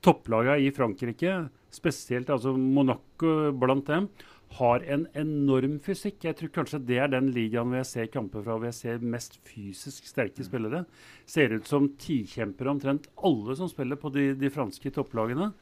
Topplagene 0.02 0.66
i 0.66 0.72
Frankrike, 0.72 1.48
spesielt 1.72 2.26
altså 2.26 2.58
Monaco 2.58 3.52
blant 3.52 3.86
dem, 3.86 4.10
har 4.54 4.80
en 4.80 5.08
enorm 5.14 5.80
fysikk. 5.80 6.22
Jeg 6.24 6.36
tror 6.36 6.50
kanskje 6.50 6.86
det 6.86 6.98
er 6.98 7.08
den 7.10 7.32
ligaen 7.32 7.70
hvor 7.70 7.78
jeg 7.78 7.86
ser 7.86 8.08
kamper 8.08 8.44
fra 8.44 8.58
hvor 8.58 8.66
jeg 8.66 8.74
ser 8.74 8.98
mest 9.00 9.38
fysisk 9.46 10.06
sterke 10.06 10.44
spillere. 10.44 10.86
Ser 11.28 11.50
ut 11.54 11.66
som 11.66 11.88
tikjempere 11.90 12.70
omtrent 12.70 13.08
alle 13.24 13.56
som 13.56 13.70
spiller 13.70 13.96
på 13.96 14.12
de, 14.12 14.34
de 14.34 14.50
franske 14.50 14.92
topplagene. 14.92 15.54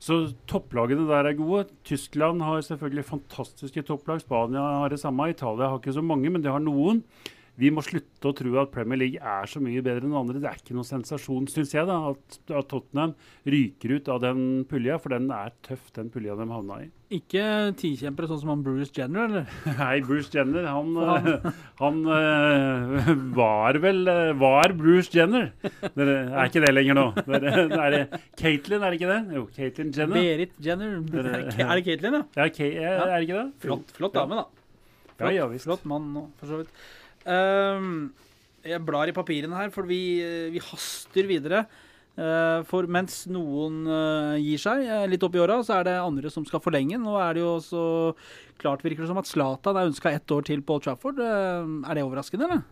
Så 0.00 0.32
topplagene 0.48 1.04
der 1.08 1.28
er 1.28 1.36
gode. 1.36 1.66
Tyskland 1.84 2.40
har 2.40 2.62
selvfølgelig 2.64 3.04
fantastiske 3.04 3.84
topplag. 3.84 4.22
Spania 4.22 4.62
har 4.80 4.88
det 4.88 5.00
samme. 5.02 5.28
Italia 5.28 5.68
har 5.68 5.76
ikke 5.76 5.92
så 5.92 6.04
mange, 6.04 6.30
men 6.32 6.44
de 6.44 6.48
har 6.48 6.62
noen. 6.64 7.02
Vi 7.60 7.70
må 7.74 7.82
slutte 7.84 8.30
å 8.30 8.36
tro 8.36 8.54
at 8.62 8.70
Premier 8.72 9.00
League 9.00 9.20
er 9.20 9.50
så 9.50 9.60
mye 9.62 9.82
bedre 9.84 10.06
enn 10.06 10.16
andre. 10.16 10.40
Det 10.40 10.48
er 10.48 10.60
ikke 10.60 10.76
noen 10.76 10.86
sensasjon, 10.88 11.48
syns 11.50 11.74
jeg, 11.74 11.88
da, 11.88 11.98
at, 12.12 12.38
at 12.48 12.70
Tottenham 12.70 13.16
ryker 13.48 13.96
ut 13.96 14.08
av 14.12 14.22
den 14.22 14.40
pulja, 14.70 14.96
for 15.02 15.12
den 15.12 15.28
er 15.34 15.52
tøff, 15.66 15.90
den 15.96 16.08
pulja 16.12 16.38
de 16.38 16.46
havna 16.48 16.78
i. 16.86 16.88
Ikke 17.10 17.42
tikjempere 17.74 18.28
sånn 18.30 18.38
som 18.44 18.52
han 18.52 18.60
Bruce 18.62 18.94
Jenner, 18.94 19.26
eller? 19.26 19.54
Nei, 19.80 19.96
Bruce 20.06 20.30
Jenner, 20.32 20.68
han, 20.70 20.94
han. 21.10 21.56
han 21.80 21.98
uh, 22.06 23.10
var 23.34 23.80
vel 23.82 24.06
eh, 24.12 24.30
Var 24.38 24.76
Bruce 24.78 25.10
Jenner. 25.16 25.50
Dere 25.96 26.14
er 26.28 26.52
ikke 26.52 26.62
det 26.62 26.70
lenger 26.76 26.96
nå. 27.00 27.06
Dere, 27.26 27.66
er 27.88 27.96
det 27.96 28.22
Caitlyn, 28.38 28.78
er 28.78 28.94
det 28.94 29.00
ikke 29.00 29.10
det? 29.10 29.20
Jo, 29.40 29.44
Caitlyn 29.58 29.92
Jenner. 29.96 30.22
Berit 30.22 30.56
Jenner. 30.62 30.96
Er 31.18 31.74
det 31.74 31.84
Caitlyn, 31.90 32.20
ja? 32.20 32.24
Ja, 32.38 32.48
Kay, 32.54 32.72
er 32.78 33.04
det 33.10 33.20
ikke 33.26 33.42
det? 33.42 33.46
Flott, 33.66 33.94
flott 33.98 34.16
dame, 34.16 34.44
da. 34.44 34.48
Ja, 35.20 35.34
ja, 35.34 35.50
visst. 35.50 35.66
Flott 35.68 35.84
mann 35.84 36.14
for 36.40 36.48
så 36.48 36.62
vidt. 36.62 36.72
Ehm, 37.28 38.10
jeg 38.64 38.82
blar 38.84 39.10
i 39.10 39.16
papirene 39.16 39.56
her, 39.56 39.70
for 39.74 39.88
vi, 39.88 40.00
vi 40.54 40.62
haster 40.70 41.28
videre. 41.28 41.64
Eh, 42.20 42.62
for 42.68 42.88
mens 42.90 43.22
noen 43.30 43.84
eh, 43.86 44.40
gir 44.42 44.60
seg 44.60 44.82
eh, 44.84 45.06
litt 45.08 45.22
opp 45.24 45.36
i 45.38 45.40
åra, 45.40 45.60
så 45.64 45.78
er 45.78 45.86
det 45.86 45.94
andre 46.02 46.32
som 46.32 46.44
skal 46.48 46.62
forlenge. 46.62 46.98
Nå 47.00 47.14
er 47.22 47.38
det 47.38 47.44
jo 47.44 47.54
så 47.64 47.84
klart 48.60 48.82
virker 48.84 49.06
det 49.06 49.12
som 49.12 49.20
at 49.20 49.30
Zlatan 49.30 49.78
er 49.78 49.88
ønska 49.88 50.12
ett 50.12 50.34
år 50.34 50.44
til 50.48 50.60
på 50.60 50.76
Old 50.76 50.84
Trafford. 50.84 51.22
Er 51.22 51.96
det 51.96 52.04
overraskende, 52.04 52.48
eller? 52.48 52.66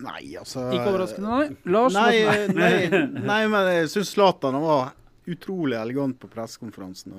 Nei, 0.00 0.30
altså 0.40 0.70
Ikke 0.72 0.94
overraskende, 0.94 1.28
nei. 1.28 1.72
Lars? 1.74 1.92
Nei, 1.92 2.46
nei, 2.56 3.02
nei, 3.32 3.42
men 3.52 3.68
jeg 3.68 3.90
syns 3.92 4.14
Zlatan 4.14 4.56
var 4.62 4.94
utrolig 5.28 5.76
elegant 5.76 6.16
på 6.22 6.30
pressekonferansen. 6.32 7.18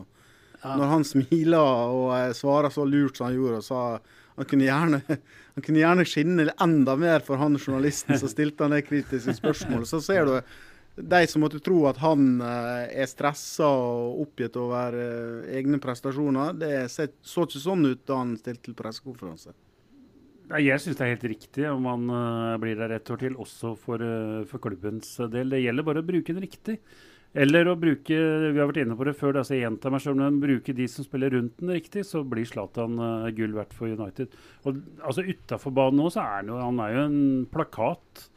Ja. 0.63 0.74
Når 0.80 0.89
han 0.96 1.06
smiler 1.06 1.94
og 1.94 2.34
svarer 2.38 2.74
så 2.74 2.88
lurt 2.89 3.20
som 3.20 3.28
han 3.28 3.38
gjorde, 3.38 3.62
og 3.62 3.67
sa 3.67 3.84
han 4.41 4.49
kunne 4.49 4.65
gjerne, 4.65 4.99
han 5.56 5.65
kunne 5.65 5.82
gjerne 5.84 6.08
skinne 6.10 6.49
enda 6.65 6.97
mer 6.97 7.21
for 7.25 7.38
han 7.38 7.60
journalisten 7.60 8.17
som 8.17 8.32
stilte 8.32 8.65
han 8.65 8.73
det 8.73 8.86
kritiske 8.88 9.38
spørsmålet, 9.38 9.89
så 9.89 10.01
ser 10.01 10.25
du 10.25 10.36
de 10.95 11.21
som 11.30 11.43
måtte 11.43 11.62
tro 11.63 11.86
at 11.88 11.99
han 12.01 12.41
eh, 12.43 13.01
er 13.04 13.10
stressa 13.10 13.67
og 13.69 14.23
oppgitt 14.25 14.58
over 14.60 14.97
eh, 14.97 15.51
egne 15.60 15.80
prestasjoner, 15.82 16.56
det 16.58 16.71
så 16.91 17.08
ikke 17.08 17.62
sånn 17.62 17.86
ut 17.88 18.01
da 18.08 18.17
han 18.19 18.34
stilte 18.39 18.69
til 18.69 18.77
pressekonferanse. 18.77 19.54
Jeg 20.51 20.84
syns 20.84 20.97
det 20.99 21.06
er 21.06 21.13
helt 21.13 21.30
riktig 21.32 21.69
om 21.69 21.88
han 21.88 22.12
eh, 22.17 22.58
blir 22.65 22.82
der 22.82 22.97
et 22.97 23.13
år 23.13 23.21
til, 23.23 23.38
også 23.39 23.75
for, 23.80 24.04
for 24.49 24.63
klubbens 24.63 25.13
del. 25.32 25.54
Det 25.54 25.62
gjelder 25.63 25.88
bare 25.88 26.04
å 26.04 26.10
bruke 26.12 26.36
den 26.36 26.43
riktig. 26.43 26.82
Eller 27.32 27.70
å 27.72 27.78
bruke 27.80 28.15
vi 28.52 28.60
har 28.60 28.67
vært 28.67 28.82
inne 28.82 28.98
på 29.00 29.06
det 29.08 29.13
før, 29.15 29.38
altså 29.39 29.56
jeg 29.56 29.63
gjentar 29.63 29.94
meg 29.94 30.04
selv, 30.04 30.20
men 30.20 30.41
bruke 30.41 30.76
de 30.76 30.88
som 30.91 31.06
spiller 31.08 31.32
rundt 31.32 31.62
den 31.62 31.72
riktig, 31.78 32.04
så 32.08 32.26
blir 32.28 32.48
Zlatan 32.48 33.00
uh, 33.00 33.30
gull 33.36 33.56
verdt 33.56 33.76
for 33.78 33.88
United. 33.88 34.36
Og 34.67 34.82
altså 35.00 35.24
Utafor 35.24 35.72
banen 35.76 36.02
nå 36.02 36.12
så 36.12 36.26
er 36.26 36.41
han 36.41 36.52
jo, 36.52 36.60
han 36.60 36.82
er 36.84 36.98
jo 36.98 37.06
en 37.06 37.22
plakat. 37.52 38.28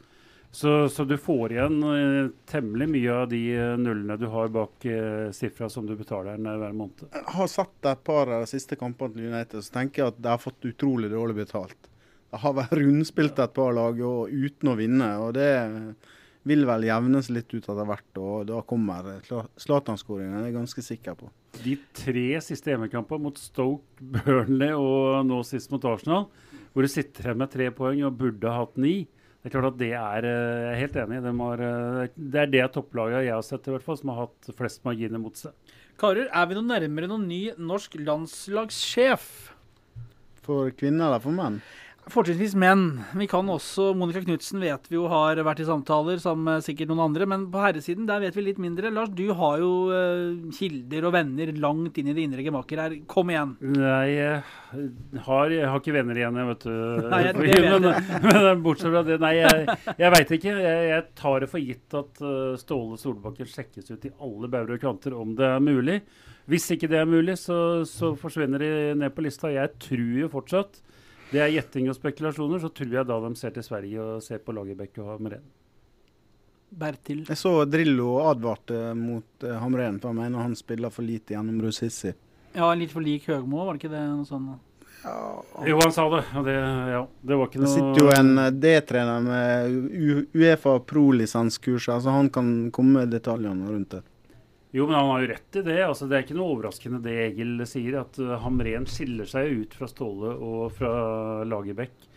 Så, 0.55 0.71
så 0.87 1.03
du 1.03 1.17
får 1.19 1.51
igjen 1.51 1.81
uh, 1.83 2.29
temmelig 2.47 2.87
mye 2.93 3.15
av 3.25 3.25
de 3.27 3.41
eh, 3.51 3.73
nullene 3.75 4.15
du 4.15 4.29
har 4.31 4.53
bak 4.55 4.85
uh, 4.87 5.27
sifra 5.35 5.67
som 5.67 5.83
du 5.83 5.97
betaler 5.99 6.37
den 6.37 6.47
hver 6.47 6.71
måned. 6.71 7.03
Jeg 7.11 7.25
har 7.35 7.49
sett 7.51 7.89
et 7.91 8.05
par 8.07 8.31
av 8.31 8.45
de 8.45 8.53
siste 8.53 8.79
kampene 8.79 9.17
til 9.17 9.27
United, 9.33 9.65
så 9.65 9.81
tenker 9.81 10.05
jeg 10.05 10.13
at 10.13 10.23
de 10.23 10.31
har 10.31 10.39
fått 10.39 10.69
utrolig 10.71 11.11
dårlig 11.11 11.41
betalt. 11.41 11.91
De 12.31 12.39
har 12.39 12.55
vært 12.55 12.77
rundspilt 12.79 13.43
et 13.43 13.59
par 13.59 13.75
lag 13.75 13.99
og 13.99 14.31
uten 14.31 14.71
å 14.71 14.77
vinne, 14.79 15.11
og 15.25 15.35
det 15.35 15.51
vil 16.45 16.65
vel 16.69 16.85
jevnes 16.87 17.31
litt 17.33 17.49
ut 17.53 17.63
etter 17.63 17.87
hvert. 17.89 18.19
Og 18.21 18.45
da 18.49 18.61
kommer 18.67 19.09
Zlatan-skåringen, 19.25 20.37
er 20.39 20.49
jeg 20.49 20.57
ganske 20.57 20.85
sikker 20.85 21.17
på. 21.19 21.31
De 21.63 21.75
tre 21.97 22.27
siste 22.45 22.73
hjemmekampene 22.73 23.25
mot 23.27 23.41
Stoke, 23.41 23.85
Burnley 24.15 24.75
og 24.77 25.25
nå 25.27 25.41
sist 25.47 25.73
mot 25.73 25.85
Arsenal, 25.89 26.29
hvor 26.73 26.85
du 26.85 26.91
sitter 26.91 27.29
igjen 27.29 27.41
med 27.41 27.53
tre 27.53 27.69
poeng 27.73 28.03
og 28.05 28.17
burde 28.19 28.51
ha 28.51 28.65
hatt 28.65 28.77
ni. 28.81 28.97
Det 29.45 29.51
er 29.51 29.53
klart 29.59 29.75
at 29.75 29.77
det 29.77 29.91
er 29.93 30.25
eh, 30.25 30.59
Jeg 30.65 30.69
er 30.71 30.79
helt 30.79 30.95
enig. 31.03 31.17
De 31.21 31.31
har, 31.39 31.61
eh, 31.61 32.13
det 32.17 32.39
er 32.41 32.53
det 32.53 32.63
topplaget 32.73 33.27
jeg 33.27 33.35
har 33.35 33.43
sett 33.45 33.67
i 33.69 33.75
hvert 33.75 33.85
fall, 33.85 33.99
som 33.99 34.11
har 34.11 34.23
hatt 34.23 34.55
flest 34.57 34.81
marginer 34.87 35.21
mot 35.21 35.37
seg. 35.37 35.53
Karer, 36.01 36.25
er 36.33 36.47
vi 36.49 36.57
noe 36.57 36.65
nærmere 36.65 37.07
noen 37.11 37.27
ny 37.29 37.41
norsk 37.61 37.93
landslagssjef? 38.01 39.27
For 40.45 40.73
kvinner 40.77 41.07
eller 41.07 41.21
for 41.23 41.37
menn? 41.37 41.61
Fortrinnsvis 42.05 42.53
menn. 42.61 42.81
Vi 43.17 43.25
kan 43.27 43.47
også 43.49 43.87
Monica 43.97 44.21
Knutsen 44.21 44.59
vet 44.61 44.85
vi 44.91 44.97
jo 44.99 45.07
har 45.09 45.39
vært 45.41 45.63
i 45.63 45.65
samtaler 45.65 46.19
sammen 46.21 46.45
med 46.45 46.65
sikkert 46.65 46.91
noen 46.91 47.01
andre, 47.07 47.25
men 47.31 47.47
på 47.49 47.63
herresiden 47.63 48.05
der 48.05 48.21
vet 48.21 48.35
vi 48.37 48.43
litt 48.45 48.59
mindre. 48.61 48.91
Lars, 48.93 49.09
du 49.17 49.23
har 49.33 49.57
jo 49.57 49.71
eh, 49.89 50.51
kilder 50.53 51.07
og 51.09 51.15
venner 51.15 51.49
langt 51.57 51.97
inn 51.97 52.11
i 52.11 52.13
det 52.13 52.27
indre 52.27 52.45
gemakker 52.45 52.81
her. 52.83 52.95
Kom 53.09 53.31
igjen. 53.33 53.55
Nei, 53.73 54.03
jeg 54.13 55.23
har, 55.25 55.55
jeg 55.55 55.65
har 55.71 55.81
ikke 55.81 55.95
venner 55.97 56.21
igjen, 56.21 56.37
jeg, 56.43 56.49
vet 56.51 56.67
du. 56.67 56.75
Nei, 57.15 57.21
jeg- 57.25 57.39
det 57.39 57.49
vet 57.49 57.73
men, 57.73 58.37
men 58.37 58.61
bortsett 58.67 58.93
fra 58.93 59.01
det, 59.09 59.17
nei, 59.25 59.33
jeg, 59.39 59.77
jeg 59.97 60.13
veit 60.19 60.35
ikke. 60.37 60.55
Jeg, 60.61 60.85
jeg 60.91 61.07
tar 61.23 61.41
det 61.41 61.51
for 61.55 61.65
gitt 61.71 61.97
at 62.03 62.21
eh, 62.21 62.55
Ståle 62.61 63.01
Solbakken 63.01 63.49
sjekkes 63.49 63.89
ut 63.95 64.05
i 64.05 64.13
alle 64.21 64.51
bauger 64.53 64.77
og 64.77 64.85
kanter 64.85 65.17
om 65.17 65.33
det 65.41 65.49
er 65.55 65.65
mulig. 65.73 65.97
Hvis 66.53 66.69
ikke 66.77 66.91
det 66.93 67.01
er 67.01 67.09
mulig, 67.09 67.39
så, 67.41 67.57
så 67.89 68.13
forsvinner 68.21 68.61
de 68.61 68.73
ned 69.01 69.17
på 69.17 69.25
lista. 69.25 69.49
Jeg 69.49 69.73
tror 69.81 70.19
jo 70.21 70.29
fortsatt 70.37 70.83
det 71.31 71.41
er 71.41 71.53
gjetting 71.55 71.89
og 71.91 71.97
spekulasjoner, 71.97 72.61
så 72.61 72.71
tror 72.73 72.97
jeg 72.99 73.09
da 73.09 73.19
de 73.23 73.31
ser 73.39 73.55
til 73.55 73.65
Sverige 73.65 74.01
og 74.01 74.23
ser 74.23 74.43
på 74.45 74.53
Lagerbäck 74.55 74.99
og 75.03 75.15
Hamren. 75.15 75.45
Bertil. 76.75 77.23
Jeg 77.29 77.39
så 77.39 77.53
Drillo 77.69 78.17
advarte 78.25 78.91
mot 78.97 79.45
uh, 79.45 79.57
Hamren, 79.61 79.99
for 80.01 80.11
han 80.11 80.19
mener 80.19 80.43
han 80.43 80.55
spiller 80.59 80.91
for 80.91 81.07
lite 81.07 81.35
gjennom 81.35 81.61
Rusissi. 81.63 82.11
Ja, 82.55 82.71
litt 82.75 82.91
for 82.91 83.03
lik 83.03 83.27
Høgmo, 83.29 83.63
var 83.63 83.75
det 83.75 83.83
ikke 83.83 83.93
det? 83.93 84.01
Noe 84.09 84.27
sånn? 84.27 84.55
Jo, 85.67 85.79
han 85.83 85.91
sa 85.93 86.07
det. 86.09 86.23
Og 86.39 86.45
det, 86.47 86.55
ja, 86.91 87.01
det 87.21 87.37
var 87.37 87.49
ikke 87.49 87.61
Det 87.61 87.71
sitter 87.71 88.01
jo 88.01 88.11
en 88.15 88.31
eh, 88.41 88.51
D-trener 88.51 89.25
med 89.25 90.29
Uefa 90.33 90.79
pro-lisenskurs, 90.89 91.89
altså 91.93 92.15
han 92.15 92.31
kan 92.33 92.51
komme 92.73 93.03
med 93.03 93.13
detaljene 93.13 93.69
rundt 93.69 93.97
det. 93.97 94.01
Jo, 94.75 94.85
men 94.87 94.95
han 94.95 95.05
har 95.05 95.21
jo 95.21 95.27
rett 95.27 95.55
i 95.55 95.61
det. 95.61 95.77
altså 95.85 96.07
Det 96.07 96.17
er 96.17 96.23
ikke 96.25 96.35
noe 96.35 96.51
overraskende 96.51 96.97
det 96.99 97.13
Egil 97.29 97.61
sier. 97.63 97.95
At 98.01 98.17
uh, 98.19 98.33
Hamren 98.43 98.83
skiller 98.91 99.29
seg 99.29 99.61
ut 99.61 99.75
fra 99.77 99.87
Ståle 99.87 100.33
og 100.35 100.73
fra 100.75 100.89
Lagerbäck 101.47 102.09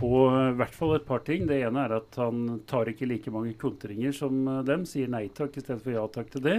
på 0.00 0.08
uh, 0.32 0.46
i 0.48 0.54
hvert 0.56 0.72
fall 0.78 0.94
et 0.96 1.04
par 1.04 1.20
ting. 1.26 1.44
Det 1.44 1.58
ene 1.60 1.82
er 1.84 1.98
at 1.98 2.16
han 2.16 2.62
tar 2.70 2.88
ikke 2.88 3.10
like 3.10 3.34
mange 3.34 3.52
kontringer 3.60 4.16
som 4.16 4.40
uh, 4.48 4.62
dem. 4.64 4.86
Sier 4.88 5.12
nei 5.12 5.26
takk 5.28 5.58
i 5.60 5.64
stedet 5.66 5.84
for 5.84 5.92
ja 5.92 6.06
takk 6.08 6.32
til 6.32 6.46
det. 6.46 6.56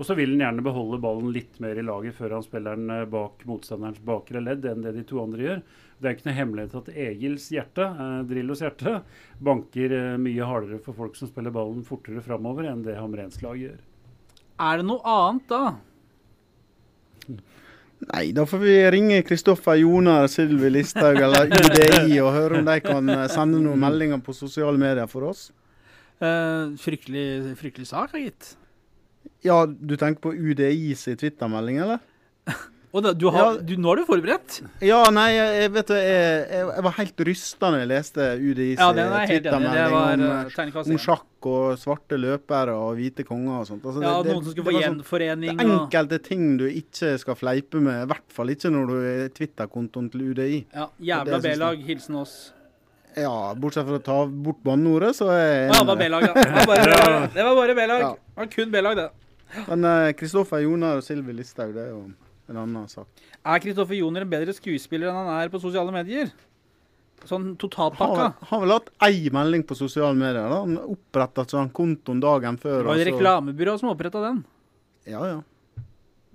Og 0.00 0.08
så 0.08 0.16
vil 0.16 0.32
han 0.32 0.46
gjerne 0.46 0.64
beholde 0.64 1.02
ballen 1.04 1.28
litt 1.36 1.60
mer 1.60 1.76
i 1.76 1.84
laget 1.84 2.16
før 2.16 2.38
han 2.38 2.48
spiller 2.48 2.80
den 2.80 3.12
bak 3.12 3.44
motstanderens 3.52 4.00
bakre 4.00 4.40
ledd 4.40 4.64
enn 4.64 4.80
det 4.80 4.94
de 4.96 5.04
to 5.04 5.20
andre 5.20 5.44
gjør. 5.44 5.62
Det 6.00 6.08
er 6.08 6.16
ikke 6.16 6.30
noe 6.30 6.38
hemmelighet 6.38 6.78
at 6.80 6.90
Egils 7.04 7.50
hjerte, 7.52 7.90
Drillos 8.32 8.64
hjerte, 8.64 8.96
banker 9.44 9.98
mye 10.24 10.48
hardere 10.54 10.80
for 10.80 10.96
folk 11.04 11.20
som 11.20 11.28
spiller 11.28 11.52
ballen 11.52 11.84
fortere 11.84 12.24
framover 12.24 12.72
enn 12.72 12.88
det 12.88 12.96
Hamrens 12.96 13.42
lag 13.44 13.60
gjør. 13.60 13.89
Er 14.60 14.80
det 14.80 14.86
noe 14.88 15.00
annet 15.08 15.46
da? 15.48 15.62
Nei, 18.10 18.30
da 18.36 18.46
får 18.48 18.60
vi 18.62 18.74
ringe 18.94 19.20
Kristoffer 19.28 19.76
Jonar, 19.80 20.26
Sylvi 20.32 20.70
Listhaug 20.72 21.18
eller 21.20 21.50
UDI 21.52 22.16
og 22.22 22.32
høre 22.32 22.60
om 22.60 22.68
de 22.68 22.76
kan 22.84 23.12
eh, 23.12 23.26
sende 23.32 23.60
noen 23.60 23.80
meldinger 23.80 24.22
på 24.24 24.34
sosiale 24.36 24.80
medier 24.80 25.08
for 25.10 25.28
oss. 25.28 25.50
Uh, 26.20 26.76
fryktelig, 26.80 27.54
fryktelig 27.60 27.88
sak, 27.88 28.16
gitt. 28.16 28.54
Ja, 29.44 29.62
du 29.64 29.94
tenker 30.00 30.20
på 30.28 30.34
UDI 30.36 30.92
sin 30.96 31.16
Twitter-melding, 31.20 31.80
eller? 31.84 32.04
Og 32.92 33.04
da, 33.04 33.12
du 33.14 33.28
har, 33.30 33.54
Ja. 33.54 33.60
du, 33.62 33.76
nå 33.78 33.92
er 33.92 34.00
du 34.00 34.06
forberedt? 34.08 34.56
Ja, 34.82 35.04
nei, 35.14 35.28
jeg, 35.36 35.70
vet 35.76 35.86
du, 35.86 35.94
jeg, 35.94 36.46
jeg, 36.50 36.64
jeg 36.74 36.82
var 36.82 36.94
helt 36.96 37.20
rysta 37.28 37.68
da 37.70 37.78
jeg 37.78 37.88
leste 37.90 38.24
UDIs 38.42 38.80
Ja, 38.80 38.88
er 38.90 39.26
Twitter-melding 39.30 39.94
uh, 39.94 39.98
om, 40.00 40.24
eh, 40.26 40.80
om 40.90 40.98
sjakk 40.98 41.46
og 41.46 41.76
svarte 41.78 42.18
løpere 42.18 42.74
og 42.74 42.96
hvite 42.98 43.22
konger 43.28 43.60
og 43.60 43.68
sånt. 43.68 43.84
Altså, 43.86 44.02
Ja, 44.02 44.16
det- 44.18 44.24
det- 44.26 44.34
noen 44.34 44.42
som 44.44 44.52
skulle 44.56 44.72
få 44.72 44.80
gjenforening. 44.82 45.50
sånn- 45.50 45.60
Det 45.60 45.70
er 45.70 45.76
enkelte 45.86 46.18
ting 46.24 46.56
du 46.58 46.64
ikke 46.66 47.12
skal 47.22 47.34
fleipe 47.38 47.80
med, 47.80 48.02
i 48.02 48.06
hvert 48.10 48.26
fall 48.34 48.46
ikke 48.50 48.70
når 48.74 48.86
du 48.90 48.96
er 49.06 49.28
Twitter-kontoen 49.38 50.10
til 50.10 50.20
UDI. 50.32 50.66
ja, 50.74 50.88
Jævla. 51.00 51.38
B-lag, 51.42 51.78
hilsen 51.86 52.16
oss. 52.16 52.52
Ja, 53.16 53.54
bortsett 53.54 53.86
fra 53.86 53.98
å 53.98 54.02
ta 54.02 54.26
bort 54.26 54.62
banneordet, 54.64 55.14
så 55.14 55.30
er 55.30 55.68
jeg 55.68 55.70
ja, 55.74 55.78
det 55.78 55.86
var. 55.86 55.96
B-lag, 55.96 56.22
ja. 56.22 56.32
Det 56.34 57.44
var 57.44 57.54
bare 57.54 57.74
B-lag. 57.74 57.98
Det 58.00 58.02
var. 58.02 58.16
Ja. 58.36 58.46
Kun 58.46 58.70
B-lag, 58.70 58.96
det. 58.96 59.10
Men 59.68 59.82
Kristoffer, 59.82 60.12
Kristoffer 60.18 60.58
Jonar 60.62 60.96
og 60.96 61.02
Sylvi 61.02 61.32
Listhaug, 61.34 61.72
det 61.74 61.86
er 61.86 61.90
jo 61.94 62.12
en 62.50 62.60
annen 62.64 62.88
sak. 62.90 63.08
Er 63.46 63.62
Kristoffer 63.62 63.98
Joner 63.98 64.26
en 64.26 64.32
bedre 64.32 64.54
skuespiller 64.56 65.10
enn 65.10 65.18
han 65.22 65.32
er 65.38 65.52
på 65.52 65.60
sosiale 65.62 65.92
medier? 65.94 66.32
Sånn 67.28 67.50
Har, 67.50 67.56
totalpakka. 67.60 68.26
har 68.48 68.60
vel 68.62 68.72
hatt 68.72 68.88
ei 69.04 69.28
melding 69.32 69.62
på 69.68 69.76
sosiale 69.76 70.16
medier. 70.16 70.48
da. 70.48 70.60
Han 70.64 70.78
oppretta 70.80 71.44
sånn 71.48 71.70
kontoen 71.76 72.20
dagen 72.20 72.58
før. 72.58 72.80
Det 72.80 72.90
var 72.90 73.02
et 73.02 73.10
reklamebyrå 73.12 73.78
som 73.78 73.92
oppretta 73.92 74.22
den. 74.24 74.42
Ja, 75.04 75.20
ja. 75.28 75.40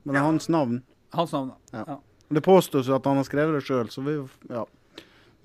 Men 0.04 0.14
det 0.14 0.22
er 0.22 0.28
hans 0.28 0.50
navn. 0.50 0.84
Hans 1.16 1.34
navn, 1.34 1.54
da. 1.54 1.80
Ja. 1.80 1.86
Ja. 1.96 2.00
Det 2.36 2.42
påstås 2.42 2.90
at 2.90 3.06
han 3.06 3.18
har 3.18 3.26
skrevet 3.28 3.58
det 3.58 3.66
sjøl, 3.66 3.90
så 3.94 4.02
vi, 4.06 4.16
ja. 4.50 4.66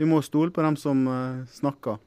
vi 0.01 0.09
må 0.09 0.21
stole 0.25 0.53
på 0.53 0.63
dem 0.65 0.77
som 0.81 1.03
uh, 1.09 1.47
snakker. 1.53 1.99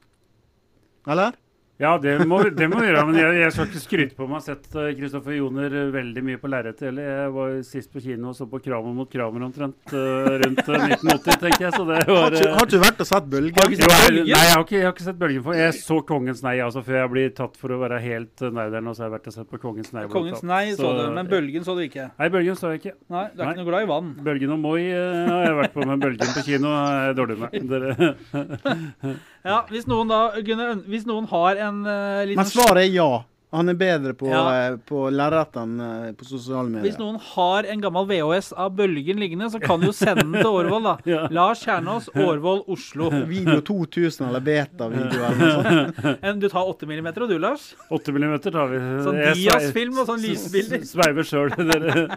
Eller? 1.06 1.34
Ja, 1.82 1.96
det 1.98 2.12
må, 2.30 2.36
det 2.54 2.68
må 2.70 2.78
vi 2.78 2.86
gjøre. 2.86 3.00
Men 3.08 3.16
jeg, 3.18 3.38
jeg 3.40 3.52
skal 3.54 3.66
ikke 3.66 3.80
skryte 3.82 4.14
på 4.14 4.26
meg. 4.30 4.38
Jeg 4.44 4.54
har 4.54 4.58
sett 4.60 4.76
eh, 4.78 4.90
Kristoffer 4.94 5.34
Joner 5.34 5.72
eh, 5.74 5.88
veldig 5.90 6.22
mye 6.22 6.38
på 6.38 6.50
lerretet. 6.52 6.84
Eller 6.92 7.08
jeg 7.08 7.32
var 7.34 7.56
sist 7.66 7.90
på 7.90 8.02
kino 8.04 8.28
og 8.30 8.36
så 8.38 8.46
på 8.50 8.60
Kramer 8.62 8.94
mot 8.94 9.10
Kramer 9.10 9.42
omtrent 9.48 9.90
eh, 9.90 10.28
rundt 10.44 10.60
eh, 10.62 10.84
1980, 10.94 11.40
tenker 11.42 11.64
jeg. 11.66 11.72
Så 11.74 11.86
det 11.88 11.98
var 12.06 12.36
eh, 12.38 12.54
har 12.54 12.70
du, 12.70 12.76
vært 12.78 13.02
og 13.02 13.08
sett 13.10 13.26
Bølgen? 13.32 13.58
Har 13.58 13.72
ikke 13.74 13.80
sett 13.82 14.04
Bølgen? 14.06 14.28
nei, 14.30 14.44
jeg 14.44 14.52
har, 14.54 14.62
ikke, 14.62 14.76
jeg 14.78 14.86
har 14.86 14.94
ikke 14.94 15.06
sett 15.08 15.18
Bølgen 15.24 15.46
for. 15.48 15.58
Jeg 15.58 15.74
så 15.80 15.98
Kongens 16.12 16.44
nei 16.46 16.54
altså, 16.62 16.84
før 16.86 17.00
jeg 17.00 17.12
blir 17.16 17.34
tatt 17.40 17.58
for 17.58 17.74
å 17.74 17.80
være 17.82 17.98
helt 18.06 18.46
nerderen. 18.46 18.92
Og 18.92 18.94
så 18.94 19.02
har 19.04 19.10
jeg 19.10 19.16
vært 19.16 19.28
og 19.32 19.36
sett 19.40 19.50
på 19.50 19.62
Kongens 19.66 19.90
nei. 19.98 20.06
Kongens 20.14 20.46
nei 20.46 20.62
så 20.76 20.84
Så- 20.84 20.94
du, 21.00 21.02
men 21.18 21.32
Bølgen 21.34 21.66
så 21.66 21.74
du 21.74 21.82
ikke. 21.88 22.06
Nei, 22.22 22.30
Bølgen 22.38 22.60
så 22.60 22.70
jeg 22.76 22.84
ikke. 22.84 22.94
Nei, 23.10 23.26
du 23.34 23.42
er 23.42 23.50
ikke 23.50 23.64
noe 23.64 23.70
glad 23.72 23.88
i 23.88 23.90
vann. 23.90 24.14
Bølgen 24.30 24.54
og 24.54 24.62
Moi 24.62 24.78
eh, 24.94 25.26
har 25.34 25.48
jeg 25.50 25.58
vært 25.64 25.74
på, 25.74 25.90
men 25.90 26.06
Bølgen 26.06 26.34
på 26.38 26.46
kino 26.46 26.70
er 26.78 27.10
jeg 27.10 27.18
dårlig 27.18 27.40
med. 27.42 27.58
Dere, 27.74 29.18
Ja, 29.44 29.58
Hvis 29.68 29.84
noen 29.90 30.08
da 30.08 30.20
Gunnar, 30.40 30.70
hvis 30.88 31.02
noen 31.04 31.26
har 31.28 31.58
en 31.60 31.63
uh, 31.86 32.24
liten 32.28 32.40
Men 32.42 32.46
svaret 32.50 32.82
er 32.84 32.90
ja. 32.94 33.24
Han 33.54 33.70
er 33.70 33.76
bedre 33.78 34.16
på, 34.18 34.26
Ja. 34.26 34.40
eh, 34.66 34.76
på 34.82 35.04
lerret 35.14 35.54
enn 35.60 35.76
eh, 35.78 36.08
på 36.18 36.24
sosiale 36.26 36.66
medier. 36.66 36.82
Hvis 36.88 36.96
noen 36.98 37.20
har 37.22 37.62
en 37.70 37.78
gammel 37.84 38.02
VHS 38.08 38.48
av 38.58 38.72
Bølgen 38.74 39.20
liggende, 39.22 39.46
så 39.52 39.60
kan 39.62 39.78
de 39.78 39.86
jo 39.86 39.92
sende 39.94 40.24
den 40.24 40.34
til 40.40 40.50
Årvoll. 40.50 40.82
da. 40.82 40.96
Ja. 41.14 41.28
Lars 41.30 41.62
Kjernås, 41.62 42.08
Årvoll, 42.18 42.64
Oslo. 42.66 43.12
Video 43.30 43.60
2000 43.62 44.26
eller 44.26 44.42
beta-video 44.42 45.22
eller 45.22 45.38
noe 45.38 45.62
sånt. 45.62 45.94
Du 46.42 46.48
tar 46.50 46.66
8 46.66 46.82
mm, 46.90 47.06
og 47.14 47.30
du, 47.30 47.38
Lars? 47.38 47.76
8 47.94 48.10
mm 48.16 48.34
tar 48.48 48.66
vi. 48.74 48.82
Sånn 49.06 49.22
Dias-film 49.22 50.02
og 50.02 50.10
sånn 50.10 50.18
lysbilder. 50.24 50.82
Sveiver 50.90 51.22
sjøl, 51.30 51.54
dere. 51.54 52.10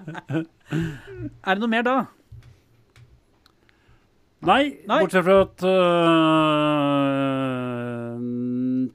Er 1.45 1.53
det 1.53 1.61
noe 1.61 1.69
mer 1.69 1.85
da? 1.85 1.99
Nei, 4.47 4.77
Nei. 4.85 4.99
bortsett 5.01 5.25
fra 5.25 5.39
at 5.43 5.63
øh, 5.65 5.69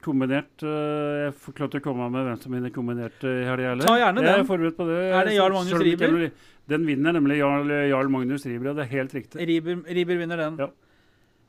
Kombinert 0.02 0.62
øh, 0.66 1.24
Jeg 1.26 1.34
ikke 1.38 1.80
å 1.80 1.84
komme 1.84 2.08
med 2.10 2.26
hvem 2.26 2.38
som 2.42 2.52
vinner 2.56 2.72
kombinert 2.74 3.22
øh, 3.24 3.36
i 3.42 3.46
helga 3.48 3.68
heller. 3.72 3.86
Ta 3.86 3.96
gjerne 4.00 4.22
Jeg 4.24 4.32
den. 4.32 4.44
er 4.44 4.48
forberedt 4.48 4.76
på 4.80 4.86
det. 4.88 4.98
Er 5.14 5.28
det 5.28 5.34
Jarl 5.36 5.52
Magnus 5.56 5.72
er 5.78 5.84
Riiber? 5.86 6.30
Den 6.72 6.86
vinner 6.86 7.12
nemlig 7.16 7.38
Jarl, 7.40 7.70
Jarl 7.90 8.08
Magnus 8.12 8.46
Riiber, 8.46 8.70
og 8.72 8.76
det 8.80 8.84
er 8.86 8.90
helt 8.96 9.14
riktig. 9.14 9.46
Riiber, 9.48 9.82
Riiber 9.88 10.18
vinner 10.22 10.36
den. 10.44 10.56
Ja. 10.62 10.68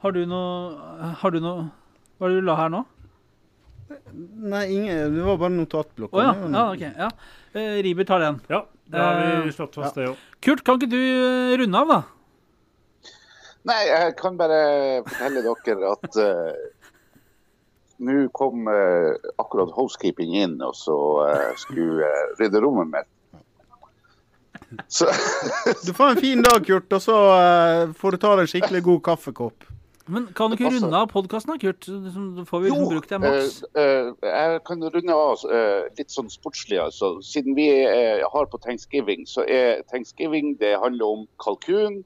Har 0.04 0.12
du 0.16 0.24
noe 0.28 1.14
Har 1.22 1.32
du 1.32 1.40
noe 1.40 1.68
Hva 2.20 2.28
er 2.28 2.34
det 2.34 2.42
du 2.42 2.48
la 2.50 2.56
her 2.60 2.70
nå? 2.74 2.84
Nei, 4.14 4.64
ingen, 4.74 5.14
det 5.16 5.24
var 5.26 5.38
bare 5.38 5.54
notatblokka. 5.54 6.16
Oh, 6.18 6.24
ja. 6.24 6.34
Ja. 6.34 6.48
noe- 6.50 6.74
ok. 6.74 6.84
Ja. 6.98 7.10
Uh, 7.54 7.78
Riiber 7.86 8.08
tar 8.10 8.20
den. 8.24 8.40
Ja, 8.50 8.64
da 8.90 9.04
har 9.06 9.22
Eh, 9.38 9.42
vi 9.46 9.52
slått 9.54 9.76
fast 9.78 9.96
det 10.00 10.08
òg. 10.10 10.18
Kurt, 10.42 10.64
kan 10.66 10.80
ikke 10.80 10.90
du 10.90 10.98
eh, 11.00 11.58
runde 11.62 11.78
av, 11.78 11.88
da? 11.94 12.00
Nei, 13.70 13.80
jeg 13.88 14.16
kan 14.20 14.36
bare 14.40 14.58
fortelle 15.08 15.44
dere 15.46 15.92
at 15.94 16.18
eh, 16.20 16.83
nå 18.06 18.28
kom 18.36 18.68
eh, 18.72 19.14
akkurat 19.42 19.74
housekeeping 19.76 20.36
inn 20.44 20.56
og 20.64 20.76
så 20.78 20.98
eh, 21.30 21.52
skulle 21.62 22.06
eh, 22.08 22.24
rydde 22.42 22.62
rommet 22.64 22.92
mitt. 22.94 23.10
Så 24.90 25.06
Du 25.86 25.94
får 25.94 26.16
en 26.16 26.18
fin 26.18 26.42
dag, 26.42 26.66
Kurt, 26.66 26.94
og 26.94 27.02
så 27.02 27.18
eh, 27.36 27.94
får 28.00 28.16
du 28.16 28.24
ta 28.24 28.36
deg 28.36 28.48
en 28.48 28.52
skikkelig 28.56 28.84
god 28.88 29.02
kaffekopp. 29.12 29.70
Men 30.12 30.26
kan 30.36 30.52
du 30.52 30.58
ikke 30.58 30.66
passer. 30.68 30.82
runde 30.84 31.00
av 31.00 31.12
podkasten, 31.14 31.54
da, 31.54 31.60
Kurt? 31.62 31.86
Så 31.88 32.00
så 32.12 32.44
får 32.50 32.64
vi 32.66 32.72
liksom 32.72 32.90
brukt 32.92 33.12
deg 33.14 33.22
maks. 33.24 33.60
eh, 33.72 33.84
eh, 33.84 34.32
jeg 34.34 34.64
kan 34.68 34.82
runde 34.84 35.16
av 35.16 35.46
eh, 35.48 35.86
litt 36.00 36.12
sånn 36.12 36.32
sportslig. 36.34 36.80
altså. 36.84 37.14
Siden 37.24 37.56
vi 37.56 37.70
eh, 37.86 38.26
har 38.34 38.50
på 38.52 38.60
thanksgiving, 38.66 39.24
så 39.30 39.46
er 39.48 39.86
thanksgiving 39.94 40.58
det 40.60 40.74
handler 40.82 41.06
om 41.20 41.24
kalkun. 41.46 42.02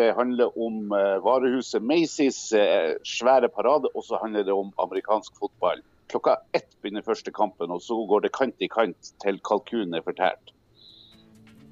Det 0.00 0.14
handler 0.16 0.54
om 0.56 0.92
eh, 0.96 1.18
varehuset 1.24 1.82
Macy's 1.84 2.40
eh, 2.56 2.94
svære 3.04 3.50
parade, 3.52 3.90
og 3.94 4.04
så 4.06 4.20
handler 4.22 4.46
det 4.48 4.54
om 4.56 4.70
amerikansk 4.80 5.36
fotball. 5.36 5.82
Klokka 6.10 6.38
ett 6.56 6.70
begynner 6.80 7.04
første 7.06 7.30
kampen, 7.30 7.70
og 7.70 7.82
så 7.84 7.98
går 8.08 8.24
det 8.24 8.32
kant 8.32 8.64
i 8.64 8.70
kant 8.72 9.12
til 9.22 9.38
kalkunen 9.44 9.94
er 9.98 10.06
fortært. 10.06 10.54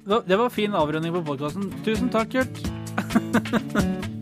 Det 0.05 0.37
var- 0.37 0.49
fin 0.49 0.73
avrunding 0.73 1.13
på 1.13 1.25
podkasten. 1.25 1.73
Tusen 1.83 2.09
takk, 2.09 2.31
Kurt. 2.37 4.09